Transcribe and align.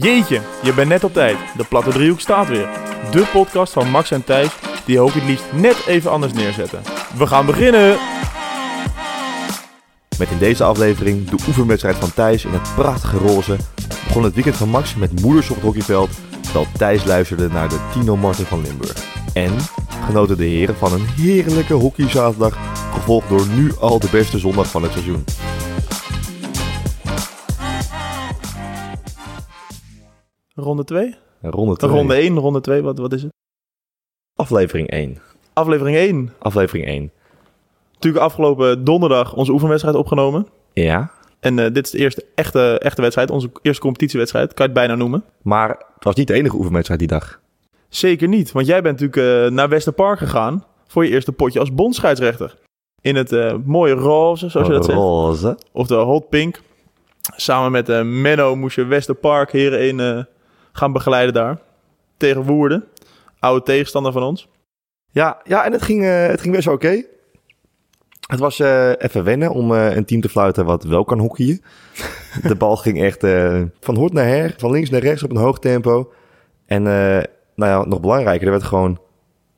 Jeetje, 0.00 0.40
je 0.62 0.74
bent 0.74 0.88
net 0.88 1.04
op 1.04 1.12
tijd. 1.12 1.36
De 1.56 1.64
platte 1.64 1.90
driehoek 1.90 2.20
staat 2.20 2.48
weer. 2.48 2.68
De 3.10 3.26
podcast 3.32 3.72
van 3.72 3.90
Max 3.90 4.10
en 4.10 4.24
Thijs 4.24 4.56
die 4.84 5.00
ook 5.00 5.12
het 5.12 5.24
liefst 5.24 5.44
net 5.52 5.86
even 5.86 6.10
anders 6.10 6.32
neerzetten. 6.32 6.82
We 7.16 7.26
gaan 7.26 7.46
beginnen! 7.46 7.98
Met 10.18 10.30
in 10.30 10.38
deze 10.38 10.64
aflevering 10.64 11.28
de 11.28 11.36
oefenwedstrijd 11.48 11.96
van 11.96 12.14
Thijs 12.14 12.44
in 12.44 12.52
het 12.52 12.74
prachtige 12.74 13.16
roze. 13.16 13.56
Begon 14.06 14.22
het 14.22 14.34
weekend 14.34 14.56
van 14.56 14.68
Max 14.68 14.94
met 14.94 15.20
moeders 15.20 15.48
op 15.48 15.56
het 15.56 15.64
hockeyveld. 15.64 16.10
Terwijl 16.40 16.66
Thijs 16.76 17.04
luisterde 17.04 17.48
naar 17.48 17.68
de 17.68 17.78
Tino 17.92 18.16
Martin 18.16 18.44
van 18.44 18.62
Limburg. 18.62 19.04
En 19.32 19.52
genoten 20.04 20.36
de 20.36 20.44
heren 20.44 20.76
van 20.76 20.92
een 20.92 21.06
heerlijke 21.06 21.74
hockeyzaterdag. 21.74 22.58
Gevolgd 22.92 23.28
door 23.28 23.46
nu 23.46 23.72
al 23.80 23.98
de 23.98 24.08
beste 24.10 24.38
zondag 24.38 24.70
van 24.70 24.82
het 24.82 24.92
seizoen. 24.92 25.24
Ronde 30.58 30.84
2? 30.84 31.14
Ronde 31.40 31.76
2. 31.76 31.90
Ronde 31.90 32.14
1, 32.14 32.38
ronde 32.38 32.60
2, 32.60 32.82
wat, 32.82 32.98
wat 32.98 33.12
is 33.12 33.22
het? 33.22 33.32
Aflevering 34.34 34.90
1. 34.90 35.18
Aflevering 35.52 35.96
1. 35.96 36.32
Aflevering 36.38 36.86
1. 36.86 37.10
Natuurlijk 37.92 38.24
afgelopen 38.24 38.84
donderdag 38.84 39.34
onze 39.34 39.52
oefenwedstrijd 39.52 39.96
opgenomen. 39.96 40.46
Ja. 40.72 41.10
En 41.40 41.58
eh, 41.58 41.72
dit 41.72 41.84
is 41.84 41.90
de 41.90 41.98
eerste 41.98 42.24
echte, 42.34 42.78
echte 42.78 43.00
wedstrijd, 43.00 43.30
onze 43.30 43.50
eerste 43.62 43.82
competitiewedstrijd, 43.82 44.54
kan 44.54 44.66
je 44.66 44.72
het 44.72 44.80
bijna 44.80 44.94
noemen. 44.94 45.24
Maar 45.42 45.68
het 45.68 46.04
was 46.04 46.14
niet 46.14 46.26
de 46.26 46.34
enige 46.34 46.56
oefenwedstrijd 46.56 47.00
die 47.00 47.08
dag. 47.08 47.40
Zeker 47.88 48.28
niet, 48.28 48.52
want 48.52 48.66
jij 48.66 48.82
bent 48.82 49.00
natuurlijk 49.00 49.46
uh, 49.46 49.56
naar 49.56 49.68
Westerpark 49.68 50.18
gegaan 50.18 50.64
voor 50.86 51.04
je 51.04 51.10
eerste 51.10 51.32
potje 51.32 51.60
als 51.60 51.74
bondscheidsrechter. 51.74 52.54
In 53.00 53.16
het 53.16 53.32
uh, 53.32 53.54
mooie 53.64 53.94
roze, 53.94 54.48
zoals 54.48 54.66
je 54.66 54.72
dat 54.72 54.84
zegt. 54.84 54.98
Roze. 54.98 55.58
Of 55.72 55.86
de 55.86 55.94
hot 55.94 56.28
pink. 56.28 56.60
Samen 57.36 57.70
met 57.70 58.04
Menno 58.04 58.56
moest 58.56 58.76
je 58.76 58.84
Westerpark 58.84 59.52
heren 59.52 59.78
1 59.78 60.28
gaan 60.78 60.92
begeleiden 60.92 61.34
daar. 61.34 61.58
Tegen 62.16 62.42
Woerden, 62.42 62.84
oude 63.38 63.62
tegenstander 63.64 64.12
van 64.12 64.22
ons. 64.22 64.48
Ja, 65.10 65.40
ja 65.44 65.64
en 65.64 65.72
het 65.72 65.82
ging, 65.82 66.04
het 66.04 66.40
ging 66.40 66.54
best 66.54 66.64
wel 66.64 66.74
oké. 66.74 67.04
Het 68.26 68.38
was 68.38 68.58
uh, 68.58 68.90
even 68.98 69.24
wennen 69.24 69.50
om 69.50 69.72
uh, 69.72 69.96
een 69.96 70.04
team 70.04 70.20
te 70.20 70.28
fluiten 70.28 70.64
wat 70.64 70.84
wel 70.84 71.04
kan 71.04 71.18
hockeyen. 71.18 71.62
de 72.42 72.54
bal 72.54 72.76
ging 72.76 73.02
echt 73.02 73.20
van 73.80 73.96
hoort 73.96 74.12
naar 74.12 74.26
her, 74.26 74.54
van 74.56 74.70
links 74.70 74.90
naar 74.90 75.00
rechts 75.00 75.22
op 75.22 75.30
een 75.30 75.36
hoog 75.36 75.58
tempo. 75.58 76.12
En 76.66 76.82
nou 76.82 77.70
ja, 77.70 77.84
nog 77.84 78.00
belangrijker, 78.00 78.46
er 78.46 78.52
werd 78.52 78.64
gewoon 78.64 78.98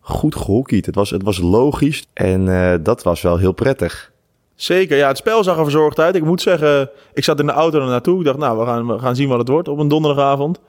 goed 0.01 0.35
gehockeyd. 0.35 0.87
Het 0.87 0.95
was, 0.95 1.11
het 1.11 1.23
was 1.23 1.39
logisch 1.39 2.07
en 2.13 2.45
dat 2.83 3.03
was 3.03 3.23
wel 3.23 3.39
heel 3.39 3.53
prettig. 3.53 4.13
Zeker, 4.55 4.97
ja, 4.97 5.09
het 5.09 5.17
spel 5.17 5.45
zag 5.45 5.57
er 5.57 5.63
verzorgd 5.63 5.99
uit. 5.99 6.15
Ik 6.15 6.25
moet 6.25 6.43
zeggen, 6.43 6.91
ik 7.13 7.25
zat 7.25 7.41
in 7.41 7.47
de 7.47 7.53
auto 7.53 7.81
er 7.81 7.87
naartoe. 7.87 8.19
Ik 8.19 8.25
dacht, 8.25 8.39
nou, 8.39 8.59
we 8.59 8.65
gaan, 8.65 8.87
we 8.87 8.99
gaan 8.99 9.17
zien 9.17 9.29
wat 9.29 9.39
het 9.39 9.49
wordt 9.49 9.69
op 9.69 9.79
een 9.79 9.89
donderdagavond. 9.89 10.61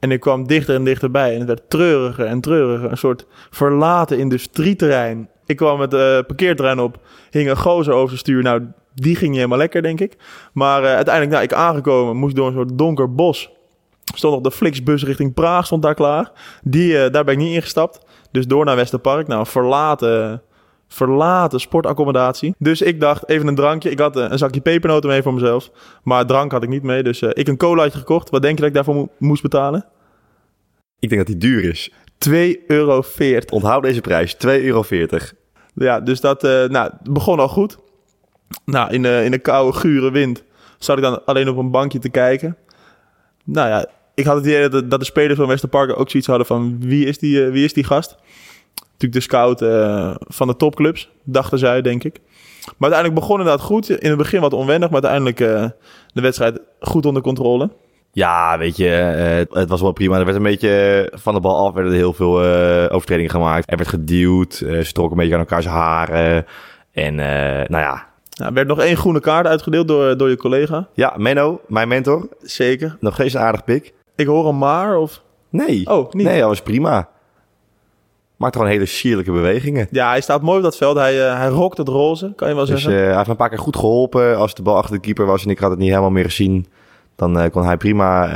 En 0.00 0.10
ik 0.10 0.20
kwam 0.20 0.46
dichter 0.46 0.74
en 0.74 0.84
dichterbij 0.84 1.32
en 1.32 1.38
het 1.38 1.48
werd 1.48 1.70
treuriger 1.70 2.26
en 2.26 2.40
treuriger. 2.40 2.90
Een 2.90 2.96
soort 2.96 3.26
verlaten 3.50 4.18
industrieterrein. 4.18 5.28
Ik 5.46 5.56
kwam 5.56 5.78
met 5.78 5.90
de 5.90 6.24
parkeerterrein 6.26 6.78
op, 6.78 6.98
hing 7.30 7.50
een 7.50 7.56
gozer 7.56 7.92
over 7.92 8.08
zijn 8.08 8.18
stuur. 8.18 8.42
Nou, 8.42 8.62
die 8.94 9.14
ging 9.16 9.28
niet 9.28 9.36
helemaal 9.36 9.58
lekker, 9.58 9.82
denk 9.82 10.00
ik. 10.00 10.16
Maar 10.52 10.82
uh, 10.82 10.94
uiteindelijk, 10.94 11.34
nou, 11.34 11.44
ik 11.44 11.52
aangekomen, 11.52 12.16
moest 12.16 12.36
door 12.36 12.46
een 12.46 12.52
soort 12.52 12.78
donker 12.78 13.14
bos. 13.14 13.50
Stond 14.14 14.34
nog 14.34 14.42
de 14.42 14.50
Flixbus 14.50 15.04
richting 15.04 15.34
Praag, 15.34 15.66
stond 15.66 15.82
daar 15.82 15.94
klaar. 15.94 16.32
Die, 16.62 16.92
uh, 16.92 17.10
daar 17.10 17.24
ben 17.24 17.34
ik 17.34 17.40
niet 17.40 17.54
ingestapt. 17.54 18.00
Dus 18.30 18.46
door 18.46 18.64
naar 18.64 18.76
Westerpark. 18.76 19.26
Nou, 19.26 19.46
verlaten, 19.46 20.42
verlaten 20.92 21.60
sportaccommodatie. 21.60 22.54
Dus 22.58 22.82
ik 22.82 23.00
dacht, 23.00 23.28
even 23.28 23.46
een 23.46 23.54
drankje. 23.54 23.90
Ik 23.90 23.98
had 23.98 24.16
uh, 24.16 24.26
een 24.28 24.38
zakje 24.38 24.60
pepernoten 24.60 25.10
mee 25.10 25.22
voor 25.22 25.34
mezelf. 25.34 25.70
Maar 26.02 26.26
drank 26.26 26.52
had 26.52 26.62
ik 26.62 26.68
niet 26.68 26.82
mee. 26.82 27.02
Dus 27.02 27.22
ik 27.22 27.48
een 27.48 27.56
colaatje 27.56 27.98
gekocht. 27.98 28.30
Wat 28.30 28.42
denk 28.42 28.54
je 28.54 28.60
dat 28.60 28.68
ik 28.68 28.74
daarvoor 28.74 28.94
mo 28.94 29.08
moest 29.18 29.42
betalen? 29.42 29.84
Ik 30.98 31.08
denk 31.08 31.26
dat 31.26 31.40
die 31.40 31.50
duur 31.50 31.64
is. 31.64 31.90
2,40 32.28 32.66
euro. 32.66 33.02
Onthoud 33.50 33.82
deze 33.82 34.00
prijs, 34.00 34.34
2,40 34.34 34.40
euro. 34.40 34.84
Ja, 35.74 36.00
dus 36.00 36.20
dat 36.20 36.44
uh, 36.44 36.64
nou, 36.64 36.90
begon 37.02 37.38
al 37.38 37.48
goed. 37.48 37.78
Nou, 38.64 38.92
in 38.92 39.02
de, 39.02 39.22
in 39.24 39.30
de 39.30 39.38
koude, 39.38 39.78
gure 39.78 40.10
wind 40.10 40.44
zat 40.78 40.96
ik 40.96 41.02
dan 41.02 41.24
alleen 41.24 41.48
op 41.48 41.56
een 41.56 41.70
bankje 41.70 41.98
te 41.98 42.08
kijken. 42.08 42.56
Nou 43.44 43.68
ja, 43.68 43.86
ik 44.14 44.24
had 44.24 44.36
het 44.36 44.44
idee 44.44 44.68
dat, 44.68 44.90
dat 44.90 44.98
de 44.98 45.06
spelers 45.06 45.38
van 45.38 45.48
Westerpark 45.48 45.98
ook 45.98 46.10
zoiets 46.10 46.28
hadden 46.28 46.46
van... 46.46 46.76
wie 46.80 47.06
is 47.06 47.18
die, 47.18 47.46
uh, 47.46 47.52
wie 47.52 47.64
is 47.64 47.72
die 47.72 47.84
gast? 47.84 48.16
Natuurlijk 48.74 49.12
de 49.12 49.20
scout 49.20 49.62
uh, 49.62 50.14
van 50.18 50.46
de 50.46 50.56
topclubs, 50.56 51.10
dachten 51.24 51.58
zij, 51.58 51.82
denk 51.82 52.04
ik. 52.04 52.20
Maar 52.64 52.90
uiteindelijk 52.90 53.20
begon 53.20 53.38
inderdaad 53.38 53.64
goed. 53.64 53.90
In 53.90 54.08
het 54.08 54.18
begin 54.18 54.40
wat 54.40 54.52
onwennig, 54.52 54.90
maar 54.90 55.02
uiteindelijk 55.02 55.36
de 56.12 56.20
wedstrijd 56.20 56.60
goed 56.80 57.06
onder 57.06 57.22
controle. 57.22 57.70
Ja, 58.12 58.58
weet 58.58 58.76
je, 58.76 59.46
uh, 59.50 59.60
het 59.60 59.68
was 59.68 59.80
wel 59.80 59.92
prima. 59.92 60.18
Er 60.18 60.24
werd 60.24 60.36
een 60.36 60.42
beetje 60.42 61.12
van 61.14 61.34
de 61.34 61.40
bal 61.40 61.66
af, 61.66 61.74
werden 61.74 61.92
er 61.92 61.98
heel 61.98 62.12
veel 62.12 62.40
overtredingen 62.90 63.30
gemaakt. 63.30 63.70
Er 63.70 63.76
werd 63.76 63.88
geduwd, 63.88 64.54
ze 64.54 64.90
trokken 64.92 65.10
een 65.10 65.22
beetje 65.22 65.34
aan 65.34 65.40
elkaars 65.40 65.66
haren. 65.66 66.46
En 66.92 67.14
nou 67.14 67.82
ja. 67.82 68.08
Nou, 68.30 68.48
er 68.48 68.52
werd 68.52 68.68
nog 68.68 68.80
één 68.80 68.96
groene 68.96 69.20
kaart 69.20 69.46
uitgedeeld 69.46 69.88
door, 69.88 70.16
door 70.16 70.28
je 70.28 70.36
collega. 70.36 70.88
Ja, 70.94 71.14
Menno, 71.16 71.60
mijn 71.66 71.88
mentor. 71.88 72.28
Zeker. 72.42 72.96
Nog 73.00 73.14
steeds 73.14 73.34
een 73.34 73.40
aardig 73.40 73.64
pik. 73.64 73.92
Ik 74.16 74.26
hoor 74.26 74.46
hem 74.46 74.58
maar, 74.58 74.96
of? 74.96 75.22
Nee. 75.50 75.86
Oh, 75.86 76.12
niet? 76.12 76.26
Nee, 76.26 76.38
dat 76.38 76.48
was 76.48 76.62
prima. 76.62 77.08
Maakt 78.40 78.56
gewoon 78.56 78.70
hele 78.70 78.86
sierlijke 78.86 79.32
bewegingen. 79.32 79.88
Ja, 79.90 80.08
hij 80.08 80.20
staat 80.20 80.42
mooi 80.42 80.56
op 80.56 80.62
dat 80.62 80.76
veld. 80.76 80.96
Hij, 80.96 81.14
hij 81.14 81.48
rokt 81.48 81.78
het 81.78 81.88
roze, 81.88 82.32
kan 82.36 82.48
je 82.48 82.54
wel 82.54 82.66
dus, 82.66 82.82
zeggen. 82.82 83.04
hij 83.04 83.16
heeft 83.16 83.28
een 83.28 83.36
paar 83.36 83.48
keer 83.48 83.58
goed 83.58 83.76
geholpen 83.76 84.36
als 84.36 84.54
de 84.54 84.62
bal 84.62 84.76
achter 84.76 84.94
de 84.94 85.00
keeper 85.00 85.26
was 85.26 85.44
en 85.44 85.50
ik 85.50 85.58
had 85.58 85.70
het 85.70 85.78
niet 85.78 85.88
helemaal 85.88 86.10
meer 86.10 86.24
gezien. 86.24 86.66
Dan 87.16 87.38
uh, 87.38 87.50
kon 87.50 87.64
hij 87.64 87.76
prima 87.76 88.26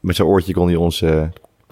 met 0.00 0.16
zijn 0.16 0.28
oortje 0.28 0.52
kon 0.52 0.66
hij 0.66 0.76
ons, 0.76 1.04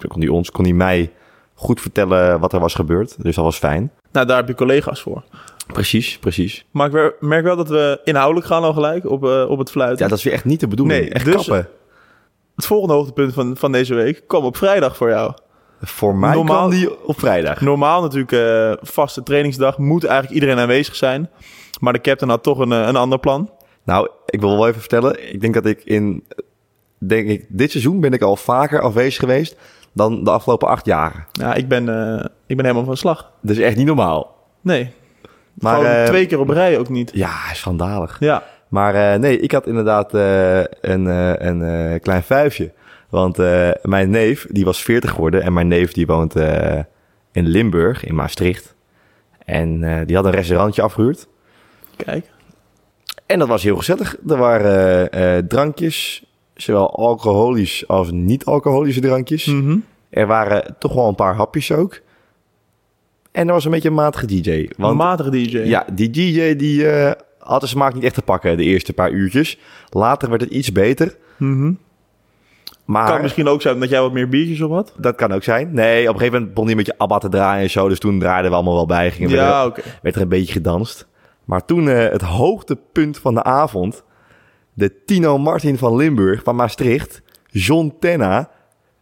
kon 0.07 0.19
hij 0.21 0.27
ons, 0.27 0.51
kon 0.51 0.63
hij 0.63 0.73
mij 0.73 1.11
goed 1.53 1.81
vertellen 1.81 2.39
wat 2.39 2.53
er 2.53 2.59
was 2.59 2.73
gebeurd. 2.73 3.23
Dus 3.23 3.35
dat 3.35 3.43
was 3.43 3.57
fijn. 3.57 3.91
Nou, 4.11 4.27
daar 4.27 4.37
heb 4.37 4.47
je 4.47 4.55
collega's 4.55 5.01
voor. 5.01 5.23
Precies, 5.67 6.17
precies. 6.19 6.65
Maar 6.71 6.93
ik 6.93 7.13
merk 7.19 7.43
wel 7.43 7.55
dat 7.55 7.69
we 7.69 8.01
inhoudelijk 8.03 8.47
gaan 8.47 8.63
al 8.63 8.73
gelijk 8.73 9.09
op, 9.09 9.23
op 9.23 9.57
het 9.57 9.71
fluiten. 9.71 10.03
Ja, 10.03 10.09
dat 10.09 10.17
is 10.17 10.23
weer 10.23 10.33
echt 10.33 10.45
niet 10.45 10.59
de 10.59 10.67
bedoeling. 10.67 10.99
Nee, 10.99 11.09
echt 11.09 11.25
dus 11.25 11.35
kappen. 11.35 11.67
Het 12.55 12.65
volgende 12.65 12.93
hoogtepunt 12.93 13.33
van, 13.33 13.57
van 13.57 13.71
deze 13.71 13.93
week 13.93 14.23
kwam 14.27 14.43
op 14.43 14.57
vrijdag 14.57 14.97
voor 14.97 15.09
jou. 15.09 15.33
Voor 15.85 16.15
mij 16.15 16.33
normaal, 16.33 16.69
die 16.69 17.05
op 17.05 17.19
vrijdag. 17.19 17.61
Normaal 17.61 18.01
natuurlijk 18.01 18.79
vaste 18.81 19.23
trainingsdag. 19.23 19.77
Moet 19.77 20.03
eigenlijk 20.03 20.33
iedereen 20.33 20.59
aanwezig 20.59 20.95
zijn. 20.95 21.29
Maar 21.79 21.93
de 21.93 22.01
captain 22.01 22.31
had 22.31 22.43
toch 22.43 22.59
een, 22.59 22.71
een 22.71 22.95
ander 22.95 23.19
plan. 23.19 23.49
Nou, 23.83 24.09
ik 24.25 24.39
wil 24.39 24.57
wel 24.57 24.67
even 24.67 24.79
vertellen. 24.79 25.33
Ik 25.33 25.41
denk 25.41 25.53
dat 25.53 25.65
ik 25.65 25.81
in. 25.83 26.23
Denk 26.97 27.27
ik, 27.27 27.45
dit 27.49 27.71
seizoen 27.71 27.99
ben 27.99 28.13
ik 28.13 28.21
al 28.21 28.35
vaker 28.35 28.81
afwezig 28.81 29.19
geweest 29.19 29.55
dan 29.93 30.23
de 30.23 30.31
afgelopen 30.31 30.67
acht 30.67 30.85
jaar. 30.85 31.27
Ja, 31.31 31.53
ik 31.53 31.67
ben, 31.67 31.87
uh, 31.87 32.25
ik 32.47 32.55
ben 32.55 32.65
helemaal 32.65 32.85
van 32.85 32.97
slag. 32.97 33.31
Dat 33.41 33.55
is 33.55 33.61
echt 33.61 33.75
niet 33.75 33.85
normaal. 33.85 34.35
Nee. 34.61 34.91
Maar 35.53 35.75
Gewoon 35.75 35.91
uh, 35.91 36.03
twee 36.03 36.25
keer 36.25 36.39
op 36.39 36.49
rij 36.49 36.77
ook 36.77 36.89
niet. 36.89 37.11
Ja, 37.13 37.53
schandalig. 37.53 38.19
Ja. 38.19 38.43
Maar 38.67 39.19
nee, 39.19 39.39
ik 39.39 39.51
had 39.51 39.67
inderdaad 39.67 40.13
een, 40.13 41.05
een 41.45 41.99
klein 41.99 42.23
vuifje. 42.23 42.71
Want 43.15 43.37
mijn 43.81 44.09
neef, 44.09 44.47
die 44.49 44.65
was 44.65 44.83
40 44.83 45.11
geworden. 45.11 45.41
En 45.41 45.53
mijn 45.53 45.67
neef, 45.67 45.91
die 45.91 46.05
woont 46.05 46.35
in 47.31 47.47
Limburg, 47.47 48.05
in 48.05 48.15
Maastricht. 48.15 48.75
En 49.45 49.79
die 50.05 50.15
had 50.15 50.25
een 50.25 50.31
restaurantje 50.31 50.81
afgehuurd. 50.81 51.27
Kijk. 51.95 52.25
En 53.25 53.39
dat 53.39 53.47
was 53.47 53.63
heel 53.63 53.75
gezellig. 53.77 54.17
Er 54.27 54.37
waren 54.37 55.47
drankjes, 55.47 56.25
zowel 56.55 56.95
alcoholisch 56.95 57.87
als 57.87 58.11
niet-alcoholische 58.11 59.01
drankjes. 59.01 59.45
Mm 59.45 59.61
-hmm. 59.61 59.83
Er 60.09 60.27
waren 60.27 60.75
toch 60.79 60.93
wel 60.93 61.07
een 61.07 61.15
paar 61.15 61.35
hapjes 61.35 61.71
ook. 61.71 62.01
En 63.31 63.47
er 63.47 63.53
was 63.53 63.65
een 63.65 63.71
beetje 63.71 63.89
een 63.89 63.95
matige 63.95 64.25
DJ. 64.25 64.69
Want, 64.77 64.91
een 64.91 64.97
matige 64.97 65.29
DJ? 65.29 65.57
Ja, 65.57 65.85
die 65.93 66.09
DJ 66.09 66.55
die 66.55 66.87
had 67.39 67.61
de 67.61 67.67
smaak 67.67 67.93
niet 67.93 68.03
echt 68.03 68.15
te 68.15 68.21
pakken 68.21 68.57
de 68.57 68.63
eerste 68.63 68.93
paar 68.93 69.11
uurtjes. 69.11 69.59
Later 69.89 70.29
werd 70.29 70.41
het 70.41 70.51
iets 70.51 70.71
beter. 70.71 71.15
Mm 71.37 71.53
-hmm. 71.53 71.79
Maar, 72.85 73.07
kan 73.07 73.21
misschien 73.21 73.47
ook 73.47 73.61
zijn 73.61 73.73
omdat 73.73 73.89
jij 73.89 74.01
wat 74.01 74.13
meer 74.13 74.29
biertjes 74.29 74.61
op 74.61 74.71
had? 74.71 74.93
Dat 74.97 75.15
kan 75.15 75.31
ook 75.31 75.43
zijn. 75.43 75.73
Nee, 75.73 76.01
op 76.01 76.13
een 76.13 76.19
gegeven 76.19 76.33
moment 76.33 76.53
begon 76.53 76.67
hij 76.67 76.75
met 76.75 76.85
je 76.85 76.97
ABBA 76.97 77.17
te 77.17 77.29
draaien 77.29 77.63
en 77.63 77.69
zo. 77.69 77.87
Dus 77.87 77.99
toen 77.99 78.19
draaiden 78.19 78.49
we 78.51 78.55
allemaal 78.55 78.75
wel 78.75 78.85
bij. 78.85 79.11
Gingen 79.11 79.29
ja, 79.29 79.65
oké. 79.65 79.79
Okay. 79.79 79.91
Werd 80.01 80.15
er 80.15 80.21
een 80.21 80.29
beetje 80.29 80.53
gedanst. 80.53 81.07
Maar 81.45 81.65
toen 81.65 81.85
uh, 81.85 81.97
het 81.97 82.21
hoogtepunt 82.21 83.17
van 83.17 83.33
de 83.33 83.43
avond. 83.43 84.03
De 84.73 85.03
Tino 85.05 85.37
Martin 85.37 85.77
van 85.77 85.95
Limburg, 85.95 86.43
van 86.43 86.55
Maastricht. 86.55 87.21
John 87.47 87.95
Tenna. 87.99 88.49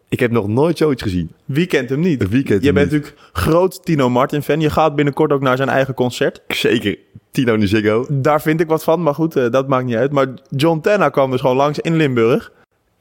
Ik 0.09 0.19
heb 0.19 0.31
nog 0.31 0.47
nooit 0.47 0.77
zoiets 0.77 1.01
gezien. 1.01 1.31
Wie 1.45 1.65
kent 1.65 1.89
hem 1.89 1.99
niet? 1.99 2.29
Wie 2.29 2.43
kent 2.43 2.63
Je 2.63 2.73
bent 2.73 2.91
niet? 2.91 3.01
natuurlijk 3.01 3.29
groot 3.33 3.85
Tino 3.85 4.09
Martin 4.09 4.41
fan. 4.41 4.59
Je 4.59 4.69
gaat 4.69 4.95
binnenkort 4.95 5.31
ook 5.31 5.41
naar 5.41 5.57
zijn 5.57 5.69
eigen 5.69 5.93
concert. 5.93 6.41
Zeker. 6.47 6.97
Tino 7.31 7.65
Ziggo. 7.65 8.05
Daar 8.09 8.41
vind 8.41 8.61
ik 8.61 8.67
wat 8.67 8.83
van, 8.83 9.03
maar 9.03 9.13
goed, 9.13 9.37
uh, 9.37 9.49
dat 9.49 9.67
maakt 9.67 9.85
niet 9.85 9.95
uit. 9.95 10.11
Maar 10.11 10.27
John 10.49 10.79
Tenna 10.79 11.09
kwam 11.09 11.31
dus 11.31 11.41
gewoon 11.41 11.55
langs 11.55 11.79
in 11.79 11.95
Limburg. 11.95 12.51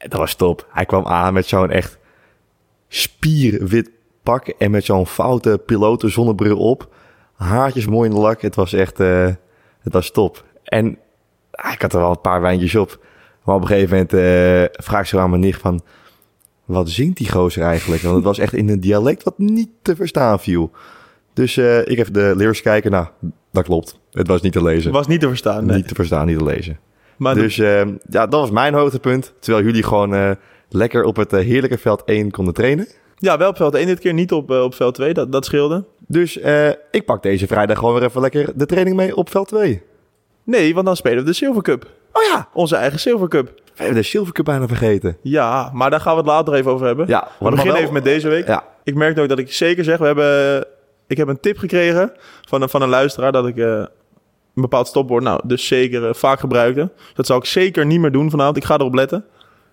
Dat 0.07 0.19
was 0.19 0.35
top. 0.35 0.67
Hij 0.69 0.85
kwam 0.85 1.05
aan 1.05 1.33
met 1.33 1.45
zo'n 1.45 1.71
echt 1.71 1.97
spierwit 2.87 3.89
pak 4.23 4.47
en 4.47 4.71
met 4.71 4.85
zo'n 4.85 5.07
foute 5.07 5.61
piloten 5.65 6.11
zonnebril 6.11 6.57
op 6.57 6.91
haartjes 7.43 7.87
mooi 7.87 8.09
in 8.09 8.15
de 8.15 8.21
lak. 8.21 8.41
Het 8.41 8.55
was 8.55 8.73
echt, 8.73 8.99
uh, 8.99 9.29
het 9.81 9.93
was 9.93 10.11
top. 10.11 10.45
En 10.63 10.97
ah, 11.51 11.73
ik 11.73 11.81
had 11.81 11.93
er 11.93 11.99
wel 11.99 12.09
een 12.09 12.21
paar 12.21 12.41
wijntjes 12.41 12.75
op. 12.75 13.05
Maar 13.43 13.55
op 13.55 13.61
een 13.61 13.67
gegeven 13.67 13.89
moment 13.89 14.13
uh, 14.13 14.83
vraag 14.83 15.01
ik 15.01 15.07
zo 15.07 15.19
aan 15.19 15.29
mijn 15.29 15.41
nicht 15.41 15.59
van... 15.59 15.81
wat 16.65 16.89
zingt 16.89 17.17
die 17.17 17.31
gozer 17.31 17.63
eigenlijk? 17.63 18.01
Want 18.01 18.15
het 18.15 18.23
was 18.23 18.37
echt 18.37 18.53
in 18.53 18.69
een 18.69 18.79
dialect 18.79 19.23
wat 19.23 19.37
niet 19.37 19.69
te 19.81 19.95
verstaan 19.95 20.39
viel. 20.39 20.71
Dus 21.33 21.57
eh, 21.57 21.87
ik 21.87 21.97
heb 21.97 22.13
de 22.13 22.33
lyrics 22.37 22.61
kijken. 22.61 22.91
Nou, 22.91 23.07
dat 23.51 23.63
klopt. 23.63 23.99
Het 24.11 24.27
was 24.27 24.41
niet 24.41 24.53
te 24.53 24.63
lezen. 24.63 24.91
Was 24.91 25.07
niet 25.07 25.19
te 25.19 25.27
verstaan. 25.27 25.65
Nee. 25.65 25.75
Niet 25.75 25.87
te 25.87 25.95
verstaan, 25.95 26.25
niet 26.25 26.37
te 26.37 26.43
lezen. 26.43 26.79
Maar 27.17 27.35
Dus 27.35 27.57
eh, 27.59 27.81
ja, 28.09 28.27
dat 28.27 28.39
was 28.39 28.51
mijn 28.51 28.73
hoogtepunt. 28.73 29.33
Terwijl 29.39 29.65
jullie 29.65 29.83
gewoon 29.83 30.15
eh, 30.15 30.31
lekker 30.69 31.03
op 31.03 31.15
het 31.15 31.33
eh, 31.33 31.39
heerlijke 31.45 31.77
veld 31.77 32.03
1 32.05 32.31
konden 32.31 32.53
trainen. 32.53 32.87
ja, 33.17 33.37
wel 33.37 33.49
op 33.49 33.55
veld 33.57 33.75
1 33.75 33.85
dit 33.85 33.99
keer, 33.99 34.13
niet 34.13 34.31
op, 34.31 34.51
eh, 34.51 34.63
op 34.63 34.75
veld 34.75 34.95
2. 34.95 35.13
Dat, 35.13 35.31
dat 35.31 35.45
scheelde. 35.45 35.83
Dus 36.07 36.37
ik 36.91 37.05
pak 37.05 37.23
deze 37.23 37.47
vrijdag 37.47 37.77
gewoon 37.77 37.93
weer 37.93 38.03
even 38.03 38.21
lekker 38.21 38.51
de 38.55 38.65
training 38.65 38.95
mee 38.95 39.15
op 39.15 39.29
veld 39.29 39.47
2. 39.47 39.81
Nee, 40.43 40.73
want 40.73 40.85
dan 40.85 40.95
spelen 40.95 41.17
we 41.17 41.23
de 41.23 41.33
Silver 41.33 41.61
Cup. 41.61 41.85
Oh 42.11 42.23
ja, 42.23 42.47
Onze 42.53 42.75
eigen 42.75 42.99
Silver 42.99 43.27
Cup. 43.27 43.45
we 43.45 43.71
hebben 43.75 43.95
de 43.95 44.03
Silver 44.03 44.33
Cup 44.33 44.45
bijna 44.45 44.67
vergeten. 44.67 45.17
Ja, 45.21 45.69
maar 45.73 45.89
daar 45.89 45.99
gaan 46.01 46.13
we 46.13 46.17
het 46.19 46.27
later 46.29 46.53
even 46.53 46.71
over 46.71 46.85
hebben. 46.85 47.07
Ja, 47.07 47.27
we 47.39 47.49
beginnen 47.49 47.75
even 47.81 47.93
met 47.93 48.03
deze 48.03 48.27
week. 48.29 48.47
Ja, 48.47 48.63
Ik 48.83 48.95
merk 48.95 49.19
ook 49.19 49.29
dat 49.29 49.39
ik 49.39 49.53
zeker 49.53 49.83
zeg, 49.83 49.97
we 49.97 50.05
hebben, 50.05 50.65
ik 51.07 51.17
heb 51.17 51.27
een 51.27 51.39
tip 51.39 51.57
gekregen 51.57 52.11
van 52.47 52.61
een, 52.61 52.69
van 52.69 52.81
een 52.81 52.89
luisteraar 52.89 53.31
dat 53.31 53.47
ik 53.47 53.55
een 54.55 54.61
bepaald 54.61 54.87
stopwoord, 54.87 55.23
nou, 55.23 55.41
dus 55.45 55.67
zeker 55.67 56.07
eh, 56.07 56.13
vaak 56.13 56.39
gebruikte. 56.39 56.91
Dat 57.13 57.25
zal 57.25 57.37
ik 57.37 57.45
zeker 57.45 57.85
niet 57.85 57.99
meer 57.99 58.11
doen 58.11 58.29
vanavond. 58.29 58.57
Ik 58.57 58.63
ga 58.63 58.73
erop 58.73 58.93
letten. 58.93 59.25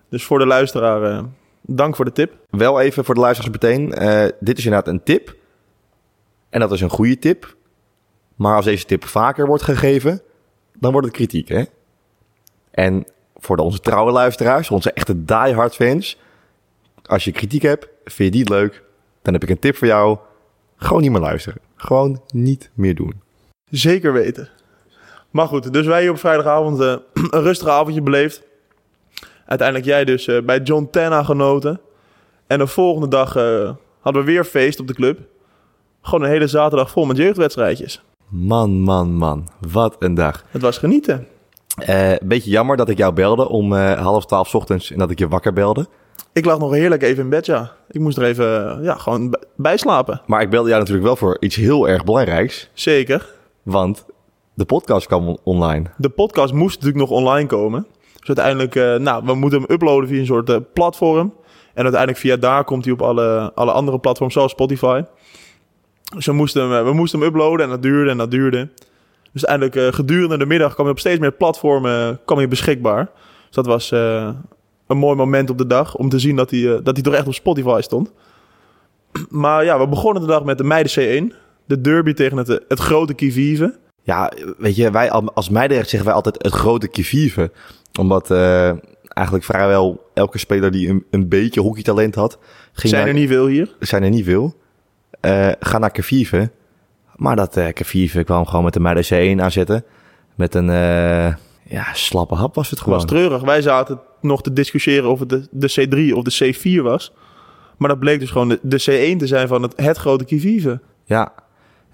Dus 0.09 0.23
voor 0.23 0.39
de 0.39 0.45
luisteraar, 0.45 1.03
eh, 1.03 1.23
dank 1.61 1.95
voor 1.95 2.05
de 2.05 2.11
tip. 2.11 2.33
wel 2.49 2.81
even 2.81 3.05
voor 3.05 3.15
de 3.15 3.21
luisteraars 3.21 3.53
meteen. 3.53 3.93
eh, 3.93 4.25
dit 4.39 4.57
is 4.57 4.65
inderdaad 4.65 4.93
een 4.93 5.03
tip. 5.03 5.35
En 6.49 6.59
dat 6.59 6.71
is 6.71 6.81
een 6.81 6.89
goede 6.89 7.19
tip. 7.19 7.55
Maar 8.35 8.55
als 8.55 8.65
deze 8.65 8.85
tip 8.85 9.05
vaker 9.05 9.47
wordt 9.47 9.63
gegeven, 9.63 10.21
dan 10.79 10.91
wordt 10.91 11.07
het 11.07 11.15
kritiek, 11.15 11.47
hè? 11.47 11.63
En 12.71 13.05
voor 13.35 13.55
de, 13.55 13.61
onze 13.61 13.79
trouwe 13.79 14.11
luisteraars, 14.11 14.69
onze 14.69 14.91
echte 14.91 15.25
diehard 15.25 15.75
fans... 15.75 16.17
Als 17.01 17.23
je 17.23 17.31
kritiek 17.31 17.61
hebt, 17.61 17.87
vind 18.03 18.33
je 18.33 18.43
die 18.43 18.49
leuk... 18.49 18.83
dan 19.21 19.33
heb 19.33 19.43
ik 19.43 19.49
een 19.49 19.59
tip 19.59 19.75
voor 19.75 19.87
jou. 19.87 20.17
Gewoon 20.75 21.01
niet 21.01 21.11
meer 21.11 21.21
luisteren. 21.21 21.61
Gewoon 21.75 22.21
niet 22.27 22.69
meer 22.73 22.95
doen. 22.95 23.21
Zeker 23.69 24.13
weten. 24.13 24.49
Maar 25.31 25.47
goed, 25.47 25.73
dus 25.73 25.85
wij 25.85 26.01
hier 26.01 26.11
op 26.11 26.19
vrijdagavond 26.19 26.79
eh, 26.79 26.95
een 27.29 27.41
rustig 27.41 27.67
avondje 27.67 28.01
beleefd. 28.01 28.43
Uiteindelijk 29.45 29.87
jij 29.87 30.05
dus 30.05 30.27
eh, 30.27 30.41
bij 30.41 30.59
John 30.59 30.87
Tenna 30.91 31.23
genoten. 31.23 31.79
En 32.47 32.57
de 32.59 32.67
volgende 32.67 33.07
dag 33.07 33.35
eh, 33.35 33.71
hadden 33.99 34.25
we 34.25 34.31
weer 34.31 34.43
feest 34.43 34.79
op 34.79 34.87
de 34.87 34.93
club. 34.93 35.19
Gewoon 36.01 36.23
een 36.25 36.31
hele 36.31 36.47
zaterdag 36.47 36.91
vol 36.91 37.05
met 37.05 37.17
jeugdwedstrijdjes. 37.17 38.01
Man, 38.27 38.71
man, 38.71 39.13
man. 39.13 39.47
Wat 39.71 39.95
een 39.99 40.13
dag. 40.13 40.43
Het 40.49 40.61
was 40.61 40.77
genieten. 40.77 41.27
Een 41.85 42.19
beetje 42.23 42.49
jammer 42.49 42.77
dat 42.77 42.89
ik 42.89 42.97
jou 42.97 43.13
belde 43.13 43.49
om 43.49 43.73
half 43.73 44.25
twaalf 44.25 44.47
's 44.47 44.53
ochtends... 44.53 44.91
en 44.91 44.97
dat 44.97 45.11
ik 45.11 45.19
je 45.19 45.27
wakker 45.27 45.53
belde. 45.53 45.87
Ik 46.33 46.45
lag 46.45 46.59
nog 46.59 46.71
heerlijk 46.71 47.03
even 47.03 47.23
in 47.23 47.29
bed, 47.29 47.45
ja. 47.45 47.71
Ik 47.89 47.99
moest 48.01 48.17
er 48.17 48.23
even 48.23 48.79
ja, 48.83 48.95
gewoon 48.95 49.29
b- 49.29 49.45
bij 49.55 49.77
slapen. 49.77 50.21
Maar 50.25 50.41
ik 50.41 50.49
belde 50.49 50.67
jou 50.67 50.79
natuurlijk 50.79 51.07
wel 51.07 51.15
voor 51.15 51.37
iets 51.39 51.55
heel 51.55 51.87
erg 51.89 52.03
belangrijks... 52.03 52.69
Zeker. 52.73 53.29
Want 53.63 54.05
de 54.53 54.65
podcast 54.65 55.07
kwam 55.07 55.27
on- 55.27 55.37
online. 55.43 55.83
De 55.97 56.09
podcast 56.09 56.53
moest 56.53 56.81
natuurlijk 56.81 57.09
nog 57.09 57.19
online 57.19 57.47
komen. 57.47 57.87
Dus 58.19 58.27
uiteindelijk, 58.27 58.75
eh, 58.75 58.95
nou, 58.95 59.25
we 59.25 59.33
moeten 59.35 59.61
hem 59.61 59.71
uploaden 59.71 60.07
via 60.09 60.19
een 60.19 60.25
soort 60.25 60.49
eh, 60.49 60.57
platform. 60.73 61.33
En 61.73 61.81
uiteindelijk 61.83 62.21
via 62.21 62.35
daar 62.37 62.63
komt 62.63 62.83
hij 62.85 62.93
op 62.93 63.01
alle, 63.01 63.51
alle 63.55 63.71
andere 63.71 63.99
platforms, 63.99 64.33
zoals 64.33 64.51
Spotify. 64.51 65.01
Dus 66.15 66.25
we 66.25 66.31
moesten, 66.31 66.61
hem, 66.61 66.73
eh, 66.79 66.83
we 66.83 66.93
moesten 66.93 67.19
hem 67.19 67.27
uploaden 67.27 67.65
en 67.65 67.69
dat 67.71 67.81
duurde 67.81 68.09
en 68.11 68.17
dat 68.17 68.31
duurde. 68.31 68.69
Dus 69.33 69.45
uiteindelijk 69.45 69.95
gedurende 69.95 70.37
de 70.37 70.45
middag 70.45 70.73
kwam 70.73 70.85
hij 70.85 70.93
op 70.93 70.99
steeds 70.99 71.19
meer 71.19 71.31
platformen 71.31 72.19
kwam 72.25 72.37
hij 72.37 72.47
beschikbaar. 72.47 73.09
Dus 73.45 73.55
dat 73.55 73.65
was 73.65 73.91
een 73.91 74.97
mooi 74.97 75.15
moment 75.15 75.49
op 75.49 75.57
de 75.57 75.67
dag 75.67 75.95
om 75.95 76.09
te 76.09 76.19
zien 76.19 76.35
dat 76.35 76.51
hij, 76.51 76.61
dat 76.83 76.95
hij 76.95 77.01
toch 77.01 77.13
echt 77.13 77.27
op 77.27 77.33
Spotify 77.33 77.79
stond. 77.81 78.11
Maar 79.29 79.63
ja, 79.63 79.79
we 79.79 79.87
begonnen 79.87 80.21
de 80.21 80.27
dag 80.27 80.43
met 80.43 80.57
de 80.57 80.63
meiden 80.63 80.91
C1. 80.91 81.35
De 81.65 81.81
derby 81.81 82.13
tegen 82.13 82.37
het, 82.37 82.47
het 82.67 82.79
grote 82.79 83.13
Kivive. 83.13 83.77
Ja, 84.03 84.31
weet 84.57 84.75
je, 84.75 84.91
wij 84.91 85.11
al- 85.11 85.33
als 85.33 85.49
Meidrecht 85.49 85.89
zeggen 85.89 86.05
wij 86.07 86.15
altijd 86.15 86.43
het 86.43 86.53
grote 86.53 86.87
kivive. 86.87 87.51
Omdat 87.99 88.31
eh, 88.31 88.67
eigenlijk 89.03 89.45
vrijwel 89.45 90.09
elke 90.13 90.37
speler 90.37 90.71
die 90.71 90.89
een, 90.89 91.03
een 91.09 91.27
beetje 91.29 91.61
hockeytalent 91.61 92.15
had... 92.15 92.37
Ging 92.73 92.89
Zijn 92.93 93.05
naar- 93.05 93.13
er 93.13 93.19
niet 93.19 93.29
veel 93.29 93.47
hier? 93.47 93.75
zijn 93.79 94.03
er 94.03 94.09
niet 94.09 94.25
veel. 94.25 94.55
Eh, 95.19 95.49
ga 95.59 95.77
naar 95.77 95.91
Kivive. 95.91 96.51
Maar 97.15 97.35
dat 97.35 97.57
eh 97.57 97.73
Kivive 97.73 98.23
kwam 98.23 98.45
gewoon 98.45 98.63
met 98.63 98.73
de 98.73 98.79
Meiden 98.79 99.37
C1 99.37 99.41
aanzetten. 99.41 99.83
Met 100.35 100.55
een 100.55 100.69
eh, 100.69 101.33
ja, 101.63 101.93
slappe 101.93 102.35
hap 102.35 102.55
was 102.55 102.69
het 102.69 102.79
gewoon. 102.79 102.97
was 102.97 103.05
treurig. 103.07 103.41
Wij 103.41 103.61
zaten 103.61 103.99
nog 104.21 104.41
te 104.43 104.53
discussiëren 104.53 105.09
of 105.09 105.19
het 105.19 105.29
de, 105.29 105.47
de 105.51 105.69
C3 106.11 106.15
of 106.15 106.23
de 106.23 106.53
C4 106.79 106.81
was. 106.83 107.13
Maar 107.77 107.89
dat 107.89 107.99
bleek 107.99 108.19
dus 108.19 108.29
gewoon 108.31 108.49
de, 108.49 108.59
de 108.61 109.13
C1 109.13 109.17
te 109.17 109.27
zijn 109.27 109.47
van 109.47 109.61
het, 109.61 109.73
het 109.75 109.97
grote 109.97 110.25
Kivive. 110.25 110.79
Ja. 111.05 111.33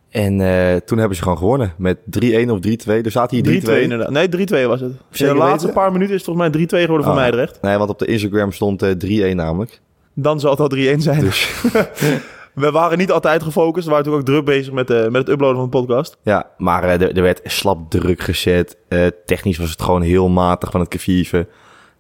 En 0.09 0.42
eh, 0.42 0.75
toen 0.75 0.98
hebben 0.98 1.18
ze 1.18 1.24
gewoon 1.24 1.38
gewonnen 1.38 1.74
met 1.77 1.98
3-1 1.98 2.50
of 2.50 2.59
3-2. 2.59 3.06
Er 3.06 3.12
zaten 3.12 3.38
3-2 3.45 3.50
hier 3.50 3.62
3-2. 3.62 3.81
inderdaad. 3.81 4.09
Nee, 4.09 4.27
3-2 4.30 4.68
was 4.68 4.81
het. 4.81 4.92
In 5.12 5.25
de 5.25 5.33
laatste 5.36 5.68
weten? 5.68 5.81
paar 5.81 5.92
minuten 5.92 6.15
is 6.15 6.25
het 6.25 6.36
volgens 6.36 6.50
mij 6.50 6.65
3-2 6.65 6.68
geworden 6.81 7.06
voor 7.06 7.15
Ah. 7.15 7.19
Meidrecht. 7.21 7.62
Nee, 7.62 7.77
want 7.77 7.89
op 7.89 8.00
de 8.00 8.06
Instagram 8.06 8.51
stond 8.51 8.81
eh 8.81 9.31
3-1 9.31 9.36
namelijk. 9.36 9.81
Dan 10.13 10.39
zal 10.39 10.51
het 10.51 10.59
al 10.59 10.69
3-1 10.77 10.98
zijn. 10.98 11.19
Dus 11.19 11.50
We 12.54 12.71
waren 12.71 12.98
niet 12.98 13.12
altijd 13.12 13.44
gefocust. 13.44 13.86
We 13.86 13.92
waren 13.92 14.06
natuurlijk 14.06 14.30
ook 14.30 14.36
druk 14.36 14.56
bezig 14.56 14.74
met, 14.74 14.89
eh, 14.89 15.01
met 15.04 15.13
het 15.21 15.30
uploaden 15.30 15.56
van 15.56 15.63
de 15.65 15.69
podcast. 15.77 16.18
ja, 16.24 16.50
maar 16.57 16.83
eh, 16.83 17.01
er, 17.01 17.15
er 17.15 17.21
werd 17.21 17.42
slap 17.44 17.89
druk 17.89 18.21
gezet. 18.21 18.77
Eh, 18.88 19.06
technisch 19.25 19.57
was 19.57 19.69
het 19.69 19.81
gewoon 19.81 20.01
heel 20.01 20.30
matig 20.30 20.71
van 20.71 20.80
het 20.80 20.89
Kivive. 20.89 21.48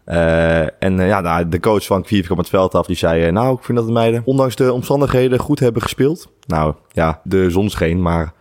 Eh, 0.07 0.61
en 0.61 0.99
eh, 0.99 1.07
ja, 1.07 1.21
nou, 1.21 1.49
de 1.49 1.59
coach 1.59 1.85
van 1.85 2.01
Kivive 2.01 2.25
kwam 2.25 2.37
het 2.37 2.49
veld 2.49 2.75
af. 2.75 2.85
Die 2.85 2.95
zei, 2.95 3.23
eh, 3.23 3.31
nou, 3.31 3.57
ik 3.57 3.63
vind 3.63 3.77
dat 3.77 3.87
de 3.87 3.93
meiden, 3.93 4.21
ondanks 4.25 4.55
de 4.55 4.73
omstandigheden, 4.73 5.39
goed 5.39 5.59
hebben 5.59 5.81
gespeeld. 5.81 6.31
Nou, 6.45 6.73
ja, 6.91 7.21
de 7.23 7.49
zon 7.49 7.69
scheen, 7.69 8.01
maar 8.01 8.33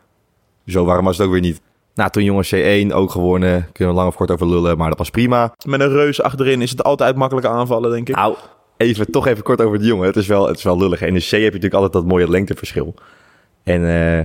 zo 0.67 0.85
warm 0.85 1.05
was 1.05 1.17
het 1.17 1.27
ook 1.27 1.33
weer 1.33 1.41
niet. 1.41 1.61
Nou, 1.95 2.11
toen 2.11 2.25
jongens 2.25 2.55
C1 2.55 2.93
ook 2.93 3.11
gewonnen. 3.11 3.69
Kunnen 3.73 3.95
we 3.95 4.01
lang 4.01 4.11
of 4.11 4.17
kort 4.17 4.31
over 4.31 4.49
lullen, 4.49 4.77
maar 4.79 4.89
dat 4.89 4.99
was 4.99 5.11
prima. 5.11 5.55
Met 5.65 5.81
een 5.81 5.89
reus 5.89 6.23
achterin 6.23 6.63
is 6.63 6.71
het 6.71 6.85
altijd 6.85 7.17
makkelijk 7.17 7.47
aanvallen, 7.47 7.91
denk 7.91 8.09
ik. 8.09 8.15
Nou, 8.15 8.37
even, 8.77 9.11
toch 9.11 9.27
even 9.27 9.43
kort 9.43 9.61
over 9.61 9.79
de 9.79 9.85
jongen. 9.85 10.07
Het 10.07 10.17
is 10.17 10.27
wel, 10.27 10.47
het 10.47 10.57
is 10.57 10.65
wel 10.65 10.79
lullig. 10.79 11.03
In 11.03 11.15
de 11.15 11.21
C 11.21 11.31
heb 11.31 11.41
je 11.41 11.45
natuurlijk 11.45 11.75
altijd 11.75 11.93
dat 11.93 12.05
mooie 12.05 12.31
lengteverschil. 12.31 12.95
En 13.63 13.89
eh, 13.89 14.21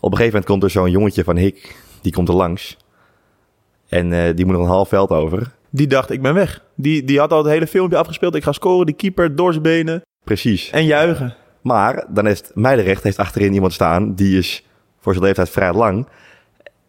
op 0.00 0.10
een 0.10 0.16
gegeven 0.16 0.26
moment 0.26 0.44
komt 0.44 0.62
er 0.62 0.70
zo'n 0.70 0.90
jongetje 0.90 1.24
van 1.24 1.36
Hik. 1.36 1.76
Die 2.00 2.12
komt 2.12 2.28
er 2.28 2.34
langs. 2.34 2.76
En 3.88 4.34
die 4.34 4.44
moet 4.46 4.54
nog 4.54 4.64
een 4.64 4.70
half 4.72 4.88
veld 4.88 5.10
over. 5.10 5.58
Die 5.70 5.86
dacht, 5.86 6.10
ik 6.10 6.22
ben 6.22 6.34
weg. 6.34 6.64
Die, 6.76 7.04
die 7.04 7.18
had 7.18 7.32
al 7.32 7.38
het 7.38 7.52
hele 7.52 7.66
filmpje 7.66 7.96
afgespeeld. 7.96 8.34
Ik 8.34 8.42
ga 8.42 8.52
scoren. 8.52 8.86
Die 8.86 8.94
keeper 8.94 9.36
door 9.36 9.50
zijn 9.52 9.62
benen. 9.62 10.02
Precies. 10.24 10.70
En 10.70 10.84
juichen. 10.84 11.34
Maar 11.62 12.06
dan 12.08 12.26
heeft 12.26 12.50
Meiderecht 12.54 13.02
heeft 13.02 13.18
achterin 13.18 13.54
iemand 13.54 13.72
staan. 13.72 14.14
Die 14.14 14.38
is 14.38 14.66
voor 15.00 15.12
zijn 15.12 15.24
leeftijd 15.24 15.50
vrij 15.50 15.72
lang. 15.72 16.06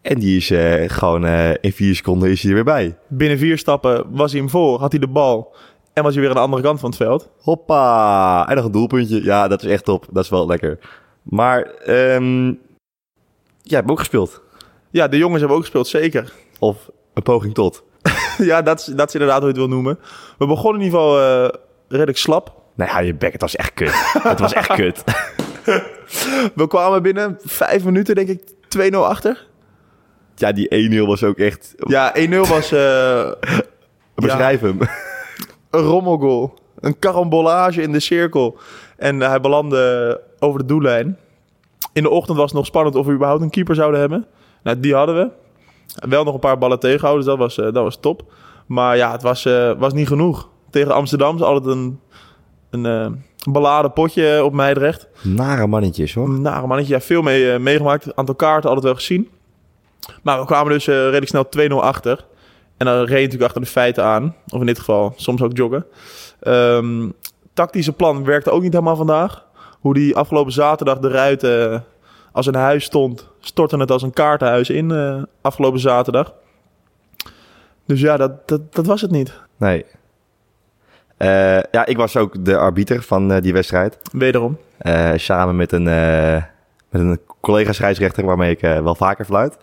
En 0.02 0.18
die 0.18 0.36
is 0.36 0.50
eh, 0.50 0.88
gewoon 0.90 1.24
eh, 1.24 1.50
in 1.60 1.72
vier 1.72 1.94
seconden 1.94 2.30
is 2.30 2.40
hij 2.40 2.50
er 2.50 2.54
weer 2.54 2.64
bij. 2.64 2.96
Binnen 3.08 3.38
vier 3.38 3.58
stappen 3.58 4.04
was 4.10 4.32
hij 4.32 4.40
hem 4.40 4.50
voor. 4.50 4.80
Had 4.80 4.92
hij 4.92 5.00
de 5.00 5.08
bal. 5.08 5.54
En 5.92 6.02
was 6.02 6.12
hij 6.12 6.20
weer 6.20 6.30
aan 6.30 6.36
de 6.36 6.42
andere 6.42 6.62
kant 6.62 6.80
van 6.80 6.88
het 6.88 6.98
veld. 6.98 7.30
Hoppa! 7.40 8.48
En 8.48 8.56
nog 8.56 8.64
een 8.64 8.72
doelpuntje. 8.72 9.24
Ja, 9.24 9.48
dat 9.48 9.62
is 9.62 9.70
echt 9.70 9.84
top. 9.84 10.06
Dat 10.10 10.24
is 10.24 10.30
wel 10.30 10.46
lekker. 10.46 10.78
Maar 11.22 11.62
ehm 11.62 12.46
jij 13.62 13.78
hebt 13.78 13.90
ook 13.90 13.98
gespeeld. 13.98 14.42
Ja, 14.90 15.08
de 15.08 15.16
jongens 15.16 15.38
hebben 15.38 15.56
ook 15.56 15.62
gespeeld, 15.62 15.86
zeker. 15.86 16.32
Of 16.58 16.90
een 17.14 17.22
poging 17.22 17.54
tot. 17.54 17.84
ja, 18.50 18.62
dat 18.62 18.78
is, 18.78 18.84
dat 18.84 19.08
is 19.08 19.14
inderdaad 19.14 19.38
hoe 19.42 19.46
je 19.52 19.58
het 19.58 19.68
wil 19.68 19.74
noemen. 19.76 19.98
We 20.38 20.46
begonnen 20.46 20.80
in 20.80 20.86
ieder 20.86 21.00
geval 21.00 21.44
eh, 21.44 21.58
redelijk 21.88 22.18
slap. 22.18 22.60
Nee, 22.74 22.88
ja, 22.88 22.98
je 22.98 23.14
bek, 23.14 23.32
het 23.32 23.40
was 23.40 23.56
echt 23.56 23.74
kut. 23.74 23.92
het 24.22 24.40
was 24.40 24.52
echt 24.52 24.72
kut. 24.72 25.04
We 26.54 26.66
kwamen 26.68 27.02
binnen 27.02 27.38
vijf 27.44 27.84
minuten, 27.84 28.14
denk 28.14 28.28
ik, 28.28 28.40
2-0 28.92 28.96
achter. 28.96 29.46
Ja, 30.34 30.52
die 30.52 31.02
1-0 31.02 31.06
was 31.06 31.24
ook 31.24 31.38
echt... 31.38 31.74
Ja, 31.76 32.14
1-0 32.30 32.30
was 32.30 32.72
eh, 32.72 33.32
Beschrijf 34.14 34.60
hem. 34.60 34.78
een 35.70 35.80
rommelgoal. 35.80 36.58
Een 36.80 36.98
karambolage 36.98 37.82
in 37.82 37.92
de 37.92 38.00
cirkel. 38.00 38.58
En 38.96 39.22
eh, 39.22 39.28
hij 39.28 39.40
belandde 39.40 40.20
over 40.38 40.60
de 40.60 40.66
doellijn. 40.66 41.18
In 41.92 42.02
de 42.02 42.10
ochtend 42.10 42.36
was 42.36 42.46
het 42.46 42.54
nog 42.54 42.66
spannend 42.66 42.96
of 42.96 43.06
we 43.06 43.12
überhaupt 43.12 43.42
een 43.42 43.50
keeper 43.50 43.74
zouden 43.74 44.00
hebben. 44.00 44.26
Nou, 44.62 44.80
die 44.80 44.94
hadden 44.94 45.14
we. 45.14 45.30
Wel 45.94 46.24
nog 46.24 46.34
een 46.34 46.40
paar 46.40 46.58
ballen 46.58 46.78
tegenhouden, 46.78 47.24
dus 47.24 47.34
dat 47.34 47.38
was, 47.38 47.58
eh, 47.58 47.64
dat 47.64 47.82
was 47.82 47.96
top. 48.00 48.32
Maar 48.66 48.96
ja, 48.96 49.12
het 49.12 49.22
was, 49.22 49.44
eh, 49.44 49.72
was 49.78 49.92
niet 49.92 50.06
genoeg. 50.06 50.48
Tegen 50.70 50.94
Amsterdam 50.94 51.36
is 51.36 51.42
altijd 51.42 51.76
een, 51.76 52.00
een 52.70 52.86
eh, 52.86 53.52
beladen 53.52 53.92
potje 53.92 54.44
op 54.44 54.52
Meidrecht. 54.52 55.08
Nare 55.22 55.66
mannetjes, 55.66 56.14
hoor. 56.14 56.30
Nou, 56.30 56.66
mannetje, 56.66 56.94
ja, 56.94 57.00
veel 57.00 57.22
mee, 57.22 57.58
meegemaakt. 57.58 58.16
Aantal 58.16 58.34
kaarten 58.34 58.68
altijd 58.68 58.86
wel 58.86 58.94
gezien. 58.94 59.28
Maar 60.22 60.40
we 60.40 60.46
kwamen 60.46 60.72
dus 60.72 60.86
redelijk 60.86 61.28
snel 61.28 61.48
2-0 61.48 61.82
achter. 61.82 62.26
En 62.76 62.86
dan 62.86 62.96
reed 62.98 63.08
je 63.08 63.14
natuurlijk 63.14 63.42
achter 63.42 63.60
de 63.60 63.66
feiten 63.66 64.04
aan. 64.04 64.34
Of 64.48 64.60
in 64.60 64.66
dit 64.66 64.78
geval 64.78 65.12
soms 65.16 65.42
ook 65.42 65.56
joggen. 65.56 65.86
Ehm, 66.40 67.08
tactische 67.52 67.92
plan 67.92 68.24
werkte 68.24 68.50
ook 68.50 68.62
niet 68.62 68.72
helemaal 68.72 68.96
vandaag. 68.96 69.46
Hoe 69.80 69.94
die 69.94 70.16
afgelopen 70.16 70.52
zaterdag 70.52 70.98
de 70.98 71.08
ruiten 71.08 71.84
als 72.32 72.46
een 72.46 72.54
huis 72.54 72.84
stond, 72.84 73.28
stortte 73.40 73.76
het 73.76 73.90
als 73.90 74.02
een 74.02 74.12
kaartenhuis 74.12 74.70
in 74.70 74.90
eh, 74.90 75.22
afgelopen 75.40 75.80
zaterdag. 75.80 76.34
Dus 77.86 78.00
ja, 78.00 78.16
dat, 78.16 78.48
dat, 78.48 78.74
dat 78.74 78.86
was 78.86 79.00
het 79.00 79.10
niet. 79.10 79.32
Nee. 79.56 79.84
Eh, 81.16 81.60
ja, 81.70 81.86
ik 81.86 81.96
was 81.96 82.16
ook 82.16 82.44
de 82.44 82.56
arbiter 82.56 83.02
van 83.02 83.32
eh, 83.32 83.42
die 83.42 83.52
wedstrijd. 83.52 83.98
Wederom. 84.12 84.58
Samen 85.14 85.56
met 85.56 85.72
een, 85.72 85.84
met 86.90 87.00
een 87.00 87.20
collega 87.40 87.72
scheidsrechter 87.72 88.24
waarmee 88.24 88.50
ik 88.50 88.60
wel 88.60 88.94
vaker 88.94 89.24
fluit. 89.24 89.56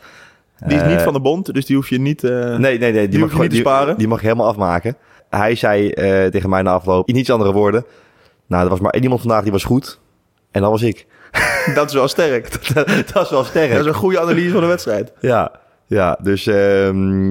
Die 0.65 0.77
is 0.77 0.83
niet 0.83 1.01
van 1.01 1.13
de 1.13 1.21
bond, 1.21 1.53
dus 1.53 1.65
die 1.65 1.75
hoef 1.75 1.89
je 1.89 1.99
niet... 1.99 2.21
Nee, 2.21 2.57
nee, 2.57 2.77
nee. 2.77 2.91
Die, 2.91 3.07
Die 3.09 3.19
mag 3.19 3.31
je 3.31 3.39
niet 3.39 3.49
te 3.49 3.55
sparen? 3.55 3.97
Die 3.97 4.07
mag 4.07 4.21
je 4.21 4.27
helemaal 4.27 4.47
afmaken. 4.47 4.97
Hij 5.29 5.55
zei 5.55 5.91
tegen 6.29 6.49
mij 6.49 6.61
na 6.61 6.71
afloop, 6.71 7.07
in 7.07 7.15
iets 7.15 7.29
andere 7.29 7.51
woorden. 7.51 7.85
Nou, 8.47 8.63
er 8.63 8.69
was 8.69 8.79
maar 8.79 8.91
één 8.91 9.03
iemand 9.03 9.21
vandaag 9.21 9.43
die 9.43 9.51
was 9.51 9.63
goed. 9.63 9.99
En 10.51 10.61
dat 10.61 10.71
was 10.71 10.81
ik. 10.81 11.05
Dat 11.73 11.87
is 11.87 11.93
wel 11.93 12.07
sterk. 12.07 12.73
dat 13.13 13.23
is 13.23 13.29
wel 13.29 13.43
sterk. 13.43 13.71
Dat 13.71 13.79
is 13.79 13.85
een 13.85 13.93
goede 13.93 14.19
analyse 14.19 14.49
van 14.51 14.61
de 14.61 14.67
wedstrijd. 14.67 15.11
Ja, 15.19 15.51
ja. 15.85 16.17
Dus 16.21 16.47
ehm, 16.47 17.27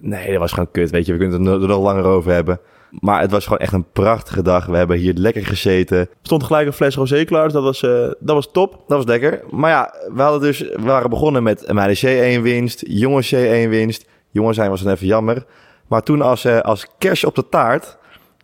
nee, 0.00 0.30
dat 0.30 0.38
was 0.38 0.50
gewoon 0.52 0.70
kut. 0.70 0.90
Weet 0.90 1.06
je, 1.06 1.12
we 1.12 1.18
kunnen 1.18 1.40
het 1.40 1.46
er 1.48 1.58
nog- 1.58 1.70
er 1.70 1.82
langer 1.82 2.04
over 2.04 2.32
hebben. 2.32 2.60
Maar 2.90 3.20
het 3.20 3.30
was 3.30 3.42
gewoon 3.44 3.58
echt 3.58 3.72
een 3.72 3.90
prachtige 3.92 4.42
dag. 4.42 4.66
We 4.66 4.76
hebben 4.76 4.96
hier 4.96 5.12
lekker 5.14 5.46
gezeten. 5.46 5.98
Er 5.98 6.08
stond 6.22 6.44
gelijk 6.44 6.66
een 6.66 6.72
fles 6.72 6.94
rosé 6.96 7.24
klaar, 7.24 7.44
dus 7.44 7.52
dat 7.52 7.62
was, 7.62 7.82
eh, 7.82 7.90
dat 8.18 8.34
was 8.34 8.50
top. 8.52 8.72
Dat 8.72 8.96
was 8.96 9.06
lekker. 9.06 9.40
Maar 9.50 9.70
ja, 9.70 9.94
we, 10.14 10.22
hadden 10.22 10.40
dus, 10.40 10.58
we 10.60 10.82
waren 10.82 11.10
begonnen 11.10 11.42
met 11.42 11.72
meiden 11.72 11.96
C 11.96 12.02
1 12.02 12.42
winst, 12.42 12.82
jongens 12.86 13.28
C 13.28 13.32
1 13.32 13.68
winst. 13.68 14.04
Jongens 14.30 14.56
zijn 14.56 14.70
was 14.70 14.82
dan 14.82 14.92
even 14.92 15.06
jammer. 15.06 15.44
Maar 15.86 16.02
toen 16.02 16.22
als, 16.22 16.44
eh, 16.44 16.60
als 16.60 16.86
kers 16.98 17.24
op 17.24 17.34
de 17.34 17.48
taart, 17.48 17.96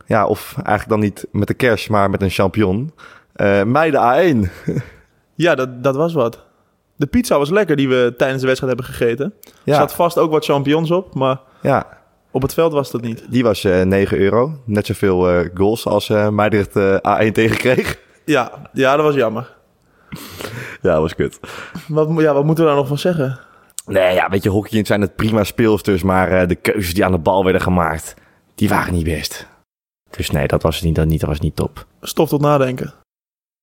ja, 0.06 0.26
of 0.26 0.52
eigenlijk 0.54 0.88
dan 0.88 1.00
niet 1.00 1.26
met 1.32 1.48
de 1.48 1.54
kers, 1.54 1.88
maar 1.88 2.10
met 2.10 2.22
een 2.22 2.30
champignon, 2.30 2.92
eh 3.32 3.62
meiden 3.62 4.00
A1. 4.00 4.50
Ja, 5.34 5.54
dat, 5.54 5.84
dat 5.84 5.96
was 5.96 6.12
wat. 6.12 6.44
De 6.96 7.06
pizza 7.06 7.38
was 7.38 7.50
lekker 7.50 7.76
die 7.76 7.88
we 7.88 8.14
tijdens 8.16 8.40
de 8.40 8.46
wedstrijd 8.46 8.76
hebben 8.76 8.94
gegeten. 8.94 9.34
Er 9.64 9.74
zat 9.74 9.94
vast 9.94 10.18
ook 10.18 10.30
wat 10.30 10.44
champignons 10.44 10.90
op, 10.90 11.14
maar 11.14 11.40
ja, 11.62 11.86
op 12.30 12.42
het 12.42 12.54
veld 12.54 12.72
was 12.72 12.90
dat 12.90 13.00
niet. 13.00 13.24
die 13.28 13.42
was 13.42 13.64
eh 13.64 13.82
9 13.82 14.18
euro. 14.18 14.52
Net 14.64 14.86
zoveel 14.86 15.30
eh 15.30 15.48
goals 15.54 15.86
als 15.86 16.10
eh 16.10 16.28
Meidrecht 16.28 16.76
eh, 16.76 16.96
A1 16.96 17.32
tegenkreeg. 17.32 17.98
Ja, 18.24 18.52
ja, 18.72 18.96
dat 18.96 19.04
was 19.04 19.14
jammer. 19.14 19.54
Ja, 20.82 20.92
dat 20.92 21.00
was 21.00 21.14
kut. 21.14 21.40
Wat, 21.88 22.08
ja, 22.16 22.34
wat 22.34 22.44
moeten 22.44 22.64
we 22.64 22.70
daar 22.70 22.78
nog 22.78 22.88
van 22.88 22.98
zeggen? 22.98 23.38
Nee, 23.86 24.14
ja, 24.14 24.28
weet 24.28 24.42
je, 24.42 24.48
hockeyend 24.48 24.86
zijn 24.86 25.00
het 25.00 25.16
prima 25.16 25.44
speelsters, 25.44 26.02
maar 26.02 26.46
de 26.46 26.54
keuzes 26.54 26.94
die 26.94 27.04
aan 27.04 27.12
de 27.12 27.18
bal 27.18 27.44
werden 27.44 27.62
gemaakt, 27.62 28.14
die 28.54 28.68
waren 28.68 28.92
niet 28.94 29.04
best. 29.04 29.46
Dus 30.10 30.30
nee, 30.30 30.46
dat 30.46 30.62
was 30.62 30.82
niet, 30.82 30.94
dat 30.94 31.06
niet, 31.06 31.20
dat 31.20 31.28
was 31.28 31.40
niet 31.40 31.56
top. 31.56 31.86
Stof 32.00 32.28
tot 32.28 32.40
nadenken. 32.40 32.94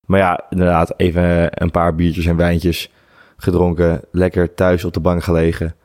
Maar 0.09 0.19
ja, 0.19 0.45
inderdaad, 0.49 0.93
even 0.97 1.49
een 1.63 1.71
paar 1.71 1.95
biertjes 1.95 2.25
en 2.25 2.35
wijntjes 2.35 2.91
gedronken. 3.37 4.01
Lekker 4.11 4.53
thuis 4.53 4.85
op 4.85 4.93
de 4.93 4.99
bank 4.99 5.23
gelegen. 5.23 5.75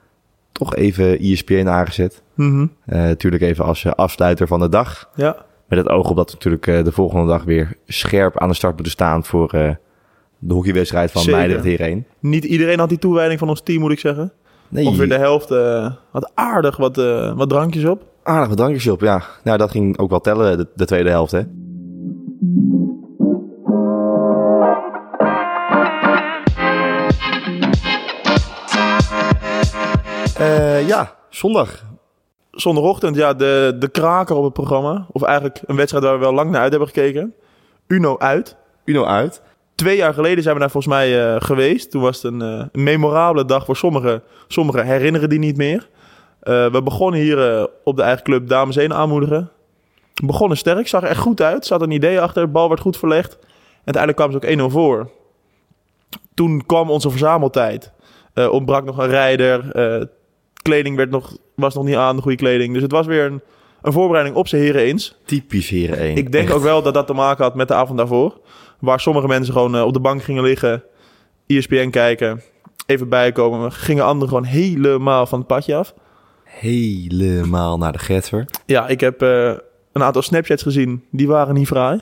Toch 0.52 0.74
even 0.74 1.04
E 1.04 1.32
ESPN 1.32 1.66
aangezet. 1.66 2.22
Mhm. 2.34 2.66
Eh, 2.86 2.98
natuurlijk 2.98 3.42
even 3.42 3.64
als 3.64 3.84
eh, 3.84 3.92
afsluiter 3.92 4.46
van 4.46 4.60
de 4.60 4.68
dag. 4.68 5.10
Ja, 5.14 5.36
Met 5.68 5.78
het 5.78 5.88
oog 5.88 6.10
op 6.10 6.16
dat 6.16 6.26
we 6.30 6.34
natuurlijk 6.34 6.66
eh, 6.66 6.84
de 6.84 6.92
volgende 6.92 7.26
dag 7.26 7.44
weer 7.44 7.76
scherp 7.86 8.38
aan 8.38 8.48
de 8.48 8.54
start 8.54 8.74
moeten 8.74 8.92
staan 8.92 9.24
voor 9.24 9.50
eh, 9.52 9.70
de 10.38 10.54
hockeywedstrijd 10.54 11.10
van. 11.10 11.30
Meidrecht 11.30 11.64
hierheen. 11.64 12.06
niet 12.20 12.44
iedereen 12.44 12.78
had 12.78 12.88
die 12.88 12.98
toewijding 12.98 13.38
van 13.38 13.48
ons 13.48 13.60
team, 13.62 13.80
moet 13.80 13.92
ik 13.92 13.98
zeggen. 13.98 14.32
Nee, 14.68 14.86
Ongeveer 14.86 15.08
de 15.08 15.18
helft 15.18 15.50
eh, 15.50 15.92
had 16.10 16.30
aardig 16.34 16.76
wat, 16.76 16.98
eh, 16.98 17.36
wat 17.36 17.48
drankjes 17.48 17.84
op. 17.84 18.02
aardig 18.22 18.48
wat 18.48 18.56
drankjes 18.56 18.86
op, 18.86 19.00
ja. 19.00 19.22
Nou, 19.44 19.58
dat 19.58 19.70
ging 19.70 19.98
ook 19.98 20.10
wel 20.10 20.20
tellen, 20.20 20.58
de, 20.58 20.66
de 20.74 20.84
tweede 20.84 21.10
helft, 21.10 21.32
hè. 21.32 21.42
Eh, 30.38 30.88
ja, 30.88 31.14
zondag. 31.28 31.84
Zondagochtend, 32.50 33.16
ja, 33.16 33.34
de, 33.34 33.76
de 33.78 33.88
kraker 33.88 34.36
op 34.36 34.44
het 34.44 34.52
programma. 34.52 35.06
Of 35.12 35.22
eigenlijk 35.22 35.60
een 35.66 35.76
wedstrijd 35.76 36.04
waar 36.04 36.14
we 36.14 36.20
wel 36.20 36.34
lang 36.34 36.50
naar 36.50 36.60
uit 36.60 36.70
hebben 36.70 36.88
gekeken. 36.88 37.34
Uno 37.86 38.18
uit. 38.18 38.56
Uno 38.84 39.04
uit. 39.04 39.42
Twee 39.74 39.96
jaar 39.96 40.14
geleden 40.14 40.42
zijn 40.42 40.54
we 40.54 40.60
daar 40.60 40.70
volgens 40.70 40.94
mij 40.94 41.34
eh, 41.34 41.40
geweest. 41.40 41.90
Toen 41.90 42.02
was 42.02 42.22
het 42.22 42.32
een, 42.32 42.42
eh, 42.42 42.66
een 42.72 42.82
memorabele 42.82 43.44
dag 43.44 43.64
voor 43.64 43.76
sommigen. 43.76 44.22
Sommigen 44.48 44.86
herinneren 44.86 45.28
die 45.28 45.38
niet 45.38 45.56
meer. 45.56 45.88
We 46.40 46.80
begonnen 46.84 47.20
hier 47.20 47.68
op 47.84 47.96
de 47.96 48.02
eigen 48.02 48.22
club 48.22 48.48
Dames 48.48 48.76
1 48.76 48.94
aanmoedigen. 48.94 49.50
We 50.14 50.26
begonnen 50.26 50.56
sterk, 50.56 50.88
zag 50.88 51.02
er 51.02 51.08
echt 51.08 51.20
goed 51.20 51.40
uit. 51.40 51.66
Zat 51.66 51.82
een 51.82 51.90
idee 51.90 52.20
achter, 52.20 52.42
de 52.42 52.48
bal 52.48 52.68
werd 52.68 52.80
goed 52.80 52.96
verlegd. 52.96 53.38
En 53.84 53.94
uiteindelijk 53.94 54.16
kwamen 54.16 54.32
ze 54.32 54.64
ook 54.64 54.70
1-0 54.70 54.72
voor. 54.72 55.10
Toen 56.34 56.66
kwam 56.66 56.90
onze 56.90 57.10
verzameltijd. 57.10 57.92
Eh 58.34 58.52
ontbrak 58.52 58.84
nog 58.84 58.98
een 58.98 59.08
rijder. 59.08 59.70
Kleding 60.64 60.96
werd 60.96 61.10
nog, 61.10 61.36
was 61.54 61.74
nog 61.74 61.84
niet 61.84 61.96
aan, 61.96 62.16
de 62.16 62.22
goede 62.22 62.36
kleding. 62.36 62.72
Dus 62.72 62.82
het 62.82 62.92
was 62.92 63.06
weer 63.06 63.24
een, 63.24 63.40
een 63.82 63.92
voorbereiding 63.92 64.36
op 64.36 64.48
z'n 64.48 64.56
heren 64.56 64.82
eens. 64.82 65.16
Typisch 65.24 65.68
heren 65.68 65.98
1. 65.98 66.16
Ik 66.16 66.32
denk 66.32 66.50
ook 66.50 66.62
wel 66.62 66.82
dat 66.82 66.94
dat 66.94 67.06
te 67.06 67.12
maken 67.12 67.44
had 67.44 67.54
met 67.54 67.68
de 67.68 67.74
avond 67.74 67.98
daarvoor. 67.98 68.40
Waar 68.78 69.00
sommige 69.00 69.26
mensen 69.26 69.52
gewoon 69.52 69.76
eh, 69.76 69.84
op 69.84 69.92
de 69.92 70.00
bank 70.00 70.22
gingen 70.22 70.42
liggen, 70.42 70.82
ESPN 71.46 71.90
kijken, 71.90 72.42
even 72.86 73.08
bijkomen. 73.08 73.72
Gingen 73.72 74.04
anderen 74.04 74.28
gewoon 74.28 74.44
helemaal 74.44 75.26
van 75.26 75.38
het 75.38 75.46
padje 75.46 75.76
af. 75.76 75.94
Helemaal 76.44 77.78
naar 77.78 77.92
de 77.92 77.98
Getver. 77.98 78.44
Ja, 78.66 78.88
ik 78.88 79.00
heb 79.00 79.22
eh, 79.22 79.52
een 79.92 80.02
aantal 80.02 80.22
Snapchats 80.22 80.62
gezien, 80.62 81.04
die 81.10 81.26
waren 81.26 81.54
niet 81.54 81.66
fraai. 81.66 82.00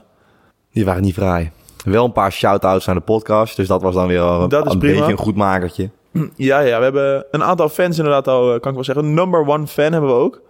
Die 0.72 0.84
waren 0.84 1.02
niet 1.02 1.14
fraai. 1.14 1.50
Wel 1.84 2.04
een 2.04 2.12
paar 2.12 2.32
shout-outs 2.32 2.86
naar 2.86 2.94
de 2.94 3.00
podcast. 3.00 3.56
Dus 3.56 3.66
dat 3.66 3.82
was 3.82 3.94
dan 3.94 4.06
weer 4.06 4.20
al 4.20 4.42
een, 4.42 4.48
Dat 4.48 4.66
is 4.66 4.72
een 4.72 4.78
beetje 4.78 5.10
een 5.10 5.16
goed 5.16 5.36
makertje. 5.36 5.90
Ja, 6.36 6.60
ja, 6.60 6.78
we 6.78 6.84
hebben 6.84 7.26
een 7.30 7.42
aantal 7.42 7.68
fans 7.68 7.98
inderdaad 7.98 8.28
al, 8.28 8.54
eh, 8.54 8.60
kan 8.60 8.68
ik 8.68 8.74
wel 8.74 8.84
zeggen. 8.84 9.14
Number 9.14 9.46
one 9.46 9.66
fan 9.66 9.92
hebben 9.92 10.10
we 10.10 10.16
ook. 10.16 10.40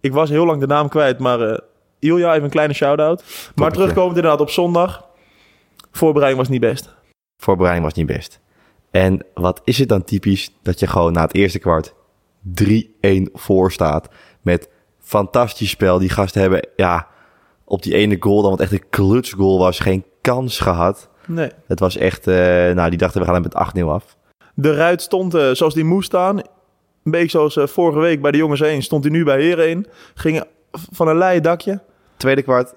Ik 0.00 0.12
was 0.12 0.30
heel 0.30 0.46
lang 0.46 0.60
de 0.60 0.66
naam 0.66 0.88
kwijt, 0.88 1.18
maar 1.18 1.40
eh 1.40 1.58
Ilja, 2.02 2.30
even 2.30 2.44
een 2.44 2.50
kleine 2.50 2.74
shout-out. 2.74 3.24
Maar 3.54 3.72
terugkomend 3.72 4.16
inderdaad 4.16 4.40
op 4.40 4.50
zondag. 4.50 5.06
Voorbereiding 5.90 6.40
was 6.40 6.50
niet 6.50 6.60
best. 6.60 6.94
Voorbereiding 7.36 7.86
was 7.86 7.94
niet 7.94 8.06
best. 8.06 8.40
En 8.90 9.26
wat 9.34 9.60
is 9.64 9.78
het 9.78 9.88
dan 9.88 10.04
typisch 10.04 10.54
dat 10.62 10.80
je 10.80 10.86
gewoon 10.86 11.12
na 11.12 11.22
het 11.22 11.34
eerste 11.34 11.58
kwart 11.58 11.94
3-1 12.40 13.30
voor 13.32 13.72
staat. 13.72 14.08
Met 14.40 14.68
fantastisch 14.98 15.70
spel. 15.70 15.98
Die 15.98 16.08
gasten 16.08 16.40
hebben 16.40 16.68
ja, 16.76 17.06
op 17.64 17.82
die 17.82 17.94
ene 17.94 18.16
goal, 18.20 18.42
dan 18.42 18.50
wat 18.50 18.60
echt 18.60 18.72
een 18.72 18.88
klutsgoal 18.90 19.58
was, 19.58 19.78
geen 19.78 20.04
kans 20.20 20.58
gehad. 20.58 21.08
Nee. 21.26 21.50
Het 21.66 21.80
was 21.80 21.96
echt, 21.96 22.26
eh, 22.26 22.34
nou 22.72 22.88
die 22.90 22.98
dachten 22.98 23.20
we 23.20 23.26
gaan 23.26 23.34
hem 23.34 23.42
met 23.42 23.54
8-0 23.54 23.92
af. 23.92 24.16
De 24.54 24.74
ruit 24.74 25.02
stond 25.02 25.34
eh, 25.34 25.50
zoals 25.50 25.74
die 25.74 25.84
moest 25.84 26.06
staan. 26.06 26.36
Een 26.38 27.10
beetje 27.10 27.28
zoals 27.28 27.56
eh, 27.56 27.66
vorige 27.66 27.98
week 27.98 28.22
bij 28.22 28.30
de 28.30 28.36
jongens 28.38 28.60
1. 28.60 28.82
Stond 28.82 29.04
hij 29.04 29.12
nu 29.12 29.24
bij 29.24 29.40
Heren 29.40 29.64
1. 29.64 29.86
Ging 30.14 30.44
van 30.92 31.08
een 31.08 31.18
leien 31.18 31.42
dakje. 31.42 31.80
Tweede 32.16 32.42
kwart, 32.42 32.72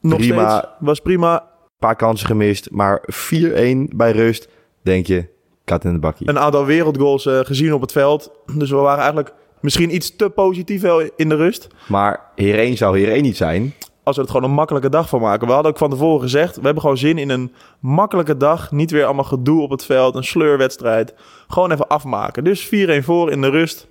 Nog 0.00 0.18
Prima. 0.18 0.50
steeds. 0.58 0.72
Was 0.78 1.00
prima. 1.00 1.48
paar 1.78 1.96
kansen 1.96 2.26
gemist, 2.26 2.70
maar 2.70 3.02
4-1 3.32 3.94
bij 3.96 4.10
rust. 4.12 4.48
Denk 4.82 5.06
je, 5.06 5.28
kat 5.64 5.84
in 5.84 5.92
de 5.92 5.98
bakkie. 5.98 6.28
Een 6.28 6.38
aantal 6.38 6.64
wereldgoals 6.64 7.26
eh, 7.26 7.38
gezien 7.40 7.72
op 7.74 7.80
het 7.80 7.92
veld. 7.92 8.30
Dus 8.52 8.70
we 8.70 8.76
waren 8.76 8.98
eigenlijk 8.98 9.32
misschien 9.60 9.94
iets 9.94 10.16
te 10.16 10.30
positief 10.30 10.80
wel 10.80 11.00
in 11.16 11.28
de 11.28 11.34
rust. 11.36 11.68
Maar 11.88 12.20
Heer 12.34 12.76
zou 12.76 12.98
Heer 12.98 13.20
niet 13.20 13.36
zijn. 13.36 13.74
Als 14.06 14.16
we 14.16 14.22
het 14.22 14.30
gewoon 14.30 14.48
een 14.50 14.54
makkelijke 14.56 14.88
dag 14.88 15.08
van 15.08 15.20
maken. 15.20 15.46
We 15.46 15.52
hadden 15.52 15.72
ook 15.72 15.78
van 15.78 15.90
tevoren 15.90 16.20
gezegd. 16.20 16.56
We 16.56 16.62
hebben 16.62 16.80
gewoon 16.82 16.98
zin 16.98 17.18
in 17.18 17.30
een 17.30 17.52
makkelijke 17.80 18.36
dag. 18.36 18.72
Niet 18.72 18.90
weer 18.90 19.04
allemaal 19.04 19.24
gedoe 19.24 19.62
op 19.62 19.70
het 19.70 19.84
veld. 19.84 20.14
Een 20.14 20.24
sleurwedstrijd. 20.24 21.14
Gewoon 21.48 21.72
even 21.72 21.88
afmaken. 21.88 22.44
Dus 22.44 22.66
4-1 22.66 22.68
voor 23.04 23.30
in 23.30 23.40
de 23.40 23.48
rust. 23.50 23.86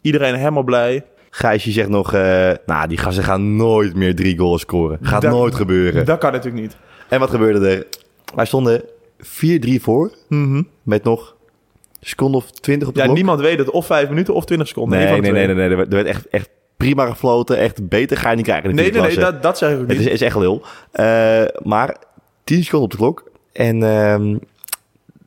Iedereen 0.00 0.34
helemaal 0.34 0.62
blij. 0.62 1.04
Gijsje 1.30 1.70
zegt 1.70 1.88
nog, 1.88 2.12
eh, 2.12 2.50
nou 2.66 2.88
die 2.88 2.98
gasten 2.98 3.24
gaan 3.24 3.56
nooit 3.56 3.94
meer 3.94 4.14
drie 4.16 4.38
goals 4.38 4.60
scoren. 4.60 4.98
Gaat 5.02 5.22
Dat- 5.22 5.30
nooit 5.32 5.54
gebeuren. 5.54 6.04
Dat 6.04 6.18
kan 6.18 6.32
natuurlijk 6.32 6.62
niet. 6.62 6.76
En 7.08 7.20
wat 7.20 7.30
gebeurde 7.30 7.68
er? 7.68 7.86
Wij 8.34 8.44
stonden 8.46 8.82
4-3 9.18 9.80
voor. 9.82 10.10
Mhm. 10.28 10.62
Met 10.82 11.04
nog 11.04 11.36
een 12.00 12.06
seconde 12.06 12.36
of 12.36 12.50
20 12.50 12.88
op 12.88 12.94
de 12.94 12.98
Ja, 13.00 13.04
klok. 13.06 13.16
niemand 13.16 13.40
weet 13.40 13.58
het. 13.58 13.70
Of 13.70 13.86
5 13.86 14.08
minuten 14.08 14.34
of 14.34 14.44
20 14.44 14.68
seconden. 14.68 14.98
Nee, 14.98 15.20
nee, 15.20 15.32
nee, 15.32 15.46
nee, 15.46 15.54
nee. 15.68 15.76
Er 15.76 15.88
werd 15.88 16.06
echt, 16.06 16.28
echt 16.28 16.48
prima 16.76 17.06
gefloten. 17.06 17.58
Echt 17.58 17.88
beter 17.88 18.16
ga 18.16 18.30
je 18.30 18.36
niet 18.36 18.44
krijgen 18.44 18.74
Nee, 18.74 18.92
nee, 18.92 19.00
nee, 19.00 19.16
dat, 19.18 19.42
dat 19.42 19.58
zeg 19.58 19.70
ik 19.70 19.74
ook 19.80 19.88
Het 19.88 19.98
niet. 19.98 20.06
is, 20.06 20.12
is 20.12 20.20
echt 20.20 20.36
lul. 20.36 20.62
Eh, 20.92 21.42
maar 21.62 21.96
10 22.44 22.64
seconden 22.64 22.84
op 22.84 22.90
de 22.90 22.96
klok. 22.96 23.30
En 23.52 23.82
ehm, 23.82 24.22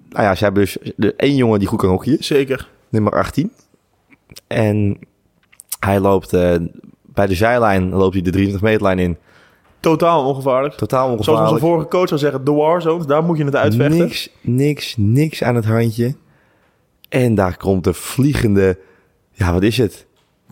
nou 0.09 0.23
ja, 0.25 0.35
ze 0.35 0.43
hebben 0.43 0.63
dus 0.63 0.77
de 0.95 1.13
één 1.15 1.35
jongen 1.35 1.59
die 1.59 1.67
goed 1.67 1.79
kan 1.79 1.89
hockeyen. 1.89 2.23
Zeker. 2.23 2.67
nummer 2.89 3.13
18. 3.13 3.51
En 4.47 4.99
hij 5.79 5.99
loopt 5.99 6.33
eh, 6.33 6.55
bij 7.01 7.27
de 7.27 7.35
zijlijn, 7.35 7.89
loopt 7.89 8.13
hij 8.13 8.23
de 8.23 8.29
23 8.31 8.61
meterlijn 8.69 8.99
in. 8.99 9.17
Totaal 9.79 10.25
ongevaarlijk. 10.25 10.73
Totaal 10.73 11.03
Zoals 11.05 11.17
onze 11.17 11.31
ongevaarlijk. 11.31 11.65
vorige 11.65 11.87
coach 11.87 12.07
zou 12.07 12.19
zeggen, 12.19 12.45
de 12.45 12.51
war 12.51 12.81
zones, 12.81 13.05
daar 13.05 13.23
moet 13.23 13.37
je 13.37 13.43
het 13.45 13.55
uitvechten. 13.55 13.97
Niks, 13.97 14.29
niks, 14.41 14.93
niks 14.97 15.43
aan 15.43 15.55
het 15.55 15.65
handje. 15.65 16.15
En 17.09 17.35
daar 17.35 17.57
komt 17.57 17.83
de 17.83 17.93
vliegende, 17.93 18.77
ja 19.31 19.53
wat 19.53 19.63
is 19.63 19.77
het? 19.77 20.05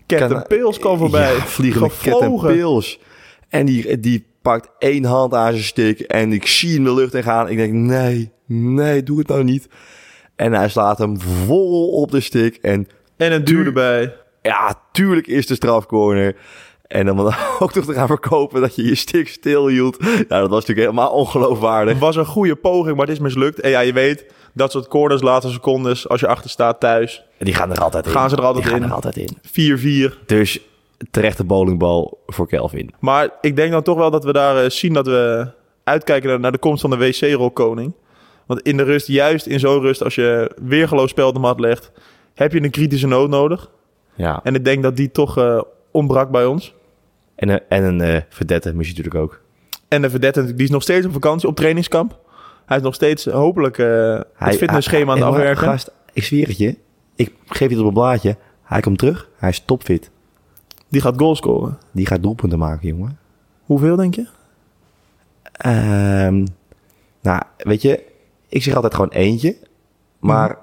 Captain 0.06 0.42
Pils 0.46 0.78
kwam 0.78 0.98
voorbij. 0.98 1.34
Ja, 1.34 1.40
vliegende. 1.40 1.90
Captain 2.02 2.40
Pils. 2.40 3.00
En 3.48 3.66
die, 3.66 4.00
die 4.00 4.26
pakt 4.42 4.68
één 4.78 5.04
hand 5.04 5.34
aan 5.34 5.52
zijn 5.52 5.64
stick 5.64 6.00
en 6.00 6.32
ik 6.32 6.46
zie 6.46 6.74
hem 6.74 6.84
de 6.84 6.94
lucht 6.94 7.14
in 7.14 7.22
gaan. 7.22 7.48
Ik 7.48 7.56
denk, 7.56 7.72
nee, 7.72 8.30
nee, 8.46 9.02
doe 9.02 9.18
het 9.18 9.28
nou 9.28 9.44
niet. 9.44 9.68
En 10.36 10.52
hij 10.52 10.68
slaat 10.68 10.98
hem 10.98 11.20
vol 11.20 11.90
op 11.90 12.10
de 12.10 12.20
stick 12.20 12.56
en 12.56 12.88
En 13.16 13.32
een 13.32 13.44
duw 13.44 13.64
erbij. 13.64 14.14
Ja, 14.42 14.80
tuurlijk 14.92 15.26
is 15.26 15.46
de 15.46 15.54
strafcorner. 15.54 16.36
En 16.88 17.10
om 17.10 17.16
dan 17.16 17.34
ook 17.58 17.74
nog 17.74 17.84
te 17.84 17.92
gaan 17.92 18.06
verkopen 18.06 18.60
dat 18.60 18.74
je 18.74 18.84
je 18.84 18.94
stick 18.94 19.28
stil 19.28 19.66
hield. 19.68 20.00
Nou, 20.00 20.26
dat 20.28 20.48
was 20.48 20.66
natuurlijk 20.66 20.78
helemaal 20.78 21.10
ongeloofwaardig. 21.10 21.92
Het 21.92 22.02
was 22.02 22.16
een 22.16 22.26
goede 22.26 22.56
poging, 22.56 22.96
maar 22.96 23.06
het 23.06 23.14
is 23.14 23.22
mislukt. 23.22 23.60
En 23.60 23.70
ja, 23.70 23.80
je 23.80 23.92
weet, 23.92 24.24
dat 24.52 24.70
soort 24.72 24.88
corners, 24.88 25.22
laatste 25.22 25.52
secondes, 25.52 26.08
als 26.08 26.20
je 26.20 26.26
achter 26.26 26.50
staat 26.50 26.80
thuis, 26.80 27.24
Die 27.38 27.54
gaan 27.54 27.70
er 27.70 27.80
altijd 27.80 28.06
in. 28.06 28.12
Gaan 28.12 28.30
ze 28.30 28.36
er 28.36 28.42
altijd 28.44 28.64
Die 28.64 28.72
gaan 28.72 28.82
in. 28.82 28.88
er 28.88 28.94
altijd 28.94 29.16
in. 29.16 30.10
4-4. 30.10 30.26
Dus 30.26 30.60
terechte 31.10 31.44
bowlingbal 31.44 32.22
voor 32.26 32.48
Kelvin. 32.48 32.94
Maar 32.98 33.28
ik 33.40 33.56
denk 33.56 33.70
dan 33.72 33.82
toch 33.82 33.96
wel 33.96 34.10
dat 34.10 34.24
we 34.24 34.32
daar 34.32 34.64
eh, 34.64 34.70
zien 34.70 34.92
dat 34.92 35.06
we 35.06 35.46
uitkijken 35.84 36.28
naar, 36.28 36.40
naar 36.40 36.52
de 36.52 36.58
komst 36.58 36.80
van 36.80 36.90
de 36.90 36.96
wc-rolkoning. 36.96 37.92
Want 38.46 38.60
in 38.60 38.76
de 38.76 38.82
rust, 38.82 39.06
juist 39.06 39.46
in 39.46 39.60
zo'n 39.60 39.80
rust, 39.80 40.02
als 40.02 40.14
je 40.14 40.50
weergeloos 40.62 41.10
spel 41.10 41.28
op 41.28 41.34
de 41.34 41.40
mat 41.40 41.60
legt, 41.60 41.90
heb 42.34 42.52
je 42.52 42.62
een 42.62 42.70
kritische 42.70 43.06
nood 43.06 43.28
nodig. 43.28 43.70
Ja. 44.14 44.40
En 44.42 44.54
ik 44.54 44.64
denk 44.64 44.82
dat 44.82 44.96
die 44.96 45.10
toch 45.10 45.38
eh, 45.38 45.60
ontbrak 45.96 46.30
bij 46.30 46.44
ons. 46.46 46.74
En, 47.34 47.48
een- 47.48 47.62
en 47.68 47.84
een 47.84 48.00
eh 48.00 48.20
verdette 48.28 48.74
mis 48.74 48.88
je 48.88 48.94
natuurlijk 48.96 49.24
ook. 49.24 49.40
En 49.88 50.02
de 50.02 50.10
verdette, 50.10 50.54
die 50.54 50.64
is 50.64 50.70
nog 50.70 50.82
steeds 50.82 51.06
op 51.06 51.12
vakantie, 51.12 51.48
op 51.48 51.56
trainingskamp. 51.56 52.18
Hij 52.66 52.76
is 52.76 52.82
nog 52.82 52.94
steeds 52.94 53.26
eh, 53.26 53.34
hopelijk 53.34 53.78
eh, 53.78 54.20
het 54.34 54.56
fitnessschema 54.56 55.12
aan 55.12 55.16
het 55.18 55.26
hij- 55.26 55.32
afwerken. 55.36 55.64
Gast, 55.68 55.90
ik 56.12 56.22
zweer 56.24 56.46
het 56.48 56.58
je. 56.58 56.76
Ik 57.16 57.32
geef 57.46 57.68
je 57.68 57.74
het 57.74 57.78
op 57.82 57.86
een 57.86 57.92
blaadje. 57.94 58.36
Hij 58.62 58.80
komt 58.80 58.98
terug. 58.98 59.28
Hij 59.36 59.48
is 59.48 59.60
topfit. 59.64 60.10
Die 60.88 61.00
gaat 61.00 61.18
goals 61.18 61.38
scoren. 61.38 61.78
Die 61.92 62.06
gaat 62.06 62.22
doelpunten 62.22 62.58
maken, 62.58 62.88
jongen. 62.88 63.18
Hoeveel 63.64 63.96
denk 63.96 64.14
je? 64.14 64.26
Ehm, 65.52 66.46
nou, 67.22 67.42
weet 67.56 67.82
je, 67.82 68.02
ik 68.48 68.62
zeg 68.62 68.74
altijd 68.74 68.94
gewoon 68.94 69.10
eentje. 69.10 69.56
Maar 70.18 70.48
Mhm. 70.50 70.58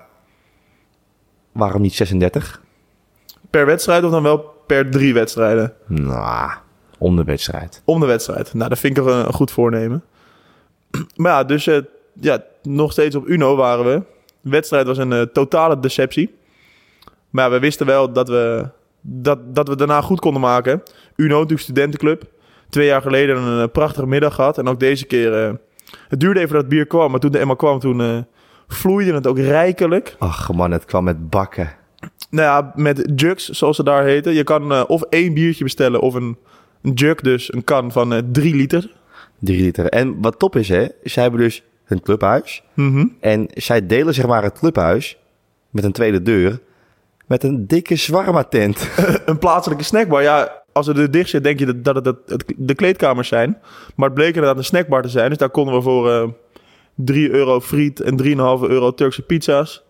waarom 1.52 1.82
niet 1.82 1.94
36? 1.94 2.62
Per 3.50 3.66
wedstrijd 3.66 4.04
of 4.04 4.12
dan 4.12 4.24
wel 4.24 4.53
per 4.65 4.89
drie 4.89 5.13
wedstrijden? 5.13 5.74
Nou, 5.88 6.51
om 6.98 7.15
de 7.15 7.24
wedstrijd. 7.24 7.82
Om 7.86 8.00
de 8.00 8.05
wedstrijd. 8.05 8.53
Nou, 8.53 8.70
dat 8.70 8.79
vind 8.79 8.98
ik 8.98 9.05
een, 9.05 9.27
een 9.27 9.34
goed 9.34 9.51
voornemen. 9.51 10.03
Maar 11.15 11.32
ja, 11.32 11.43
dus 11.43 11.67
eh, 11.67 11.77
ja, 12.13 12.43
nog 12.62 12.91
steeds 12.91 13.15
op 13.15 13.27
Uno 13.27 13.55
waren 13.55 13.86
we. 13.86 14.01
De 14.41 14.50
wedstrijd 14.50 14.88
was 14.88 14.98
een 14.98 15.13
eh, 15.13 15.22
totale 15.22 15.79
deceptie. 15.79 16.36
Maar 17.29 17.46
ja, 17.46 17.51
we 17.51 17.60
wisten 17.60 17.86
wel 17.86 18.12
dat 18.12 18.27
we, 18.27 18.67
dat, 19.01 19.55
dat 19.55 19.67
we 19.67 19.75
daarna 19.75 20.01
goed 20.01 20.20
konden 20.20 20.41
maken. 20.41 20.84
Uno, 21.15 21.34
natuurlijk 21.34 21.62
studentenclub. 21.62 22.24
Twee 22.70 22.86
jaar 22.86 23.01
geleden 23.01 23.38
een 23.38 23.62
eh, 23.63 23.72
prachtige 23.72 24.08
middag 24.08 24.36
gehad. 24.36 24.58
En 24.58 24.67
ook 24.67 24.79
deze 24.79 25.05
keer... 25.05 25.60
het 26.08 26.20
duurde 26.20 26.39
even 26.39 26.53
dat 26.53 26.62
het 26.62 26.72
bier 26.72 26.88
kwam. 26.88 27.12
Maar 27.12 27.20
toen 27.20 27.32
de 27.32 27.39
Emma 27.39 27.55
kwam, 27.55 27.79
toen 27.79 28.25
vloeide 28.67 29.13
het 29.13 29.27
ook 29.27 29.38
rijkelijk. 29.38 30.15
Ach 30.20 30.53
man, 30.53 30.72
het 30.72 30.86
kwam 30.86 31.03
met 31.03 31.29
bakken. 31.29 31.75
Nou 32.34 32.48
ja, 32.48 32.72
met 32.75 33.12
jugs, 33.16 33.50
zoals 33.50 33.75
ze 33.75 33.84
daar 33.84 34.04
heten. 34.04 34.34
Je 34.34 34.44
kan 34.44 34.72
eh, 34.72 34.84
of 34.88 35.02
één 35.02 35.34
biertje 35.34 35.63
bestellen 35.63 36.00
of 36.00 36.13
een, 36.13 36.38
een 36.82 36.92
jug, 36.92 37.22
dus 37.22 37.54
een 37.54 37.63
kan 37.63 37.92
van 37.92 38.13
eh, 38.13 38.22
drie 38.32 38.56
liter. 38.56 38.92
Drie 39.40 39.62
liter. 39.62 39.90
En 39.90 40.22
wat 40.22 40.40
top 40.40 40.56
is, 40.56 40.70
hè. 40.70 40.88
Zij 41.04 41.24
hebben 41.24 41.42
dus 41.42 41.63
hun 41.84 42.02
clubhuis. 42.02 42.63
Mhm. 42.74 43.06
En 43.20 43.48
zij 43.54 43.88
delen 43.88 44.13
zeg 44.13 44.28
maar 44.28 44.44
het 44.44 44.60
clubhuis 44.60 45.18
met 45.70 45.84
een 45.84 45.92
tweede 45.92 46.22
deur. 46.22 46.60
Met 47.25 47.44
een 47.44 47.68
dikke 47.68 47.96
zwarma 47.96 48.44
tent. 48.44 48.90
een 49.25 49.38
plaatselijke 49.38 49.84
snackbar. 49.84 50.22
Ja, 50.22 50.63
als 50.72 50.88
het 50.88 50.98
er 50.98 51.12
dicht 51.12 51.30
zit, 51.30 51.44
denk 51.44 51.60
je 51.60 51.82
dat, 51.82 52.06
het, 52.06 52.44
de 52.58 52.75
kleedkamers 52.75 53.28
zijn. 53.28 53.58
Maar 53.96 54.06
het 54.06 54.16
bleek 54.16 54.36
inderdaad 54.36 54.58
een 54.58 54.63
snackbar 54.63 55.02
te 55.02 55.10
zijn. 55.10 55.30
Dus 55.30 55.38
daar 55.38 55.50
konden 55.50 55.75
we 55.75 55.82
voor 55.82 56.12
eh 56.12 56.28
3 56.96 57.32
euro 57.32 57.60
friet 57.60 58.00
en 58.00 58.24
3,5 58.24 58.28
euro 58.70 58.94
Turkse 58.94 59.22
pizza's. 59.22 59.84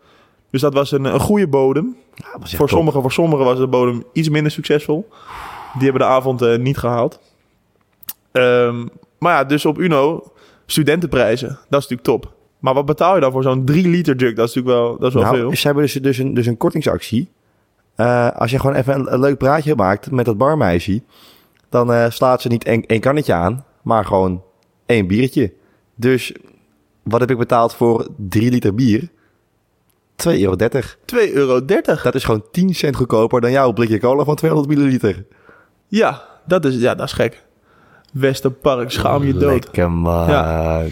Dus 0.50 0.62
dat 0.62 0.74
was 0.74 0.92
een, 0.92 1.06
een 1.06 1.20
goede 1.20 1.48
bodem. 1.48 1.96
Ja, 2.16 2.26
Voor 2.40 2.58
top. 2.58 2.70
sommigen, 2.70 3.02
voor 3.02 3.12
sommigen 3.12 3.46
was 3.46 3.58
de 3.58 3.68
bodem 3.68 4.04
iets 4.14 4.30
minder 4.30 4.52
succesvol. 4.52 5.10
Die 5.74 5.84
hebben 5.84 6.02
de 6.02 6.14
avond 6.14 6.42
eh, 6.42 6.58
niet 6.58 6.78
gehaald. 6.78 7.20
Ehm, 8.32 8.86
maar 9.20 9.34
ja, 9.34 9.44
dus 9.44 9.66
op 9.66 9.78
Uno, 9.80 10.32
studentenprijzen. 10.66 11.48
Dat 11.48 11.82
is 11.82 11.90
natuurlijk 11.90 12.04
top. 12.04 12.34
Maar 12.60 12.74
wat 12.74 12.86
betaal 12.86 13.16
je 13.16 13.22
dan 13.22 13.32
voor 13.32 13.44
zo'n 13.44 13.66
3 13.66 13.88
liter 13.88 14.16
jug? 14.16 14.34
Dat 14.34 14.48
is 14.48 14.56
natuurlijk 14.56 14.84
wel, 14.84 14.98
dat 14.98 15.08
is 15.08 15.14
wel 15.14 15.24
nou, 15.24 15.36
veel. 15.36 15.56
ze 15.56 15.66
hebben 15.66 15.84
dus, 15.84 15.94
dus, 15.94 16.18
een, 16.18 16.34
dus 16.34 16.46
een 16.46 16.58
kortingsactie. 16.58 17.30
Eh, 17.96 18.32
als 18.32 18.52
je 18.52 18.60
gewoon 18.60 18.76
even 18.76 18.94
een, 18.94 19.14
een 19.14 19.20
leuk 19.20 19.38
praatje 19.38 19.76
maakt 19.76 20.12
met 20.12 20.26
dat 20.26 20.38
barmeisje... 20.38 21.02
dan 21.70 21.94
eh, 21.94 22.10
slaat 22.10 22.42
ze 22.42 22.48
niet 22.48 22.64
één 22.64 22.86
één 22.86 23.00
kannetje 23.00 23.34
aan, 23.34 23.66
maar 23.82 24.06
gewoon 24.06 24.44
één 24.86 25.08
biertje. 25.08 25.54
Dus 25.96 26.34
wat 27.04 27.20
heb 27.20 27.32
ik 27.32 27.38
betaald 27.38 27.74
voor 27.74 28.08
3 28.16 28.52
liter 28.52 28.76
bier? 28.76 29.10
2,30 30.16 30.40
euro. 30.42 30.56
2,30 30.56 31.34
euro. 31.34 31.66
Dat 31.66 32.16
is 32.16 32.24
gewoon 32.24 32.46
10 32.52 32.76
cent 32.76 32.96
goedkoper 32.96 33.42
dan 33.42 33.52
jouw 33.52 33.74
blikje 33.74 34.00
cola 34.00 34.24
van 34.24 34.36
200 34.36 34.76
milliliter. 34.76 35.26
Ja, 35.88 36.24
dat 36.46 36.66
is, 36.66 36.76
ja, 36.76 36.96
dat 36.96 37.08
is 37.08 37.14
gek. 37.14 37.44
Westerpark, 38.14 38.92
schaam 38.92 39.24
je 39.24 39.34
dood. 39.34 39.64
Lekker 39.64 39.92
man. 39.92 40.30
Ja. 40.30 40.84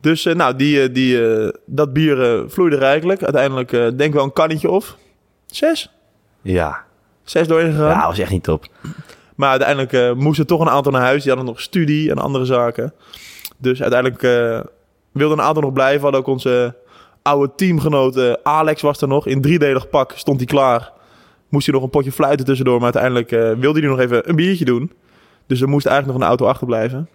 Dus 0.00 0.26
eh, 0.26 0.34
nou, 0.34 0.56
die, 0.56 0.82
eh, 0.82 0.94
die, 0.94 1.34
eh, 1.34 1.48
dat 1.66 1.92
bier 1.92 2.22
eh, 2.22 2.42
vloeide 2.48 2.76
rijkelijk. 2.76 3.22
Uiteindelijk 3.22 3.70
denk 3.70 4.00
ik 4.00 4.12
wel 4.12 4.24
een 4.24 4.32
kannetje 4.32 4.70
of 4.70 4.96
zes. 5.46 5.90
Ja, 6.42 6.84
Zes 7.22 7.48
doorheen 7.48 7.72
gegaan. 7.72 7.88
ja 7.90 8.06
was 8.06 8.18
echt 8.18 8.30
niet 8.30 8.42
top. 8.42 8.66
Maar 9.36 9.50
uiteindelijk 9.50 10.14
moesten 10.16 10.46
toch 10.46 10.60
een 10.60 10.68
aantal 10.68 10.92
naar 10.92 11.00
huis. 11.00 11.22
Die 11.22 11.32
hadden 11.32 11.50
nog 11.50 11.60
studie 11.60 12.10
en 12.10 12.18
andere 12.18 12.44
zaken. 12.44 12.92
Dus 13.56 13.82
uiteindelijk 13.82 14.22
wilden 15.12 15.38
een 15.38 15.44
aantal 15.44 15.62
nog 15.62 15.72
blijven. 15.72 16.02
Hadden 16.02 16.20
ook 16.20 16.26
onze 16.26 16.74
oude 17.22 17.52
teamgenoot 17.54 18.16
eh, 18.16 18.32
Alex 18.42 18.82
was 18.82 19.00
er 19.00 19.08
nog. 19.08 19.26
In 19.26 19.40
driedelig 19.40 19.88
pak 19.88 20.12
stond 20.16 20.36
hij 20.36 20.46
klaar. 20.46 20.92
Moest 21.48 21.66
hij 21.66 21.74
nog 21.74 21.84
een 21.84 21.90
potje 21.90 22.12
fluiten 22.12 22.46
tussendoor. 22.46 22.74
Maar 22.74 22.94
uiteindelijk 22.94 23.32
eh, 23.32 23.60
wilde 23.60 23.80
hij 23.80 23.88
nog 23.88 23.98
even 23.98 24.28
een 24.28 24.36
biertje 24.36 24.64
doen. 24.64 24.92
Dus 25.46 25.60
er 25.60 25.68
moest 25.68 25.86
eigenlijk 25.86 26.18
nog 26.18 26.22
een 26.22 26.34
auto 26.34 26.46
achterblijven. 26.46 27.08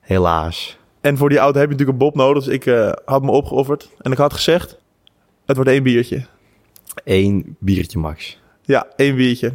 Helaas. 0.00 0.78
En 1.00 1.16
voor 1.16 1.28
die 1.28 1.38
auto 1.38 1.58
heb 1.58 1.68
je 1.68 1.72
natuurlijk 1.72 1.98
een 1.98 2.06
bob 2.06 2.14
nodig. 2.14 2.44
Dus 2.44 2.52
ik 2.54 2.66
eh, 2.66 2.92
had 3.04 3.22
me 3.22 3.30
opgeofferd. 3.30 3.90
En 3.98 4.12
ik 4.12 4.18
had 4.18 4.32
gezegd, 4.32 4.78
het 5.44 5.56
wordt 5.56 5.70
één 5.70 5.82
biertje. 5.82 6.26
Eén 7.04 7.56
biertje 7.58 7.98
max. 7.98 8.40
Ja, 8.62 8.86
één 8.96 9.16
biertje. 9.16 9.52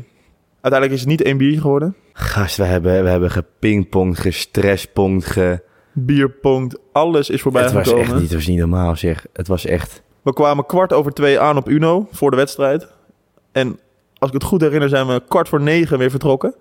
Uiteindelijk 0.62 0.92
is 0.92 1.00
het 1.00 1.10
niet 1.10 1.22
één 1.22 1.38
biertje 1.38 1.62
geworden. 1.62 1.96
Gast, 2.14 2.58
we 2.58 2.64
hebben, 2.64 3.04
we 3.04 3.10
hebben 3.10 3.32
gepingpongd, 3.32 4.20
gestresspongd, 4.20 5.26
ge... 5.26 5.64
Bierponkt, 5.94 6.78
alles 6.92 7.30
is 7.30 7.42
voorbij 7.42 7.64
het 7.64 7.72
was 7.72 7.88
gekomen. 7.88 8.06
echt 8.06 8.14
niet, 8.14 8.24
het 8.24 8.34
was 8.34 8.48
niet 8.48 8.60
normaal 8.60 8.96
zeg. 8.96 9.26
Het 9.34 9.48
was 9.48 9.66
echt... 9.66 10.02
We 10.22 10.34
kwamen 10.34 10.66
kwart 10.66 10.94
over 10.94 11.12
twee 11.12 11.40
aan 11.40 11.58
op 11.58 11.70
Uno 11.70 12.08
voor 12.12 12.32
de 12.32 12.38
wedstrijd. 12.38 12.88
En 13.52 13.80
als 14.18 14.30
ik 14.30 14.34
het 14.34 14.44
goed 14.44 14.62
herinner 14.62 14.90
zijn 14.90 15.08
we 15.08 15.22
kwart 15.28 15.50
voor 15.50 15.62
negen 15.62 15.98
weer 15.98 16.10
vertrokken. 16.10 16.56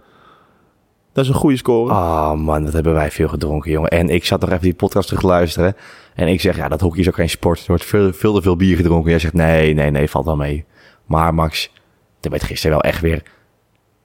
Dat 1.12 1.24
is 1.24 1.30
een 1.30 1.36
goede 1.36 1.56
score. 1.56 1.92
Oh 1.92 2.32
man, 2.32 2.64
wat 2.64 2.72
hebben 2.72 2.92
wij 2.92 3.10
veel 3.10 3.28
gedronken, 3.28 3.70
jongen. 3.70 3.90
En 3.90 4.08
ik 4.08 4.24
zat 4.24 4.40
nog 4.40 4.50
even 4.50 4.62
die 4.62 4.74
podcast 4.74 5.06
terug 5.06 5.22
te 5.22 5.28
luisteren. 5.28 5.76
En 6.14 6.28
ik 6.28 6.40
zeg, 6.40 6.56
ja, 6.56 6.68
dat 6.68 6.80
hockey 6.80 7.00
is 7.00 7.08
ook 7.08 7.14
geen 7.14 7.30
sport. 7.30 7.58
Er 7.58 7.64
wordt 7.66 7.84
veel, 7.84 8.12
veel 8.12 8.34
te 8.34 8.42
veel 8.42 8.56
bier 8.56 8.76
gedronken. 8.76 9.10
Jij 9.10 9.18
zegt, 9.18 9.34
nee, 9.34 9.74
nee, 9.74 9.90
nee, 9.90 10.10
valt 10.10 10.24
wel 10.24 10.36
mee. 10.36 10.64
Maar 11.06 11.34
Max, 11.34 11.72
er 12.20 12.30
werd 12.30 12.42
gisteren 12.42 12.76
wel 12.76 12.90
echt 12.90 13.00
weer... 13.00 13.22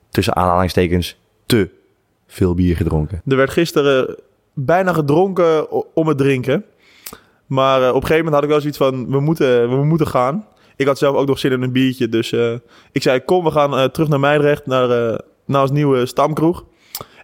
tussen 0.10 0.36
aanhalingstekens 0.36 1.18
te 1.46 1.70
veel 2.28 2.54
bier 2.54 2.76
gedronken. 2.76 3.22
Er 3.26 3.36
werd 3.36 3.52
gisteren 3.52 4.16
bijna 4.56 4.94
gedronken 4.94 5.72
om 5.96 6.08
het 6.08 6.18
drinken. 6.18 6.66
Maar 7.46 7.82
eh, 7.82 7.90
op 7.90 7.96
een 7.96 8.08
gegeven 8.08 8.26
moment 8.26 8.34
had 8.34 8.44
ik 8.44 8.50
wel 8.50 8.60
zoiets 8.60 8.78
van, 8.78 9.10
we 9.10 9.20
moeten, 9.20 9.70
we 9.70 9.86
moeten 9.86 10.08
gaan. 10.08 10.48
Ik 10.76 10.88
had 10.88 10.98
zelf 10.98 11.16
ook 11.16 11.28
nog 11.28 11.40
zin 11.40 11.52
in 11.52 11.62
een 11.62 11.72
biertje. 11.72 12.10
Dus 12.10 12.32
eh, 12.32 12.54
ik 12.92 13.02
zei, 13.02 13.20
kom, 13.20 13.44
we 13.44 13.52
gaan 13.52 13.78
eh, 13.78 13.84
terug 13.84 14.08
naar 14.08 14.20
Meidrecht, 14.20 14.66
naar, 14.66 15.20
naar 15.46 15.62
ons 15.62 15.72
nieuwe 15.72 16.06
stamkroeg. 16.06 16.66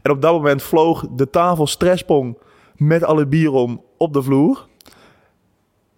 En 0.01 0.11
op 0.11 0.21
dat 0.21 0.33
moment 0.33 0.63
vloog 0.63 1.05
de 1.15 1.29
tafel 1.29 1.67
stresspong 1.67 2.37
met 2.75 3.03
alle 3.03 3.27
bier 3.27 3.51
om 3.51 3.83
op 3.97 4.13
de 4.13 4.21
vloer. 4.21 4.67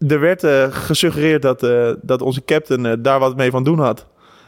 Er 0.08 0.20
werd 0.20 0.46
gesuggereerd 0.74 1.42
dat, 1.42 1.60
dat 2.02 2.22
onze 2.22 2.44
captain 2.46 3.02
daar 3.02 3.20
wat 3.20 3.36
mee 3.36 3.52
van 3.52 3.64
doen 3.64 3.80
had. 3.80 4.08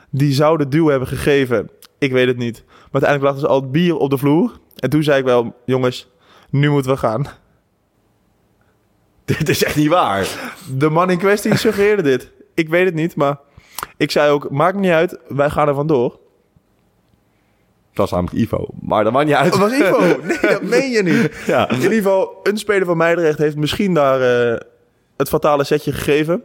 Die 0.10 0.34
zou 0.34 0.58
de 0.58 0.68
duw 0.68 0.88
hebben 0.88 1.08
gegeven. 1.08 1.70
Ik 1.98 2.12
weet 2.12 2.28
het 2.28 2.38
niet. 2.38 2.64
Maar 2.66 3.02
uiteindelijk 3.02 3.32
lag 3.32 3.42
dus 3.42 3.50
al 3.50 3.62
het 3.62 3.72
bier 3.72 3.98
op 3.98 4.10
de 4.10 4.18
vloer. 4.18 4.52
En 4.76 4.90
toen 4.90 5.04
zei 5.04 5.20
ik 5.20 5.26
wel, 5.26 5.56
jongens, 5.66 6.08
nu 6.60 6.70
moeten 6.70 6.92
we 6.92 6.98
gaan. 6.98 7.28
Dit 9.26 9.50
is 9.50 9.64
echt 9.64 9.76
niet 9.76 9.88
waar. 9.88 10.28
De 10.78 10.90
man 10.90 11.10
in 11.10 11.18
kwestie 11.18 11.58
suggereerde 11.58 12.02
dit. 12.02 12.32
Ik 12.54 12.70
weet 12.70 12.86
het 12.86 12.94
niet, 12.94 13.16
maar 13.16 13.38
ik 13.98 14.12
zei 14.12 14.32
ook, 14.32 14.50
maakt 14.50 14.78
niet 14.78 14.92
uit, 14.92 15.18
wij 15.28 15.50
gaan 15.50 15.68
er 15.68 15.74
vandoor. 15.76 16.10
Dat 17.96 18.10
was 18.10 18.12
namelijk 18.12 18.38
Ivo. 18.38 18.68
Maar 18.82 19.04
dat 19.04 19.14
maakt 19.14 19.26
niet 19.26 19.36
uit. 19.36 19.52
Dat 19.52 19.60
was 19.60 19.72
Ivo. 19.72 20.00
Nee, 20.24 20.38
dat 20.42 20.62
meen 20.62 20.92
je 20.92 21.04
niet. 21.04 21.44
Ja. 21.46 21.70
In 21.70 21.76
ieder 21.76 21.94
geval, 21.94 22.40
een 22.44 22.58
speler 22.58 22.86
van 22.86 22.98
Meidrecht 22.98 23.38
heeft 23.38 23.56
misschien 23.56 23.94
daar 23.94 24.22
eh, 24.22 24.60
het 25.18 25.30
fatale 25.30 25.64
setje 25.64 25.92
gegeven. 25.92 26.44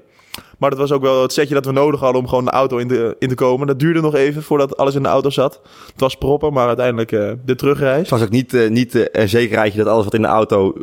Maar 0.59 0.71
dat 0.71 0.79
was 0.79 0.93
ook 0.93 1.03
wel 1.03 1.23
het 1.23 1.33
setje 1.33 1.55
dat 1.55 1.65
we 1.65 1.73
nodig 1.73 2.01
hadden 2.01 2.21
om 2.21 2.29
gewoon 2.29 2.45
de 2.45 2.51
auto 2.51 2.77
in 2.77 2.89
te, 2.89 3.17
in 3.19 3.29
te 3.29 3.35
komen. 3.35 3.67
Dat 3.67 3.79
duurde 3.79 4.01
nog 4.01 4.15
even 4.15 4.43
voordat 4.43 4.77
alles 4.77 4.95
in 4.95 5.03
de 5.03 5.09
auto 5.09 5.31
zat. 5.31 5.61
Het 5.93 6.01
was 6.01 6.17
proppen, 6.17 6.53
maar 6.53 6.67
uiteindelijk 6.67 7.13
eh, 7.13 7.33
de 7.45 7.55
terugreis. 7.55 8.01
Het 8.01 8.11
was 8.11 8.23
ook 8.23 8.31
niet, 8.31 8.55
eh, 8.55 8.71
niet 8.71 8.95
eh, 8.95 9.23
een 9.23 9.29
zekerheidje 9.29 9.79
dat 9.79 9.93
alles 9.93 10.05
wat 10.05 10.15
in 10.15 10.23
de 10.23 10.29
auto 10.29 10.75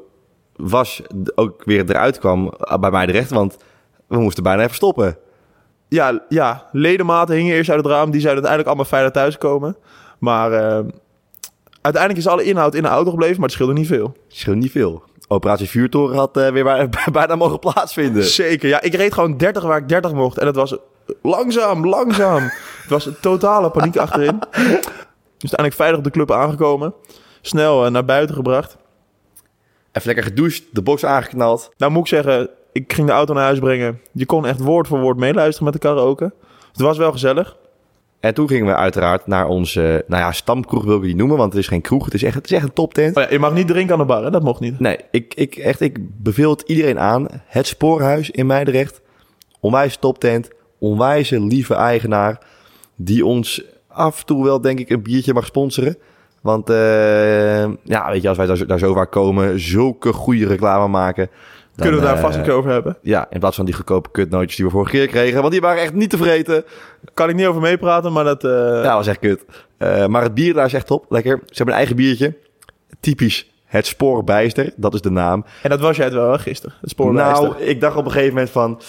was... 0.55 1.01
ook 1.35 1.63
weer 1.63 1.89
eruit 1.89 2.19
kwam 2.19 2.53
bij 2.79 2.91
mij 2.91 3.05
terecht. 3.05 3.29
Want 3.29 3.57
we 4.07 4.17
moesten 4.17 4.43
bijna 4.43 4.63
even 4.63 4.75
stoppen. 4.75 5.17
Ja, 5.89 6.25
ja, 6.29 6.69
ledematen 6.71 7.35
hingen 7.35 7.55
eerst 7.55 7.69
uit 7.69 7.83
het 7.83 7.87
raam. 7.87 8.11
Die 8.11 8.21
zouden 8.21 8.45
uiteindelijk 8.45 8.67
allemaal 8.67 8.85
veilig 8.85 9.11
thuiskomen. 9.11 9.77
Maar 10.19 10.83
Uiteindelijk 11.87 12.25
is 12.25 12.31
alle 12.31 12.43
inhoud 12.43 12.75
in 12.75 12.81
de 12.81 12.87
auto 12.87 13.09
gebleven, 13.09 13.35
maar 13.35 13.45
het 13.45 13.51
scheelde 13.51 13.73
niet 13.73 13.87
veel. 13.87 14.17
Scheelt 14.27 14.57
niet 14.57 14.71
veel. 14.71 15.03
Operatie 15.27 15.69
Vuurtoren 15.69 16.17
had 16.17 16.37
eh, 16.37 16.49
weer 16.49 16.63
bij- 16.71 16.89
bijna 17.11 17.35
mogen 17.35 17.59
plaatsvinden. 17.59 18.23
Zeker, 18.23 18.69
ja. 18.69 18.81
Ik 18.81 18.93
reed 18.93 19.13
gewoon 19.13 19.37
30 19.37 19.63
waar 19.63 19.77
ik 19.77 19.89
30 19.89 20.13
mocht. 20.13 20.37
En 20.37 20.45
het 20.47 20.55
was 20.55 20.75
langzaam, 21.21 21.87
langzaam. 21.87 22.43
het 22.81 22.89
was 22.89 23.05
een 23.05 23.15
totale 23.21 23.69
paniek 23.69 23.97
achterin. 23.97 24.39
Dus 25.37 25.51
uiteindelijk 25.51 25.73
veilig 25.73 25.97
op 25.97 26.03
de 26.03 26.09
club 26.11 26.31
aangekomen. 26.31 26.93
Snel 27.41 27.85
eh, 27.85 27.91
naar 27.91 28.05
buiten 28.05 28.35
gebracht. 28.35 28.77
Even 29.91 30.07
lekker 30.07 30.23
gedoucht, 30.25 30.63
de 30.71 30.81
box 30.81 31.05
aangeknald. 31.05 31.69
Nou 31.77 31.91
moet 31.91 32.01
ik 32.01 32.07
zeggen, 32.07 32.49
ik 32.71 32.93
ging 32.93 33.07
de 33.07 33.13
auto 33.13 33.33
naar 33.33 33.43
huis 33.43 33.59
brengen. 33.59 34.01
Je 34.11 34.25
kon 34.25 34.45
echt 34.45 34.59
woord 34.59 34.87
voor 34.87 34.99
woord 34.99 35.17
meeluisteren 35.17 35.63
met 35.63 35.73
de 35.73 35.87
karaoke. 35.87 36.33
Het 36.71 36.81
was 36.81 36.97
wel 36.97 37.11
gezellig. 37.11 37.55
En 38.19 38.33
toen 38.33 38.47
gingen 38.47 38.65
we 38.65 38.75
uiteraard 38.75 39.27
naar 39.27 39.47
onze, 39.47 40.03
nou 40.07 40.21
ja, 40.21 40.31
stamkroeg 40.31 40.83
wil 40.83 40.95
ik 40.97 41.01
die 41.03 41.15
noemen, 41.15 41.37
want 41.37 41.53
het 41.53 41.61
is 41.61 41.67
geen 41.67 41.81
kroeg. 41.81 42.05
Het 42.05 42.13
is 42.13 42.23
echt, 42.23 42.35
het 42.35 42.45
is 42.45 42.51
echt 42.51 42.63
een 42.63 42.73
toptent. 42.73 43.17
Oh 43.17 43.23
ja, 43.23 43.29
je 43.29 43.39
mag 43.39 43.53
niet 43.53 43.67
drinken 43.67 43.93
aan 43.93 43.99
de 43.99 44.05
bar, 44.05 44.23
hè? 44.23 44.29
dat 44.31 44.43
mocht 44.43 44.59
niet. 44.59 44.79
Nee, 44.79 44.97
ik, 45.11 45.33
ik, 45.33 45.55
echt, 45.55 45.81
ik 45.81 45.97
beveel 46.23 46.49
het 46.49 46.61
iedereen 46.61 46.99
aan. 46.99 47.27
Het 47.45 47.67
Spoorhuis 47.67 48.29
in 48.31 48.45
Meidrecht. 48.45 49.01
Onwijs 49.59 49.97
toptent. 49.97 50.49
Onwijze 50.79 51.39
lieve 51.41 51.73
eigenaar. 51.73 52.39
Die 52.95 53.25
ons 53.25 53.63
af 53.87 54.19
en 54.19 54.25
toe 54.25 54.43
wel, 54.43 54.61
denk 54.61 54.79
ik, 54.79 54.89
een 54.89 55.01
biertje 55.01 55.33
mag 55.33 55.45
sponsoren. 55.45 55.97
Want 56.41 56.69
eh, 56.69 56.75
ja, 57.83 58.11
weet 58.11 58.21
je, 58.21 58.27
als 58.27 58.37
wij 58.37 58.45
daar, 58.45 58.57
zo- 58.57 58.65
daar 58.65 58.79
zo 58.79 58.93
vaak 58.93 59.11
komen, 59.11 59.59
zulke 59.59 60.13
goede 60.13 60.47
reclame 60.47 60.87
maken. 60.87 61.29
Dan, 61.77 61.87
Kunnen 61.87 61.99
we 61.99 62.05
daar 62.05 62.15
eh, 62.15 62.21
vast 62.21 62.37
een 62.37 62.43
keer 62.43 62.53
over 62.53 62.71
hebben. 62.71 62.97
Ja, 63.01 63.27
in 63.29 63.39
plaats 63.39 63.55
van 63.55 63.65
die 63.65 63.73
goedkope 63.73 64.09
kutnootjes 64.11 64.55
die 64.55 64.65
we 64.65 64.71
vorige 64.71 64.91
keer 64.91 65.07
kregen. 65.07 65.39
Want 65.39 65.51
die 65.51 65.61
waren 65.61 65.81
echt 65.81 65.93
niet 65.93 66.09
te 66.09 66.17
vreten. 66.17 66.63
Kan 67.13 67.29
ik 67.29 67.35
niet 67.35 67.45
over 67.45 67.61
meepraten, 67.61 68.13
maar 68.13 68.23
dat... 68.23 68.43
eh, 68.43 68.51
Ja, 68.51 68.81
dat 68.81 68.93
was 68.93 69.07
echt 69.07 69.19
kut. 69.19 69.45
Eh, 69.77 70.05
maar 70.05 70.21
het 70.23 70.33
bier 70.33 70.53
daar 70.53 70.65
is 70.65 70.73
echt 70.73 70.87
top. 70.87 71.05
Lekker. 71.09 71.39
Ze 71.45 71.53
hebben 71.55 71.73
een 71.73 71.79
eigen 71.79 71.95
biertje. 71.95 72.35
Typisch 72.99 73.51
het 73.65 73.85
Spoorbijster. 73.85 74.73
Dat 74.75 74.93
is 74.93 75.01
de 75.01 75.09
naam. 75.11 75.45
En 75.63 75.69
dat 75.69 75.79
was 75.79 75.95
jij 75.95 76.05
het 76.05 76.13
wel, 76.13 76.31
hè, 76.31 76.39
gisteren. 76.39 76.75
Het 76.81 76.89
spoorlijster. 76.89 77.49
Nou, 77.49 77.61
ik 77.61 77.81
dacht 77.81 77.95
op 77.97 78.05
een 78.05 78.11
gegeven 78.11 78.33
moment 78.33 78.49
van... 78.49 78.81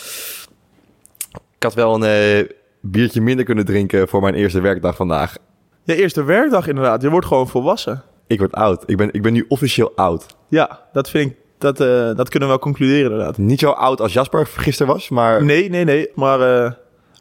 Ik 1.57 1.62
had 1.62 1.74
wel 1.74 1.94
een 1.94 2.03
eh, 2.42 2.48
biertje 2.81 3.20
minder 3.20 3.44
kunnen 3.44 3.64
drinken 3.64 4.09
voor 4.09 4.20
mijn 4.20 4.35
eerste 4.35 4.61
werkdag 4.61 4.96
vandaag. 4.96 5.37
Je 5.83 5.96
eerste 5.96 6.22
werkdag 6.24 6.66
inderdaad. 6.68 7.03
Je 7.03 7.11
wordt 7.11 7.27
gewoon 7.27 7.48
volwassen. 7.48 8.03
Ik 8.27 8.38
word 8.38 8.53
oud. 8.53 8.83
Ik 8.87 8.96
ben, 8.96 9.12
ik 9.12 9.22
ben 9.22 9.33
nu 9.33 9.44
officieel 9.48 9.92
oud. 9.96 10.27
Ja, 10.48 10.81
dat 10.92 11.11
vind 11.11 11.31
ik... 11.31 11.37
Dat, 11.59 11.81
eh, 11.81 12.14
dat 12.16 12.29
kunnen 12.29 12.49
we 12.49 12.55
wel 12.55 12.59
concluderen 12.59 13.11
inderdaad. 13.11 13.38
Niet 13.38 13.61
zo 13.61 13.71
oud 13.71 14.01
als 14.01 14.12
Jasper 14.12 14.47
gisteren 14.47 14.92
was, 14.92 15.09
maar 15.09 15.44
Nee, 15.44 15.71
nee, 15.71 15.85
nee. 15.85 16.11
Maar 16.14 16.40
eh, 16.64 16.73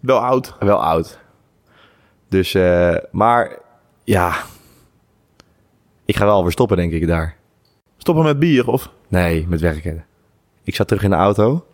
wel 0.01 0.17
oud. 0.19 0.55
wel 0.59 0.83
oud. 0.83 1.19
Dus, 2.29 2.53
eh, 2.53 2.95
maar 3.11 3.57
ja... 4.03 4.35
Ik 6.05 6.15
ga 6.15 6.25
wel 6.25 6.41
weer 6.43 6.51
stoppen, 6.51 6.77
denk 6.77 6.91
ik, 6.91 7.07
daar. 7.07 7.35
Stoppen 7.97 8.23
met 8.23 8.39
bier, 8.39 8.67
of... 8.67 8.89
Nee, 9.07 9.45
met 9.49 9.61
werken. 9.61 10.05
Ik 10.63 10.75
zat 10.75 10.87
terug 10.87 11.03
in 11.03 11.09
de 11.09 11.15
auto 11.15 11.65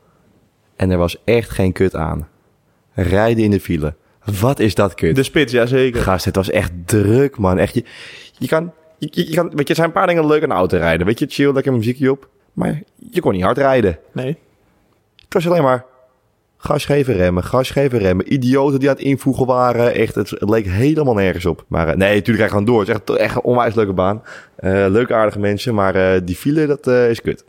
en 0.75 0.89
er 0.91 0.97
was 0.97 1.17
echt 1.23 1.49
geen 1.49 1.71
kut 1.71 1.95
aan. 1.95 2.27
Rijden 2.93 3.43
in 3.43 3.51
de 3.51 3.59
file. 3.59 3.95
Wat 4.39 4.59
is 4.59 4.75
dat 4.75 4.93
kut? 4.93 5.15
De 5.15 5.23
spits, 5.23 5.51
ja 5.51 5.65
zeker. 5.65 6.01
Gast, 6.01 6.25
het 6.25 6.35
was 6.35 6.49
echt 6.49 6.71
druk, 6.85 7.37
man. 7.37 7.57
Echt, 7.57 7.73
je, 7.73 7.83
je 8.37 8.47
kan, 8.47 8.71
je, 8.97 9.07
je- 9.11 9.27
je 9.29 9.35
kan, 9.35 9.49
weet 9.49 9.59
je, 9.61 9.65
er 9.69 9.75
zijn 9.75 9.87
een 9.87 9.93
paar 9.93 10.07
dingen 10.07 10.25
leuk 10.27 10.43
aan 10.43 10.49
de 10.49 10.55
auto 10.55 10.77
rijden. 10.77 11.05
Weet 11.05 11.19
je, 11.19 11.25
chill, 11.29 11.51
lekker 11.53 11.73
muziekje 11.73 12.11
op. 12.11 12.29
Maar 12.53 12.81
je 13.11 13.21
kon 13.21 13.31
niet 13.31 13.43
hard 13.43 13.57
rijden. 13.57 13.99
Nee. 14.11 14.37
Het 15.15 15.33
was 15.33 15.47
alleen 15.47 15.63
maar 15.63 15.85
gas 16.57 16.85
geven, 16.85 17.13
remmen, 17.13 17.43
gas 17.43 17.69
geven, 17.69 17.99
remmen. 17.99 18.33
Idioten 18.33 18.79
die 18.79 18.89
aan 18.89 18.95
het 18.95 19.03
invoegen 19.03 19.45
waren. 19.45 19.93
Echt, 19.93 20.15
het, 20.15 20.29
het 20.29 20.49
leek 20.49 20.65
helemaal 20.65 21.13
nergens 21.13 21.45
op. 21.45 21.65
Maar 21.67 21.87
eh, 21.87 21.95
nee, 21.95 22.15
natuurlijk 22.15 22.37
ga 22.37 22.43
je 22.43 22.49
gewoon 22.49 22.65
door. 22.65 22.79
Het 22.79 22.87
is 22.87 22.93
echt, 22.93 23.09
echt 23.09 23.35
een 23.35 23.41
onwijs 23.41 23.75
leuke 23.75 23.93
baan. 23.93 24.21
Eh, 24.55 24.71
leuke, 24.71 25.13
aardige 25.13 25.39
mensen. 25.39 25.75
Maar 25.75 25.95
eh, 25.95 26.21
die 26.23 26.35
file, 26.35 26.65
dat 26.65 26.87
is 26.87 27.21
kut. 27.21 27.45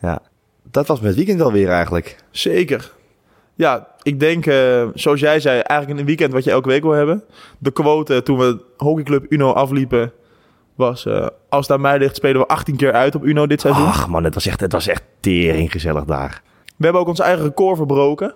Ja, 0.00 0.22
dat 0.70 0.86
was 0.86 1.00
met 1.00 1.14
weekend 1.14 1.40
alweer 1.40 1.68
eigenlijk. 1.68 2.16
Zeker. 2.30 2.92
Ja, 3.54 3.88
ik 4.02 4.20
denk, 4.20 4.44
zoals 4.94 5.20
jij 5.20 5.40
zei, 5.40 5.60
eigenlijk 5.60 6.00
een 6.00 6.06
weekend 6.06 6.32
wat 6.32 6.44
je 6.44 6.50
elke 6.50 6.68
week 6.68 6.82
wil 6.82 6.92
hebben. 6.92 7.24
De 7.58 7.70
quote 7.70 8.22
toen 8.22 8.38
we 8.38 8.58
hockeyclub 8.76 9.26
Uno 9.28 9.52
afliepen 9.52 10.12
was... 10.80 11.06
eh, 11.06 11.26
als 11.48 11.66
het 11.66 11.76
aan 11.76 11.80
mij 11.80 11.98
ligt, 11.98 12.16
spelen 12.16 12.40
we 12.40 12.46
18 12.46 12.76
keer 12.76 12.92
uit 12.92 13.14
op 13.14 13.24
Uno 13.24 13.46
dit 13.46 13.60
seizoen. 13.60 13.86
Ach 13.86 14.08
man, 14.08 14.24
het 14.24 14.34
was 14.34 14.46
echt, 14.46 14.60
het 14.60 14.72
was 14.72 14.86
echt 14.86 15.02
tering 15.20 15.72
gezellig 15.72 16.04
daar. 16.04 16.42
We 16.76 16.84
hebben 16.84 17.02
ook 17.02 17.08
ons 17.08 17.20
eigen 17.20 17.44
record 17.44 17.76
verbroken. 17.76 18.34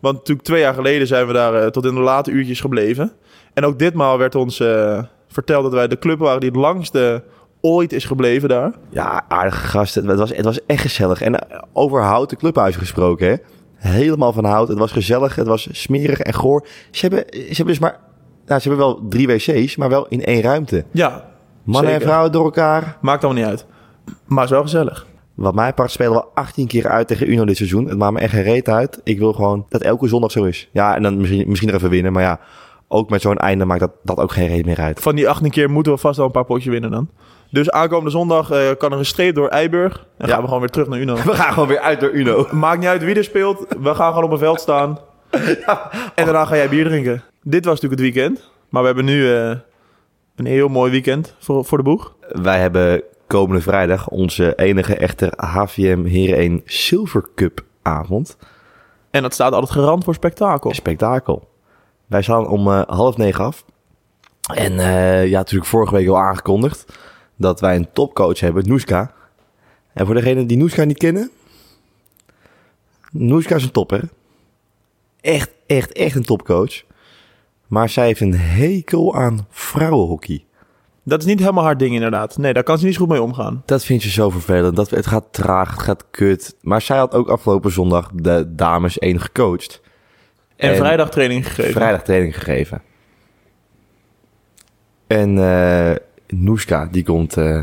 Want 0.00 0.16
natuurlijk 0.16 0.46
twee 0.46 0.60
jaar 0.60 0.74
geleden 0.74 1.06
zijn 1.06 1.26
we 1.26 1.32
daar 1.32 1.54
eh, 1.54 1.66
tot 1.66 1.84
in 1.84 1.94
de 1.94 2.00
late 2.00 2.30
uurtjes 2.30 2.60
gebleven. 2.60 3.12
En 3.54 3.64
ook 3.64 3.78
ditmaal 3.78 4.18
werd 4.18 4.34
ons 4.34 4.60
eh, 4.60 5.02
verteld 5.28 5.62
dat 5.62 5.72
wij 5.72 5.88
de 5.88 5.98
club 5.98 6.18
waren 6.18 6.40
die 6.40 6.48
het 6.50 6.58
langste 6.58 7.24
ooit 7.60 7.92
is 7.92 8.04
gebleven 8.04 8.48
daar. 8.48 8.72
Ja, 8.90 9.24
aardige 9.28 9.66
gasten. 9.66 10.08
Het 10.08 10.18
was, 10.18 10.30
het 10.30 10.44
was 10.44 10.66
echt 10.66 10.80
gezellig. 10.80 11.22
En 11.22 11.46
over 11.72 12.02
houten 12.02 12.36
clubhuis 12.36 12.76
gesproken, 12.76 13.28
hè. 13.28 13.34
Helemaal 13.74 14.32
van 14.32 14.44
hout. 14.44 14.68
Het 14.68 14.78
was 14.78 14.92
gezellig, 14.92 15.34
het 15.34 15.46
was 15.46 15.68
smerig 15.70 16.20
en 16.20 16.34
goor. 16.34 16.66
Ze 16.90 17.06
hebben, 17.06 17.24
ze 17.30 17.46
hebben 17.46 17.66
dus 17.66 17.78
maar... 17.78 17.98
Nou, 18.46 18.60
ze 18.60 18.68
hebben 18.68 18.86
wel 18.86 19.06
drie 19.08 19.26
wc's, 19.26 19.76
maar 19.76 19.88
wel 19.88 20.06
in 20.08 20.24
één 20.24 20.42
ruimte. 20.42 20.84
Ja, 20.90 21.24
Mannen 21.64 21.92
en 21.92 22.00
vrouwen 22.00 22.32
door 22.32 22.44
elkaar. 22.44 22.96
maakt 23.00 23.24
allemaal 23.24 23.42
niet 23.42 23.50
uit. 23.50 23.66
Maar 24.26 24.38
het 24.38 24.44
is 24.46 24.50
wel 24.50 24.62
gezellig. 24.62 25.06
Wat 25.34 25.54
mij 25.54 25.72
part 25.72 25.90
spelen 25.90 26.12
we 26.12 26.24
18 26.34 26.66
keer 26.66 26.88
uit 26.88 27.08
tegen 27.08 27.30
Uno 27.30 27.44
dit 27.44 27.56
seizoen. 27.56 27.88
Het 27.88 27.98
maakt 27.98 28.12
me 28.12 28.18
echt 28.20 28.32
geen 28.32 28.42
reet 28.42 28.68
uit. 28.68 29.00
Ik 29.04 29.18
wil 29.18 29.32
gewoon 29.32 29.66
dat 29.68 29.80
elke 29.82 30.08
zondag 30.08 30.30
zo 30.30 30.44
is. 30.44 30.68
Ja, 30.72 30.94
en 30.96 31.02
dan 31.02 31.16
misschien, 31.16 31.44
misschien 31.48 31.68
er 31.68 31.74
even 31.74 31.90
winnen. 31.90 32.12
Maar 32.12 32.22
ja, 32.22 32.40
ook 32.88 33.10
met 33.10 33.20
zo'n 33.22 33.36
einde 33.36 33.64
maakt 33.64 33.80
dat, 33.80 33.90
dat 34.02 34.18
ook 34.18 34.32
geen 34.32 34.48
reet 34.48 34.66
meer 34.66 34.80
uit. 34.80 35.00
Van 35.00 35.14
die 35.14 35.28
18 35.28 35.50
keer 35.50 35.70
moeten 35.70 35.92
we 35.92 35.98
vast 35.98 36.16
wel 36.16 36.26
een 36.26 36.32
paar 36.32 36.44
potjes 36.44 36.72
winnen 36.72 36.90
dan. 36.90 37.08
Dus 37.50 37.70
aankomende 37.70 38.10
zondag 38.10 38.50
eh, 38.50 38.58
kan 38.78 38.92
er 38.92 38.98
een 38.98 39.04
streep 39.04 39.34
door 39.34 39.48
Eiburg. 39.48 40.06
En 40.18 40.26
Ja. 40.26 40.32
gaan 40.32 40.40
we 40.40 40.46
gewoon 40.46 40.60
weer 40.60 40.70
terug 40.70 40.88
naar 40.88 40.98
Uno. 41.00 41.14
We 41.24 41.34
gaan 41.34 41.52
gewoon 41.52 41.68
weer 41.68 41.80
uit 41.80 42.00
door 42.00 42.10
Uno. 42.10 42.46
Maakt 42.52 42.78
niet 42.78 42.88
uit 42.88 43.04
wie 43.04 43.14
er 43.14 43.24
speelt. 43.24 43.66
We 43.80 43.94
gaan 43.94 44.08
gewoon 44.08 44.24
op 44.24 44.30
een 44.32 44.38
veld 44.38 44.60
staan. 44.60 44.98
En 46.14 46.24
daarna 46.24 46.44
ga 46.44 46.56
jij 46.56 46.68
bier 46.68 46.84
drinken. 46.84 47.22
Dit 47.42 47.64
was 47.64 47.80
natuurlijk 47.80 48.00
het 48.02 48.12
weekend. 48.14 48.50
Maar 48.68 48.80
we 48.80 48.86
hebben 48.86 49.04
nu 49.04 49.32
eh, 49.34 49.50
een 50.36 50.46
heel 50.46 50.68
mooi 50.68 50.90
weekend 50.90 51.34
voor, 51.38 51.64
voor 51.64 51.78
de 51.78 51.84
boeg. 51.84 52.14
Wij 52.28 52.60
hebben 52.60 53.02
komende 53.26 53.62
vrijdag 53.62 54.08
onze 54.08 54.54
enige 54.54 54.96
echte 54.96 55.32
HVM 55.36 56.04
Heren 56.04 56.36
1 56.36 56.62
Silver 56.64 57.24
Cup 57.34 57.64
avond. 57.82 58.36
En 59.10 59.22
dat 59.22 59.34
staat 59.34 59.52
altijd 59.52 59.72
garant 59.72 60.04
voor 60.04 60.14
spektakel. 60.14 60.74
Spektakel. 60.74 61.48
Wij 62.06 62.22
staan 62.22 62.48
om 62.48 62.68
eh, 62.68 62.82
half 62.86 63.16
negen 63.16 63.44
af. 63.44 63.64
En 64.54 64.78
eh, 64.78 65.26
ja, 65.26 65.38
natuurlijk 65.38 65.70
vorige 65.70 65.94
week 65.94 66.08
al 66.08 66.18
aangekondigd 66.18 66.98
dat 67.36 67.60
wij 67.60 67.76
een 67.76 67.92
topcoach 67.92 68.40
hebben, 68.40 68.68
Noeska. 68.68 69.12
En 69.92 70.06
voor 70.06 70.14
degenen 70.14 70.46
die 70.46 70.56
Noeska 70.56 70.84
niet 70.84 70.98
kennen, 70.98 71.30
Noeska 73.10 73.54
is 73.54 73.64
een 73.64 73.70
topper. 73.70 74.08
Echt, 75.20 75.50
echt, 75.66 75.92
echt 75.92 76.16
een 76.16 76.24
topcoach. 76.24 76.82
Maar 77.66 77.88
zij 77.88 78.06
heeft 78.06 78.20
een 78.20 78.34
hekel 78.34 79.14
aan 79.14 79.46
vrouwenhockey. 79.50 80.44
Dat 81.02 81.20
is 81.20 81.26
niet 81.26 81.38
helemaal 81.38 81.64
haar 81.64 81.76
ding 81.78 81.94
inderdaad. 81.94 82.36
Nee, 82.38 82.52
daar 82.52 82.62
kan 82.62 82.78
ze 82.78 82.84
niet 82.84 82.94
zo 82.94 83.00
goed 83.00 83.08
mee 83.08 83.22
omgaan. 83.22 83.62
Dat 83.66 83.84
vind 83.84 84.02
je 84.02 84.10
zo 84.10 84.30
vervelend. 84.30 84.76
Dat, 84.76 84.90
het 84.90 85.06
gaat 85.06 85.24
traag, 85.30 85.70
het 85.70 85.82
gaat 85.82 86.04
kut. 86.10 86.56
Maar 86.60 86.82
zij 86.82 86.96
had 86.96 87.14
ook 87.14 87.28
afgelopen 87.28 87.70
zondag 87.70 88.10
de 88.14 88.54
dames 88.54 88.98
1 88.98 89.20
gecoacht. 89.20 89.80
En, 90.56 90.70
En 90.70 90.76
vrijdag 90.76 91.10
training 91.10 91.46
gegeven. 91.46 91.72
Vrijdag 91.72 92.02
training 92.02 92.34
gegeven. 92.34 92.82
En 95.06 95.38
eh 95.38 95.94
Noeska, 96.28 96.86
die 96.90 97.04
komt 97.04 97.36
eh, 97.36 97.62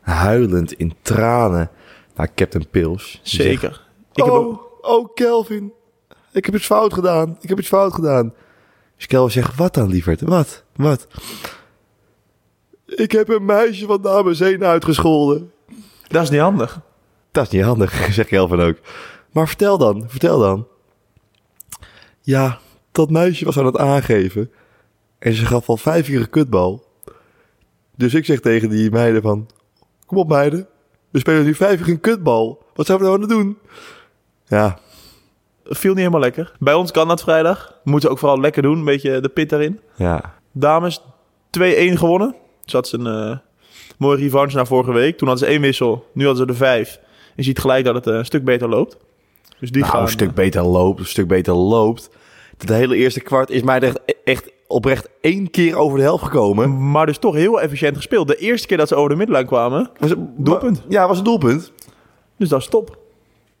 huilend 0.00 0.72
in 0.72 0.94
tranen 1.02 1.70
naar 2.14 2.28
Captain 2.34 2.68
Pils. 2.70 3.20
Zegt, 3.22 3.48
Zeker. 3.48 3.82
Ik 4.12 4.24
heb 4.24 4.26
oh, 4.26 4.34
ook- 4.34 4.78
oh, 4.80 5.14
Kelvin. 5.14 5.72
Ik 6.32 6.44
heb 6.44 6.54
iets 6.54 6.66
fout 6.66 6.94
gedaan. 6.94 7.36
Ik 7.40 7.48
heb 7.48 7.58
iets 7.58 7.68
fout 7.68 7.92
gedaan. 7.94 8.34
Dus 8.96 9.06
Kelvin 9.06 9.42
zegt, 9.42 9.56
wat 9.56 9.74
dan, 9.74 9.88
lieverd? 9.88 10.20
Wat? 10.20 10.64
Wat? 10.76 11.06
Ik 12.86 13.12
heb 13.12 13.28
een 13.28 13.44
meisje 13.44 13.86
van 13.86 14.02
dames 14.02 14.40
1 14.40 14.64
uitgescholden. 14.64 15.52
Dat 16.08 16.22
is 16.22 16.30
niet 16.30 16.40
handig. 16.40 16.80
Dat 17.30 17.44
is 17.46 17.50
niet 17.50 17.62
handig, 17.62 17.92
zegt 18.14 18.28
Kelvin 18.28 18.60
ook. 18.60 18.76
Maar 19.30 19.46
vertel 19.46 19.78
dan, 19.78 20.04
vertel 20.06 20.38
dan. 20.38 20.66
Ja, 22.20 22.58
dat 22.92 23.10
meisje 23.10 23.44
was 23.44 23.58
aan 23.58 23.66
het 23.66 23.76
aangeven. 23.76 24.50
En 25.18 25.34
ze 25.34 25.46
gaf 25.46 25.68
al 25.68 25.76
vijf 25.76 26.06
keer 26.06 26.20
een 26.20 26.30
kutbal. 26.30 26.84
Dus 27.96 28.14
ik 28.14 28.24
zeg 28.24 28.40
tegen 28.40 28.68
die 28.68 28.90
meiden 28.90 29.22
van... 29.22 29.48
Kom 30.06 30.18
op 30.18 30.28
meiden, 30.28 30.68
we 31.10 31.18
spelen 31.18 31.44
nu 31.44 31.54
vijf 31.54 31.82
keer 31.82 31.92
een 31.92 32.00
kutbal. 32.00 32.64
Wat 32.74 32.86
zijn 32.86 32.98
we 32.98 33.04
nou 33.04 33.16
aan 33.16 33.22
het 33.22 33.30
doen? 33.30 33.58
Ja, 34.46 34.78
Viel 35.68 35.90
niet 35.90 35.98
helemaal 35.98 36.20
lekker. 36.20 36.52
Bij 36.58 36.74
ons 36.74 36.90
kan 36.90 37.08
dat 37.08 37.22
vrijdag. 37.22 37.74
Moeten 37.84 38.08
ze 38.08 38.14
ook 38.14 38.18
vooral 38.20 38.40
lekker 38.40 38.62
doen. 38.62 38.78
Een 38.78 38.84
beetje 38.84 39.20
de 39.20 39.28
pit 39.28 39.48
daarin. 39.48 39.80
ja. 39.96 40.34
Dames 40.52 41.00
2-1 41.00 41.02
gewonnen. 41.92 42.34
Dus 42.64 42.72
dat 42.72 42.86
is 42.86 42.92
een 42.92 43.06
eh, 43.06 43.36
mooie 43.98 44.16
revanche 44.16 44.56
na 44.56 44.64
vorige 44.64 44.92
week. 44.92 45.18
Toen 45.18 45.28
hadden 45.28 45.46
ze 45.46 45.52
één 45.52 45.62
wissel. 45.62 46.06
Nu 46.12 46.26
hadden 46.26 46.46
ze 46.46 46.52
er 46.52 46.58
vijf. 46.58 47.00
Je 47.34 47.42
ziet 47.42 47.58
gelijk 47.58 47.84
dat 47.84 47.94
het 47.94 48.06
eh, 48.06 48.14
een 48.14 48.24
stuk 48.24 48.44
beter 48.44 48.68
loopt. 48.68 48.96
Dus 49.60 49.70
die 49.70 49.80
nou, 49.80 49.92
gaan... 49.92 50.02
een 50.02 50.08
stuk 50.08 50.34
beter 50.34 50.62
loopt, 50.62 50.98
een 51.00 51.06
stuk 51.06 51.28
beter 51.28 51.54
loopt. 51.54 52.10
Het 52.58 52.68
hele 52.68 52.96
eerste 52.96 53.20
kwart 53.20 53.50
is 53.50 53.62
mij 53.62 53.80
echt, 53.80 54.00
echt 54.24 54.50
oprecht 54.66 55.08
één 55.20 55.50
keer 55.50 55.76
over 55.76 55.98
de 55.98 56.04
helft 56.04 56.24
gekomen. 56.24 56.90
Maar 56.90 57.06
dus 57.06 57.18
toch 57.18 57.34
heel 57.34 57.60
efficiënt 57.60 57.96
gespeeld. 57.96 58.28
De 58.28 58.36
eerste 58.36 58.66
keer 58.66 58.76
dat 58.76 58.88
ze 58.88 58.94
over 58.94 59.10
de 59.10 59.16
middenlijn 59.16 59.46
kwamen, 59.46 59.90
Was 59.98 60.10
het, 60.10 60.18
Doelpunt. 60.36 60.82
Ja, 60.88 61.08
was 61.08 61.18
een 61.18 61.24
doelpunt. 61.24 61.72
dus 62.38 62.48
dat 62.48 62.60
is 62.60 62.68
top. 62.68 62.98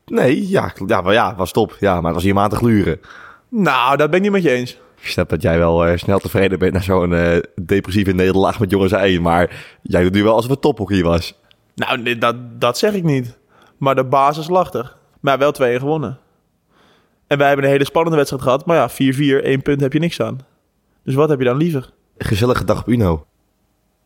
Nee, 0.06 0.48
ja, 0.48 0.72
ja, 0.86 1.00
maar 1.00 1.12
ja, 1.12 1.34
was 1.34 1.52
top. 1.52 1.76
Ja, 1.80 1.94
maar 1.94 2.04
het 2.04 2.14
was 2.14 2.22
hier 2.22 2.38
aan 2.38 2.50
te 2.50 2.56
gluren. 2.56 3.00
Nou, 3.48 3.96
dat 3.96 4.10
ben 4.10 4.18
ik 4.18 4.22
niet 4.22 4.32
met 4.32 4.42
je 4.42 4.50
eens. 4.50 4.78
Ik 5.00 5.06
snap 5.06 5.28
dat 5.28 5.42
jij 5.42 5.58
wel 5.58 5.86
eh, 5.86 5.96
snel 5.96 6.18
tevreden 6.18 6.58
bent 6.58 6.72
na 6.72 6.80
zo'n 6.80 7.14
eh, 7.14 7.38
depressieve 7.62 8.12
nederlaag 8.12 8.60
met 8.60 8.70
jongens 8.70 8.92
1. 8.92 9.22
Maar 9.22 9.78
jij 9.82 10.02
doet 10.02 10.12
nu 10.12 10.22
wel 10.22 10.34
alsof 10.34 10.50
het 10.50 10.60
tophockey 10.60 11.02
was. 11.02 11.40
Nou, 11.74 11.98
nee, 11.98 12.18
dat, 12.18 12.60
dat 12.60 12.78
zeg 12.78 12.92
ik 12.94 13.02
niet. 13.02 13.38
Maar 13.76 13.94
de 13.94 14.04
basis 14.04 14.48
lag 14.48 14.72
er. 14.72 14.96
Maar 15.20 15.38
wel 15.38 15.52
twee 15.52 15.78
gewonnen. 15.78 16.18
En 17.26 17.38
wij 17.38 17.46
hebben 17.46 17.64
een 17.64 17.72
hele 17.72 17.84
spannende 17.84 18.16
wedstrijd 18.16 18.42
gehad. 18.42 18.66
Maar 18.66 18.76
ja, 18.76 19.12
4-4, 19.40 19.44
één 19.44 19.62
punt 19.62 19.80
heb 19.80 19.92
je 19.92 19.98
niks 19.98 20.20
aan. 20.20 20.38
Dus 21.04 21.14
wat 21.14 21.28
heb 21.28 21.38
je 21.38 21.44
dan 21.44 21.56
liever? 21.56 21.90
Gezellige 22.18 22.64
dag 22.64 22.80
op 22.80 22.88
Uno. 22.88 23.26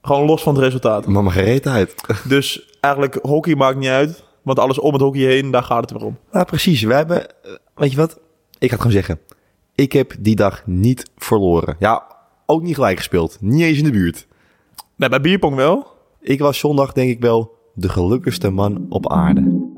Gewoon 0.03 0.27
los 0.27 0.43
van 0.43 0.55
het 0.55 0.63
resultaat. 0.63 1.07
Mama 1.07 1.31
gereed 1.31 1.67
uit. 1.67 1.95
Dus 2.29 2.71
eigenlijk, 2.81 3.19
hockey 3.23 3.55
maakt 3.55 3.77
niet 3.79 3.89
uit. 3.89 4.25
Want 4.43 4.59
alles 4.59 4.79
om 4.79 4.93
het 4.93 5.03
hockey 5.03 5.21
heen, 5.21 5.51
daar 5.51 5.63
gaat 5.63 5.81
het 5.81 5.91
weer 5.91 6.09
om. 6.09 6.19
Nou, 6.33 6.45
precies. 6.45 6.83
We 6.83 6.95
hebben, 6.95 7.29
eh, 7.29 7.53
weet 7.75 7.91
je 7.91 7.97
wat? 7.97 8.19
Ik 8.59 8.69
ga 8.69 8.77
het 8.77 8.77
gewoon 8.77 8.93
zeggen. 8.93 9.21
Ik 9.75 9.93
heb 9.93 10.15
die 10.19 10.37
dag 10.37 10.63
niet 10.67 11.11
verloren. 11.17 11.77
Ja, 11.79 12.17
ook 12.47 12.63
niet 12.63 12.75
gelijk 12.75 12.97
gespeeld. 12.97 13.37
Niet 13.41 13.63
eens 13.63 13.79
in 13.79 13.85
de 13.85 13.91
buurt. 13.91 14.27
Nee, 14.97 15.09
bij 15.09 15.21
bierpong 15.21 15.57
wel. 15.57 15.87
Ik 16.21 16.39
was 16.39 16.59
zondag 16.59 16.93
denk 16.93 17.11
ik 17.11 17.21
wel 17.21 17.59
de 17.75 17.89
gelukkigste 17.89 18.51
man 18.51 18.87
op 18.89 19.11
aarde. 19.11 19.69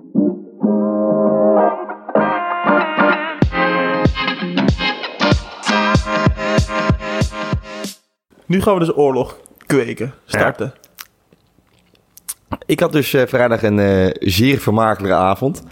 Nu 8.46 8.62
gaan 8.62 8.74
we 8.74 8.80
dus 8.80 8.96
oorlog 8.96 9.38
kweken, 9.66 10.14
starten. 10.24 10.72
Ik 12.66 12.80
had 12.80 12.92
dus 12.92 13.14
eh, 13.14 13.26
vrijdag 13.26 13.62
een 13.62 13.78
eh, 13.78 14.10
zeer 14.20 14.58
vermakelijke 14.58 15.16
avond. 15.16 15.62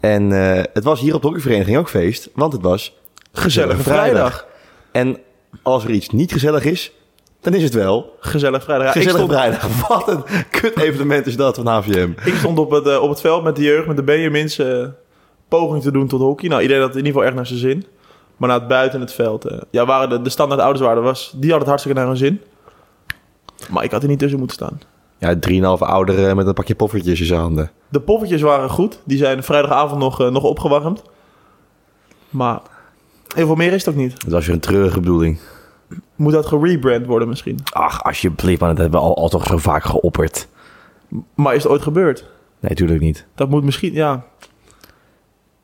En 0.00 0.32
eh, 0.32 0.62
het 0.72 0.84
was 0.84 1.00
hier 1.00 1.14
op 1.14 1.20
de 1.20 1.26
hockeyvereniging 1.26 1.76
ook 1.78 1.88
feest, 1.88 2.30
want 2.34 2.52
het 2.52 2.62
was 2.62 2.96
Gezellige 3.32 3.82
Vrijdag. 3.82 4.06
vrijdag. 4.06 4.46
En 4.92 5.18
als 5.62 5.84
er 5.84 5.90
iets 5.90 6.08
niet 6.08 6.32
gezellig 6.32 6.64
is, 6.64 6.92
dan 7.40 7.54
is 7.54 7.62
het 7.62 7.74
wel 7.74 8.16
Gezellig 8.20 8.64
vrijdag. 8.64 8.86
Ja, 8.86 8.94
ik, 8.94 8.96
gezellig 8.96 9.16
stond, 9.16 9.32
vrijdag. 9.32 9.78
Wat 9.88 10.08
een 10.08 10.22
kut 10.50 10.78
evenement 10.78 11.26
is 11.26 11.36
dat 11.36 11.56
van 11.56 11.66
HVM. 11.66 12.10
ik 12.24 12.34
stond 12.34 12.58
op 12.58 12.70
het, 12.70 12.98
op 12.98 13.08
het 13.08 13.20
veld 13.20 13.42
met 13.42 13.56
de 13.56 13.62
jeugd, 13.62 13.86
met 13.86 13.96
de 13.96 14.02
Benjamins, 14.02 14.60
poging 15.48 15.82
te 15.82 15.92
doen 15.92 16.08
tot 16.08 16.20
hockey. 16.20 16.48
Nou, 16.48 16.62
iedereen 16.62 16.82
had 16.82 16.90
in 16.90 16.96
ieder 16.96 17.12
geval 17.12 17.26
echt 17.26 17.36
naar 17.36 17.46
zijn 17.46 17.58
zin. 17.58 17.84
Maar 18.36 18.48
naar 18.48 18.58
het 18.58 18.68
buiten 18.68 19.00
het 19.00 19.12
veld. 19.12 19.46
ja, 19.70 19.86
waren 19.86 20.08
de, 20.08 20.22
de 20.22 20.30
standaard 20.30 20.60
ouders 20.60 20.84
waren, 20.86 21.02
was, 21.02 21.30
die 21.30 21.50
hadden 21.50 21.58
het 21.58 21.68
hartstikke 21.68 21.98
naar 21.98 22.06
hun 22.06 22.16
zin. 22.16 22.40
Maar 23.70 23.84
ik 23.84 23.90
had 23.90 24.02
er 24.02 24.08
niet 24.08 24.18
tussen 24.18 24.38
moeten 24.38 24.56
staan. 24.56 24.93
Ja, 25.24 25.34
3,5 25.76 25.82
ouderen 25.82 26.36
met 26.36 26.46
een 26.46 26.54
pakje 26.54 26.74
poffertjes 26.74 27.20
in 27.20 27.26
zijn 27.26 27.40
handen. 27.40 27.70
De 27.88 28.00
poffertjes 28.00 28.40
waren 28.40 28.70
goed. 28.70 29.00
Die 29.04 29.18
zijn 29.18 29.42
vrijdagavond 29.42 30.00
nog, 30.00 30.20
eh, 30.20 30.30
nog 30.30 30.42
opgewarmd. 30.42 31.02
Maar 32.30 32.60
heel 33.34 33.46
veel 33.46 33.54
meer 33.54 33.72
is 33.72 33.84
het 33.84 33.94
ook 33.94 34.00
niet. 34.00 34.20
Dat 34.24 34.32
was 34.32 34.46
weer 34.46 34.54
een 34.54 34.60
treurige 34.60 35.00
bedoeling. 35.00 35.38
Moet 36.16 36.32
dat 36.32 36.46
gerebrand 36.46 37.06
worden 37.06 37.28
misschien? 37.28 37.58
Ach, 37.72 38.02
alsjeblieft, 38.04 38.60
man, 38.60 38.68
dat 38.68 38.78
hebben 38.78 39.00
we 39.00 39.06
al, 39.06 39.16
al 39.16 39.28
toch 39.28 39.46
zo 39.46 39.56
vaak 39.56 39.84
geopperd. 39.84 40.48
Maar 41.34 41.54
is 41.54 41.62
het 41.62 41.72
ooit 41.72 41.82
gebeurd? 41.82 42.20
Nee, 42.60 42.70
natuurlijk 42.70 43.00
niet. 43.00 43.26
Dat 43.34 43.48
moet 43.48 43.64
misschien, 43.64 43.92
ja. 43.92 44.24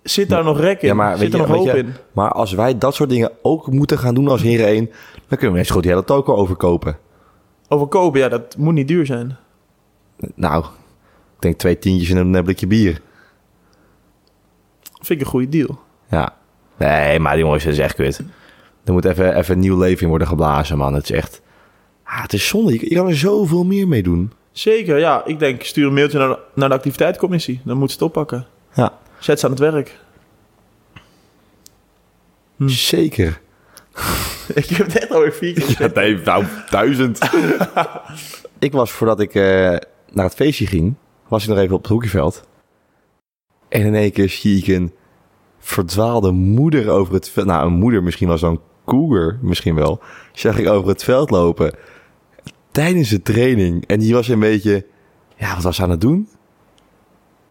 Zit 0.03 0.29
daar 0.29 0.45
nog 0.45 0.61
rek 0.61 0.83
in? 0.83 0.89
Ja, 0.89 0.95
maar 0.95 1.19
Zit 1.19 1.33
er 1.33 1.41
je- 1.41 1.47
nog 1.47 1.57
hoop 1.57 1.67
je- 1.67 1.77
in? 1.79 1.93
Maar 2.13 2.33
als 2.33 2.53
wij 2.53 2.79
dat 2.79 2.95
soort 2.95 3.09
dingen 3.11 3.31
ook 3.43 3.67
moeten 3.71 3.99
gaan 3.99 4.15
doen 4.15 4.29
als 4.29 4.43
Heren 4.43 4.67
1, 4.67 4.85
dan 5.29 5.39
kunnen 5.39 5.51
we 5.53 5.57
net 5.57 5.67
zo 5.67 5.75
goed 5.75 5.83
die 5.83 5.93
hele 5.93 6.05
toko 6.05 6.35
overkopen. 6.35 6.97
Overkopen, 7.69 8.21
ja, 8.21 8.29
dat 8.29 8.57
moet 8.59 8.75
niet 8.75 8.89
duur 8.89 9.07
zijn. 9.07 9.37
Nou, 10.35 10.65
ik 10.65 11.41
denk 11.41 11.59
twee 11.59 11.79
tientjes 11.79 12.11
en 12.11 12.35
een 12.35 12.45
blikje 12.45 12.67
bier. 12.67 13.01
Vind 15.01 15.21
ik 15.21 15.21
een 15.21 15.33
goede 15.33 15.49
deal. 15.49 15.81
Ja. 16.11 16.37
Nee, 16.77 17.19
maar 17.19 17.39
jongens, 17.39 17.65
dat 17.65 17.73
is 17.73 17.79
echt 17.79 17.95
kut. 17.95 18.23
Er 18.85 18.93
moet 18.93 19.05
even, 19.05 19.37
even 19.37 19.59
nieuw 19.59 19.79
leven 19.79 20.03
in 20.03 20.09
worden 20.09 20.29
geblazen, 20.29 20.79
man. 20.79 20.95
Het 20.95 21.03
is 21.03 21.11
echt... 21.11 21.41
Ah, 22.05 22.23
het 22.23 22.33
is 22.33 22.49
zonde. 22.49 22.73
Je, 22.73 22.89
je 22.89 22.95
kan 22.95 23.09
er 23.09 23.17
zoveel 23.17 23.65
meer 23.65 23.89
mee 23.89 24.03
doen. 24.03 24.33
Zeker, 24.53 24.99
ja. 24.99 25.25
Ik 25.25 25.39
denk, 25.39 25.63
stuur 25.63 25.87
een 25.87 25.95
mailtje 25.95 26.19
naar 26.19 26.29
de, 26.29 26.39
naar 26.55 26.69
de 26.69 26.75
activiteitscommissie. 26.75 27.61
Dan 27.65 27.79
moet 27.79 27.91
ze 27.91 27.95
het 27.95 28.05
oppakken. 28.05 28.47
Ja, 28.75 28.99
Zet 29.19 29.41
ze 29.41 29.45
aan 29.47 29.53
het 29.53 29.61
werk. 29.61 29.99
Hm. 32.57 32.69
zeker. 32.69 33.41
ik 34.55 34.67
heb 34.67 34.87
echt 34.87 35.11
alweer 35.11 35.33
vier 35.33 35.53
keer 35.55 35.65
gezegd. 35.75 35.95
nee, 35.95 36.17
nou, 36.25 36.45
duizend. 36.71 37.19
ik 38.59 38.73
was, 38.73 38.91
voordat 38.91 39.21
ik 39.21 39.35
eh, 39.35 39.77
naar 40.13 40.25
het 40.25 40.35
feestje 40.35 40.67
ging, 40.67 40.95
was 41.29 41.43
ik 41.43 41.49
nog 41.49 41.59
even 41.59 41.75
op 41.75 41.83
het 41.83 41.91
hoekjeveld. 41.91 42.49
En 43.69 43.81
in 43.81 43.95
één 43.95 44.13
keer 44.13 44.29
zie 44.29 44.59
ik 44.59 44.67
een 44.67 44.93
verdwaalde 45.59 46.31
moeder 46.31 46.91
over 46.91 47.15
het 47.15 47.29
veld. 47.29 47.47
Nou, 47.47 47.67
een 47.67 47.79
moeder 47.79 48.03
misschien 48.03 48.29
wel 48.29 48.39
zo'n 48.39 48.61
cougar, 48.85 49.39
misschien 49.43 49.75
wel. 49.75 50.01
Zag 50.33 50.59
ik 50.59 50.69
over 50.69 50.89
het 50.89 51.05
veld 51.05 51.31
lopen 51.31 51.75
tijdens 52.71 53.09
de 53.09 53.23
training. 53.23 53.87
En 53.87 53.99
die 53.99 54.15
was 54.15 54.29
een 54.29 54.41
beetje, 54.41 54.87
ja, 55.37 55.55
wat 55.55 55.63
was 55.63 55.77
ze 55.77 55.83
aan 55.83 55.91
het 55.91 56.01
doen? 56.01 56.29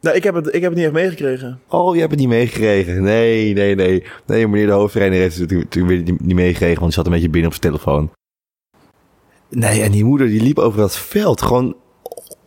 Nou, 0.01 0.15
ik 0.15 0.23
heb, 0.23 0.35
het, 0.35 0.47
ik 0.47 0.61
heb 0.61 0.63
het 0.63 0.75
niet 0.75 0.83
echt 0.83 0.93
meegekregen. 0.93 1.59
Oh, 1.67 1.93
je 1.93 1.99
hebt 1.99 2.11
het 2.11 2.19
niet 2.19 2.29
meegekregen. 2.29 3.03
Nee, 3.03 3.53
nee, 3.53 3.75
nee. 3.75 4.03
Nee, 4.25 4.47
meneer 4.47 4.67
de 4.67 4.71
hoofdtrainer 4.71 5.19
heeft 5.19 5.37
het 5.37 5.51
weer 5.75 6.01
niet 6.01 6.21
niet 6.21 6.35
meegekregen, 6.35 6.79
want 6.79 6.85
die 6.85 6.93
zat 6.93 7.05
een 7.05 7.11
beetje 7.11 7.29
binnen 7.29 7.51
op 7.51 7.57
zijn 7.57 7.73
telefoon. 7.73 8.11
Nee, 9.49 9.81
en 9.81 9.91
die 9.91 10.03
moeder 10.03 10.27
die 10.27 10.41
liep 10.41 10.57
over 10.57 10.79
dat 10.79 10.97
veld, 10.97 11.41
gewoon 11.41 11.75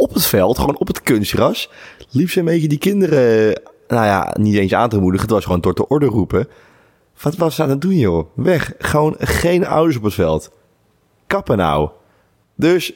op 0.02 0.14
het 0.14 0.26
veld, 0.26 0.58
gewoon 0.58 0.78
op 0.78 0.86
het 0.86 1.02
kunstgras. 1.02 1.70
Liep 2.10 2.30
ze 2.30 2.38
een 2.38 2.44
beetje 2.44 2.68
die 2.68 2.78
kinderen, 2.78 3.60
nou 3.88 4.06
ja, 4.06 4.34
niet 4.38 4.56
eens 4.56 4.74
aan 4.74 4.88
te 4.88 5.00
moedigen. 5.00 5.26
Het 5.26 5.34
was 5.34 5.44
gewoon 5.44 5.60
door 5.60 5.74
de 5.74 5.88
orde 5.88 6.06
roepen. 6.06 6.48
Wat 7.22 7.36
was 7.36 7.54
ze 7.54 7.62
aan 7.62 7.68
het 7.68 7.80
doen, 7.80 7.96
joh? 7.98 8.26
Weg. 8.34 8.72
Gewoon 8.78 9.14
geen 9.18 9.66
ouders 9.66 9.96
op 9.96 10.02
het 10.02 10.14
veld. 10.14 10.50
Kappen 11.26 11.56
nou. 11.56 11.90
Dus, 12.54 12.92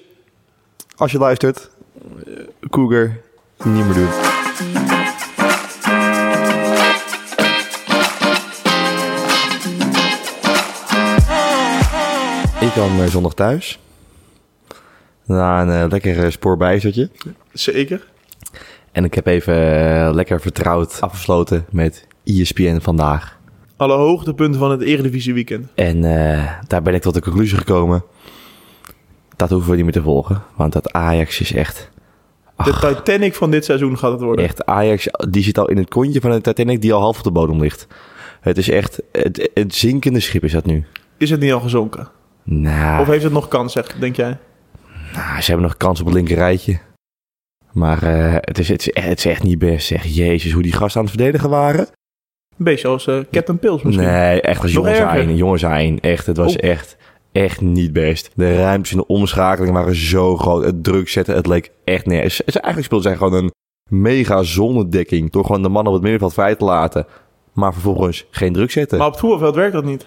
als 0.97 1.13
je 1.13 1.19
luistert, 1.19 1.71
Cougar, 2.71 3.21
niet 3.65 3.85
meer 3.85 3.95
doen. 3.95 4.09
Ik 12.61 12.73
kwam 12.73 13.01
eh, 13.01 13.07
zondag 13.07 13.35
thuis. 13.35 13.79
Na 15.27 15.63
een 15.63 15.83
eh, 15.83 15.91
lekker 15.91 16.25
eh, 16.25 16.31
spoorbijzertje. 16.31 17.11
Zeker. 17.53 18.07
En 18.93 19.05
ik 19.05 19.15
heb 19.15 19.27
even 19.27 19.55
eh, 19.55 20.15
lekker 20.15 20.41
vertrouwd 20.41 21.01
afgesloten 21.01 21.67
met 21.71 22.07
ESPN 22.25 22.79
vandaag. 22.81 23.39
Alle 23.77 23.95
hoogtepunten 23.95 24.61
van 24.61 24.71
het 24.71 24.81
Eredivisie 24.81 25.35
weekend. 25.35 25.69
En 25.75 26.01
daar 26.67 26.83
ben 26.83 26.95
ik 26.95 27.03
tot 27.03 27.15
de 27.15 27.21
conclusie 27.21 27.59
gekomen. 27.59 28.05
Dat 29.37 29.51
hoeven 29.51 29.71
we 29.71 29.77
niet 29.77 29.85
meer 29.85 29.93
te 29.93 30.03
volgen. 30.03 30.43
Want 30.55 30.73
dat 30.73 30.93
Ajax 30.93 31.41
is 31.41 31.53
echt... 31.53 31.91
De 32.57 32.73
Titanic 32.81 33.35
van 33.35 33.51
dit 33.51 33.65
seizoen 33.65 33.99
gaat 33.99 34.13
het 34.13 34.21
worden. 34.21 34.45
Echt, 34.45 34.67
Ajax 34.67 35.09
die 35.31 35.43
zit 35.43 35.59
al 35.59 35.69
in 35.69 35.77
het 35.77 35.89
kontje 35.89 36.21
van 36.21 36.31
een 36.31 36.43
Titanic 36.43 36.81
die 36.81 36.93
al 36.93 37.01
half 37.01 37.19
op 37.19 37.25
de 37.25 37.31
bodem 37.31 37.61
ligt. 37.61 37.87
Het 38.41 38.59
is 38.59 38.71
echt... 38.71 39.03
Het, 39.13 39.51
het 39.55 39.75
zinkende 39.75 40.21
schip 40.21 40.45
is 40.45 40.53
dat 40.53 40.67
nu. 40.67 40.85
Is 41.17 41.31
het 41.31 41.41
niet 41.41 41.53
al 41.53 41.61
gezonken? 41.61 42.09
Nou, 42.43 43.01
Of 43.01 43.07
heeft 43.07 43.25
het 43.25 43.33
nog 43.33 43.49
kans, 43.49 43.73
zeg, 43.73 43.87
denk 43.99 44.17
jij? 44.17 44.39
Nou, 45.17 45.41
ze 45.41 45.51
hebben 45.51 45.67
nog 45.67 45.77
kans 45.77 46.01
op 46.01 46.07
het 46.07 46.15
linker 46.15 46.37
rijtje. 46.37 46.79
Maar 47.73 48.03
eh, 48.03 48.35
het, 48.41 48.59
is, 48.59 48.69
het, 48.69 48.81
is, 48.89 49.05
het 49.05 49.19
is 49.19 49.25
echt 49.27 49.43
niet 49.43 49.59
best. 49.59 49.87
Zeg, 49.87 50.05
jezus, 50.05 50.53
hoe 50.53 50.63
die 50.63 50.73
gasten 50.73 51.01
aan 51.01 51.07
het 51.07 51.17
verdedigen 51.17 51.51
waren. 51.51 51.87
Een 52.59 52.65
beetje 52.65 52.89
als 52.89 53.07
eh, 53.07 53.19
Captain 53.31 53.59
Pils 53.59 53.83
misschien. 53.83 54.07
Nee, 54.07 54.41
echt 54.41 54.63
als 54.63 54.73
Nog 54.73 54.85
jongens 54.85 54.99
zijn. 55.13 55.37
Jongens 55.37 55.61
zijn. 55.61 56.01
Echt, 56.01 56.27
het 56.27 56.37
was 56.37 56.57
Oh. 56.57 56.69
echt, 56.69 56.97
echt 57.33 57.61
niet 57.61 57.93
best. 57.93 58.31
De 58.35 58.57
ruimtes 58.57 58.93
in 58.93 58.99
de 58.99 59.07
omschakeling 59.07 59.75
waren 59.75 59.95
zo 59.95 60.37
groot. 60.37 60.65
Het 60.65 60.85
druk 60.85 61.09
zetten, 61.09 61.35
het 61.35 61.47
leek 61.47 61.71
echt 61.85 62.05
ze 62.05 62.11
eigenlijk 62.45 62.85
speelden 62.85 63.03
zij 63.11 63.17
gewoon 63.17 63.35
een 63.35 63.51
mega 63.91 64.43
zonnedekking. 64.43 65.31
Door 65.31 65.45
gewoon 65.45 65.63
de 65.63 65.69
mannen 65.69 65.87
op 65.93 65.93
het 65.93 66.03
middenveld 66.03 66.35
vrij 66.35 66.55
te 66.55 66.65
laten. 66.65 67.07
Maar 67.53 67.73
vervolgens 67.73 68.27
geen 68.31 68.53
druk 68.53 68.71
zetten. 68.71 68.99
Maar 68.99 69.07
op 69.07 69.13
het 69.13 69.21
voetbalveld 69.23 69.55
werkt 69.55 69.73
dat 69.73 69.85
niet. 69.85 70.07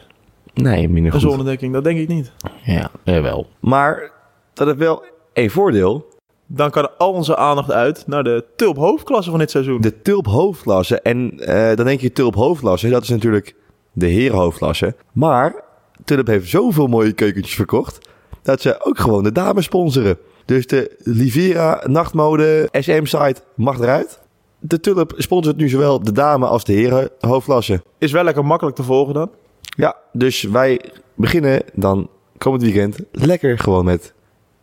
nee, 0.53 0.89
minder 0.89 1.13
Een 1.13 1.19
goed. 1.19 1.29
zonnedekking, 1.29 1.73
dat 1.73 1.83
denk 1.83 1.99
ik 1.99 2.07
niet. 2.07 2.31
Ja, 2.63 2.91
jawel. 3.03 3.47
Maar 3.59 4.11
dat 4.59 4.67
heeft 4.67 4.79
wel 4.79 5.03
één 5.33 5.49
voordeel. 5.49 6.07
Dan 6.47 6.69
kan 6.69 6.97
al 6.97 7.11
onze 7.11 7.37
aandacht 7.37 7.71
uit 7.71 8.03
naar 8.07 8.23
de 8.23 8.45
tulp 8.55 8.77
hoofdklasse 8.77 9.29
van 9.29 9.39
dit 9.39 9.51
seizoen. 9.51 9.81
De 9.81 10.01
Tulp 10.01 10.25
hoofdklasse. 10.25 11.01
En 11.01 11.39
eh, 11.39 11.75
dan 11.75 11.85
denk 11.85 12.01
je 12.01 12.11
Tulp 12.11 12.35
hoofdklasse. 12.35 12.89
Dat 12.89 13.03
is 13.03 13.09
natuurlijk 13.09 13.55
de 13.91 14.05
herenhoofdklasse. 14.05 14.95
Maar 15.11 15.63
Tulp 16.05 16.27
heeft 16.27 16.49
zoveel 16.49 16.87
mooie 16.87 17.13
keukentjes 17.13 17.55
verkocht. 17.55 18.09
Dat 18.41 18.61
ze 18.61 18.85
ook 18.85 18.99
gewoon 18.99 19.23
de 19.23 19.31
dames 19.31 19.65
sponsoren. 19.65 20.17
Dus 20.45 20.67
de 20.67 20.95
Livera 21.03 21.83
nachtmode 21.85 22.69
SM 22.71 23.05
site 23.05 23.41
mag 23.55 23.79
eruit. 23.79 24.19
De 24.59 24.79
Tulp 24.79 25.13
sponsort 25.17 25.57
nu 25.57 25.69
zowel 25.69 26.03
de 26.03 26.11
dame 26.11 26.45
als 26.45 26.63
de 26.63 26.73
heren 26.73 27.09
hoofdklasse. 27.19 27.81
Is 27.97 28.11
wel 28.11 28.23
lekker 28.23 28.45
makkelijk 28.45 28.75
te 28.75 28.83
volgen 28.83 29.13
dan. 29.13 29.29
Ja, 29.61 29.95
dus 30.13 30.43
wij 30.43 30.81
beginnen 31.15 31.61
dan 31.73 32.09
komend 32.37 32.63
weekend 32.63 32.97
lekker 33.11 33.59
gewoon 33.59 33.85
met 33.85 34.13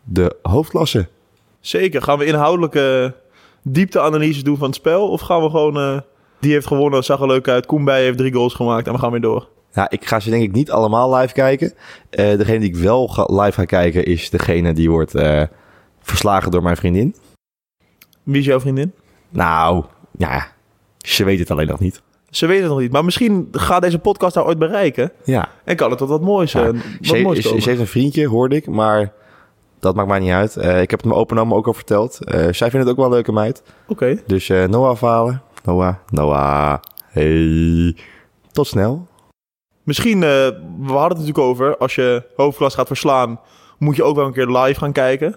de 0.09 0.37
hoofdklasse. 0.43 1.09
Zeker. 1.61 2.03
Gaan 2.03 2.19
we 2.19 2.25
inhoudelijke 2.25 3.15
diepteanalyses 3.63 4.43
doen 4.43 4.57
van 4.57 4.67
het 4.67 4.77
spel? 4.77 5.09
Of 5.11 5.21
gaan 5.21 5.43
we 5.43 5.51
gewoon... 5.51 5.77
eh, 5.77 5.99
die 6.41 6.53
heeft 6.53 6.67
gewonnen, 6.67 7.05
zag 7.05 7.21
er 7.21 7.27
leuk 7.27 7.49
uit. 7.49 7.67
Koen 7.67 7.91
heeft 7.91 8.19
drie 8.19 8.33
goals 8.33 8.55
gemaakt 8.55 8.87
en 8.87 8.93
we 8.93 8.99
gaan 8.99 9.11
weer 9.11 9.21
door. 9.21 9.49
Ja, 9.73 9.91
ik 9.91 10.05
ga 10.07 10.21
ze 10.21 10.31
denk 10.31 10.43
ik 10.43 10.53
niet 10.53 10.71
allemaal 10.71 11.15
live 11.15 11.33
kijken. 11.35 11.73
Eh, 12.11 12.37
degene 12.37 12.59
die 12.59 12.69
ik 12.69 12.77
wel 12.77 13.09
ga, 13.09 13.25
live 13.25 13.53
ga 13.53 13.65
kijken 13.65 14.05
is 14.05 14.31
degene 14.31 14.73
die 14.73 14.91
wordt 14.91 15.15
eh, 15.15 15.43
verslagen 16.01 16.51
door 16.51 16.63
mijn 16.63 16.77
vriendin. 16.77 17.15
Wie 18.23 18.41
is 18.41 18.47
jouw 18.47 18.61
vriendin? 18.61 18.93
Nou, 19.31 19.85
ja, 20.19 20.47
ze 20.99 21.25
weet 21.25 21.39
het 21.39 21.51
alleen 21.51 21.67
nog 21.67 21.81
niet. 21.81 22.03
Ze 22.31 22.47
weet 22.47 22.61
het 22.61 22.69
nog 22.69 22.79
niet. 22.81 22.93
Maar 22.93 23.05
misschien 23.05 23.49
gaat 23.53 23.83
deze 23.83 23.99
podcast 23.99 24.35
haar 24.35 24.45
ooit 24.47 24.59
bereiken. 24.59 25.13
Ja, 25.25 25.49
En 25.65 25.77
kan 25.77 25.91
het 25.91 25.99
tot 25.99 26.09
wat 26.09 26.21
moois, 26.23 26.53
Ja. 26.53 26.65
wat 26.65 26.75
ze, 27.01 27.17
moois 27.23 27.39
ze, 27.41 27.47
komen. 27.47 27.63
ze 27.63 27.69
heeft 27.69 27.81
een 27.81 27.87
vriendje, 27.87 28.27
hoorde 28.27 28.57
ik, 28.57 28.67
maar 28.67 29.13
dat 29.81 29.95
maakt 29.95 30.09
mij 30.09 30.19
niet 30.19 30.31
uit. 30.31 30.57
Eh, 30.57 30.81
ik 30.81 30.91
heb 30.91 30.99
het 30.99 31.09
mijn 31.09 31.21
open 31.21 31.39
oma 31.39 31.55
ook 31.55 31.67
al 31.67 31.75
verteld. 31.75 32.25
Eh, 32.25 32.53
zij 32.53 32.71
vindt 32.71 32.87
het 32.87 32.89
ook 32.89 32.97
wel 32.97 33.05
een 33.05 33.13
leuke 33.13 33.33
meid. 33.33 33.63
Oké. 33.87 34.23
Dus 34.27 34.49
eh, 34.49 34.65
Noah 34.65 34.97
falen. 34.97 35.43
Noah, 35.65 35.95
Noah, 36.11 36.79
hey. 37.07 37.97
Tot 38.53 38.67
snel. 38.67 39.07
Misschien, 39.83 40.21
we 40.21 40.55
hadden 40.87 41.01
het 41.01 41.19
natuurlijk 41.19 41.39
over, 41.39 41.77
als 41.77 41.95
je 41.95 42.23
hoofdklas 42.37 42.75
gaat 42.75 42.87
verslaan, 42.87 43.41
moet 43.79 43.97
je 43.97 44.03
ook 44.03 44.17
wel 44.17 44.27
een 44.27 44.33
keer 44.33 44.47
live 44.47 44.79
gaan 44.79 44.93
kijken. 44.93 45.37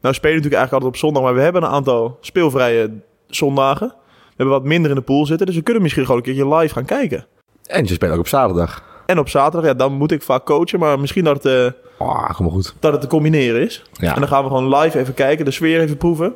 Nou 0.00 0.14
spelen 0.14 0.36
natuurlijk 0.36 0.62
eigenlijk 0.62 0.72
altijd 0.72 0.92
op 0.92 0.96
zondag, 0.96 1.22
maar 1.22 1.34
we 1.34 1.40
hebben 1.40 1.62
een 1.62 1.68
aantal 1.68 2.18
speelvrije 2.20 2.90
zondagen. 3.26 3.88
We 3.88 4.34
hebben 4.36 4.54
wat 4.54 4.64
minder 4.64 4.90
in 4.90 4.96
de 4.96 5.02
pool 5.02 5.26
zitten, 5.26 5.46
dus 5.46 5.56
we 5.56 5.62
kunnen 5.62 5.82
misschien 5.82 6.04
gewoon 6.04 6.18
een 6.18 6.24
keertje 6.24 6.54
live 6.56 6.74
gaan 6.74 6.84
kijken. 6.84 7.26
En 7.66 7.86
ze 7.86 7.94
spelen 7.94 8.14
ook 8.14 8.20
op 8.20 8.28
zaterdag. 8.28 8.93
En 9.06 9.18
op 9.18 9.28
zaterdag, 9.28 9.70
ja, 9.70 9.76
dan 9.76 9.92
moet 9.92 10.12
ik 10.12 10.22
vaak 10.22 10.44
coachen, 10.44 10.78
maar 10.78 11.00
misschien 11.00 11.24
dat 11.24 11.42
het, 11.42 11.74
eh, 11.98 12.06
Ah, 12.08 12.30
kom 12.34 12.50
goed. 12.50 12.74
dat 12.80 12.92
het 12.92 13.00
te 13.00 13.06
combineren 13.06 13.62
is. 13.62 13.84
Ja. 13.92 14.14
En 14.14 14.20
dan 14.20 14.28
gaan 14.28 14.42
we 14.42 14.48
gewoon 14.48 14.76
live 14.76 14.98
even 14.98 15.14
kijken, 15.14 15.44
de 15.44 15.50
sfeer 15.50 15.80
even 15.80 15.96
proeven. 15.96 16.32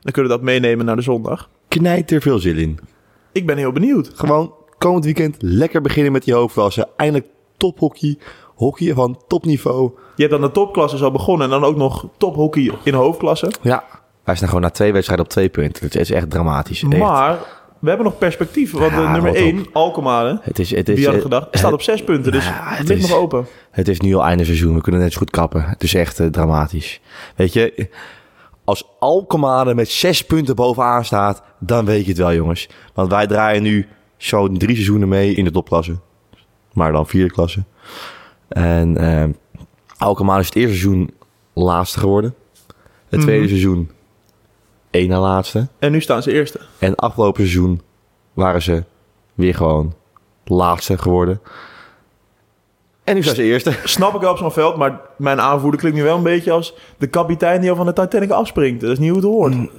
Dan 0.00 0.12
kunnen 0.12 0.30
we 0.32 0.36
dat 0.38 0.46
meenemen 0.46 0.86
naar 0.86 0.96
de 0.96 1.02
zondag. 1.02 1.48
Knijt 1.68 2.10
er 2.10 2.20
veel 2.20 2.38
zin 2.38 2.56
in. 2.56 2.78
Ik 3.32 3.46
ben 3.46 3.56
heel 3.56 3.72
benieuwd. 3.72 4.10
Gewoon 4.14 4.54
komend 4.78 5.04
weekend 5.04 5.36
lekker 5.38 5.80
beginnen 5.80 6.12
met 6.12 6.24
die 6.24 6.34
hoofdklasse. 6.34 6.88
Eindelijk 6.96 7.26
tophockey. 7.56 8.18
Hockey 8.54 8.94
van 8.94 9.20
topniveau. 9.28 9.90
Je 10.14 10.22
hebt 10.22 10.30
dan 10.30 10.40
de 10.40 10.50
topklasse 10.50 11.04
al 11.04 11.10
begonnen 11.10 11.44
en 11.46 11.60
dan 11.60 11.64
ook 11.64 11.76
nog 11.76 12.06
tophockey 12.16 12.72
in 12.82 12.94
hoofdklasse. 12.94 13.50
Ja. 13.62 13.84
Wij 14.24 14.34
staan 14.36 14.48
gewoon 14.48 14.62
na 14.62 14.70
twee 14.70 14.92
wedstrijden 14.92 15.24
op 15.24 15.30
twee 15.30 15.48
punten. 15.48 15.84
Het 15.84 15.94
is 15.94 16.10
echt 16.10 16.30
dramatisch. 16.30 16.82
Echt. 16.82 16.98
Maar 16.98 17.38
we 17.86 17.92
hebben 17.92 18.10
nog 18.10 18.18
perspectief. 18.18 18.72
Want 18.72 18.92
Ja, 18.92 19.12
nummer 19.12 19.30
rot 19.30 19.38
op. 19.40 19.44
1, 19.44 19.66
Alkmaar, 19.72 20.38
Het 20.42 20.58
is, 20.58 20.70
het 20.74 20.88
is, 20.88 20.96
wie 20.96 21.06
had 21.08 21.20
gedacht, 21.20 21.46
staat 21.50 21.72
op 21.72 21.82
zes 21.82 22.04
punten. 22.04 22.32
Dus 22.32 22.44
ja, 22.46 22.62
het 22.68 22.78
het 22.78 22.88
ligt 22.88 23.02
is- 23.02 23.08
nog 23.08 23.18
open. 23.18 23.46
Het 23.70 23.88
is 23.88 24.00
nu 24.00 24.14
al 24.14 24.24
einde 24.24 24.44
seizoen. 24.44 24.74
We 24.74 24.80
kunnen 24.80 25.00
net 25.00 25.12
zo 25.12 25.18
goed 25.18 25.30
kappen. 25.30 25.62
Het 25.64 25.82
is 25.82 25.94
echt 25.94 26.20
eh, 26.20 26.26
dramatisch. 26.26 27.00
Weet 27.36 27.52
je, 27.52 27.88
als 28.64 28.88
Alkmaar 28.98 29.74
met 29.74 29.88
zes 29.88 30.24
punten 30.24 30.54
bovenaan 30.56 31.04
staat, 31.04 31.42
dan 31.58 31.84
weet 31.84 32.02
je 32.04 32.08
het 32.08 32.18
wel, 32.18 32.34
jongens. 32.34 32.68
Want 32.94 33.10
wij 33.10 33.26
draaien 33.26 33.62
nu 33.62 33.86
zo'n 34.16 34.58
drie 34.58 34.74
seizoenen 34.74 35.08
mee 35.08 35.34
in 35.34 35.44
de 35.44 35.50
topklasse. 35.50 35.96
Maar 36.72 36.92
dan 36.92 37.06
vierde 37.06 37.32
klasse. 37.32 37.64
En 38.48 38.96
eh 38.96 39.24
Alkmaar 39.98 40.40
is 40.40 40.46
het 40.46 40.54
eerste 40.54 40.76
seizoen 40.78 41.10
laatste 41.52 41.98
geworden. 41.98 42.34
Het 43.08 43.20
tweede 43.20 43.40
Mhm. 43.40 43.48
seizoen 43.48 43.90
één 44.96 45.08
na 45.08 45.20
laatste. 45.20 45.68
En 45.78 45.92
nu 45.92 46.00
staan 46.00 46.22
ze 46.22 46.32
eerste. 46.32 46.60
En 46.78 46.94
afgelopen 46.94 47.40
seizoen 47.40 47.80
waren 48.32 48.62
ze 48.62 48.84
weer 49.34 49.54
gewoon 49.54 49.94
laatste 50.44 50.98
geworden. 50.98 51.40
En 53.04 53.14
nu 53.14 53.22
zijn 53.22 53.36
ze 53.36 53.42
eerste. 53.42 53.72
Snap 53.84 54.14
ik 54.14 54.20
wel 54.20 54.30
op 54.30 54.36
zo'n 54.36 54.52
veld, 54.52 54.76
maar 54.76 55.00
mijn 55.18 55.40
aanvoerder 55.40 55.80
klinkt 55.80 55.98
nu 55.98 56.04
wel 56.04 56.16
een 56.16 56.22
beetje 56.22 56.52
als 56.52 56.74
de 56.98 57.06
kapitein 57.06 57.60
die 57.60 57.70
al 57.70 57.76
van 57.76 57.86
de 57.86 57.92
Titanic 57.92 58.30
afspringt. 58.30 58.80
Dat 58.80 58.90
is 58.90 58.98
niet 58.98 59.08
hoe 59.08 59.18
het 59.18 59.28
hoort. 59.28 59.54
Mm. 59.54 59.70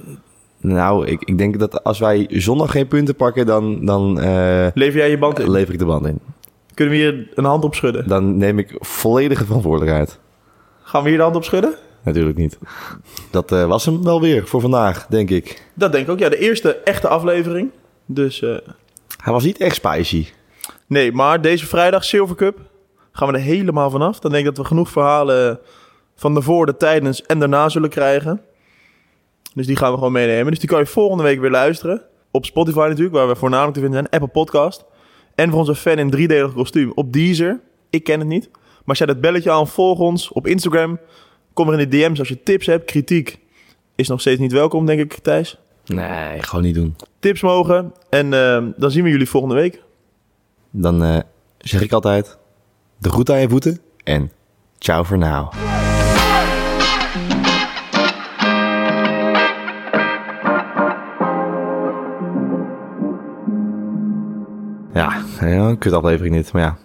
Nou, 0.60 1.06
ik, 1.06 1.22
ik 1.22 1.38
denk 1.38 1.58
dat 1.58 1.84
als 1.84 1.98
wij 1.98 2.26
zondag 2.30 2.70
geen 2.70 2.88
punten 2.88 3.14
pakken, 3.14 3.46
dan, 3.46 3.84
dan 3.84 4.20
eh, 4.20 4.66
Lever 4.74 4.98
jij 4.98 5.10
je 5.10 5.18
band 5.18 5.38
in? 5.38 5.50
lever 5.50 5.72
ik 5.72 5.78
de 5.78 5.84
band 5.84 6.06
in. 6.06 6.18
Kunnen 6.74 6.94
we 6.94 7.00
hier 7.00 7.28
een 7.34 7.44
hand 7.44 7.64
op 7.64 7.74
schudden? 7.74 8.08
Dan 8.08 8.36
neem 8.36 8.58
ik 8.58 8.76
volledige 8.78 9.44
verantwoordelijkheid. 9.44 10.18
Gaan 10.82 11.02
we 11.02 11.08
hier 11.08 11.18
de 11.18 11.24
hand 11.24 11.36
op 11.36 11.44
schudden? 11.44 11.74
Natuurlijk 12.02 12.36
niet. 12.36 12.58
Dat 13.30 13.52
eh, 13.52 13.66
was 13.66 13.84
hem 13.84 14.04
wel 14.04 14.20
weer 14.20 14.46
voor 14.46 14.60
vandaag, 14.60 15.06
denk 15.06 15.30
ik. 15.30 15.62
Dat 15.74 15.92
denk 15.92 16.04
ik 16.06 16.10
ook. 16.12 16.18
Ja, 16.18 16.28
de 16.28 16.38
eerste 16.38 16.74
echte 16.76 17.08
aflevering. 17.08 17.70
Dus 18.06 18.42
eh, 18.42 18.56
Hij 19.22 19.32
was 19.32 19.44
niet 19.44 19.58
echt 19.58 19.74
spicy. 19.74 20.26
nee, 20.86 21.12
maar 21.12 21.40
deze 21.40 21.66
vrijdag 21.66 22.04
Silver 22.04 22.36
Cup 22.36 22.58
gaan 23.12 23.28
we 23.28 23.34
er 23.34 23.40
helemaal 23.40 23.90
vanaf. 23.90 24.18
Dan 24.18 24.30
denk 24.30 24.46
ik 24.46 24.54
dat 24.54 24.62
we 24.62 24.68
genoeg 24.68 24.90
verhalen 24.90 25.58
van 26.16 26.34
de 26.34 26.42
voor, 26.42 26.66
de 26.66 26.76
tijdens 26.76 27.22
en 27.22 27.38
daarna 27.38 27.68
zullen 27.68 27.88
krijgen. 27.88 28.40
Dus 29.54 29.66
die 29.66 29.76
gaan 29.76 29.90
we 29.90 29.96
gewoon 29.98 30.12
meenemen. 30.12 30.50
Dus 30.50 30.58
die 30.60 30.68
kan 30.68 30.78
je 30.78 30.86
volgende 30.86 31.22
week 31.22 31.40
weer 31.40 31.50
luisteren. 31.50 32.02
Op 32.30 32.44
Spotify 32.44 32.86
natuurlijk, 32.88 33.14
waar 33.14 33.28
we 33.28 33.36
voornamelijk 33.36 33.74
te 33.74 33.80
vinden 33.80 33.98
zijn. 33.98 34.12
Apple 34.22 34.40
Podcast. 34.40 34.84
En 35.34 35.50
voor 35.50 35.58
onze 35.58 35.74
fan 35.74 35.98
in 35.98 36.10
driedelig 36.10 36.52
kostuum 36.52 36.92
op 36.94 37.12
Deezer. 37.12 37.60
Ik 37.90 38.04
ken 38.04 38.18
het 38.18 38.28
niet. 38.28 38.50
Maar 38.84 38.96
zet 38.96 39.08
het 39.08 39.20
belletje 39.20 39.50
aan, 39.50 39.68
volg 39.68 39.98
ons 39.98 40.32
op 40.32 40.46
Instagram. 40.46 40.98
Kom 41.58 41.68
er 41.68 41.80
in 41.80 41.90
de 41.90 41.96
DM's 41.96 42.18
als 42.18 42.28
je 42.28 42.42
tips 42.42 42.66
hebt. 42.66 42.84
Kritiek 42.84 43.38
is 43.94 44.08
nog 44.08 44.20
steeds 44.20 44.40
niet 44.40 44.52
welkom, 44.52 44.86
denk 44.86 45.00
ik, 45.00 45.18
Thijs. 45.22 45.58
Nee, 45.86 46.42
gewoon 46.42 46.64
niet 46.64 46.74
doen. 46.74 46.96
Tips 47.18 47.40
mogen. 47.40 47.92
En 48.10 48.32
eh, 48.32 48.64
dan 48.76 48.90
zien 48.90 49.04
we 49.04 49.10
jullie 49.10 49.28
volgende 49.28 49.54
week. 49.54 49.82
Dan 50.70 51.04
eh, 51.04 51.18
zeg 51.58 51.82
ik 51.82 51.92
altijd, 51.92 52.38
de 52.98 53.10
groet 53.10 53.30
aan 53.30 53.40
je 53.40 53.48
voeten 53.48 53.80
en 54.04 54.32
ciao 54.78 55.02
voor 55.02 55.18
now. 55.18 55.52
Ja, 64.94 65.22
ja, 65.40 65.68
een 65.68 65.78
kut 65.78 65.92
aflevering 65.92 66.34
dit, 66.34 66.52
maar 66.52 66.62
ja. 66.62 66.78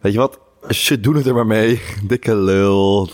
Weet 0.00 0.12
je 0.12 0.18
wat? 0.18 0.40
Ze 0.68 1.00
doen 1.00 1.16
het 1.16 1.26
er 1.26 1.34
maar 1.34 1.46
mee. 1.46 1.80
Dikke 2.04 2.36
lul. 2.36 3.08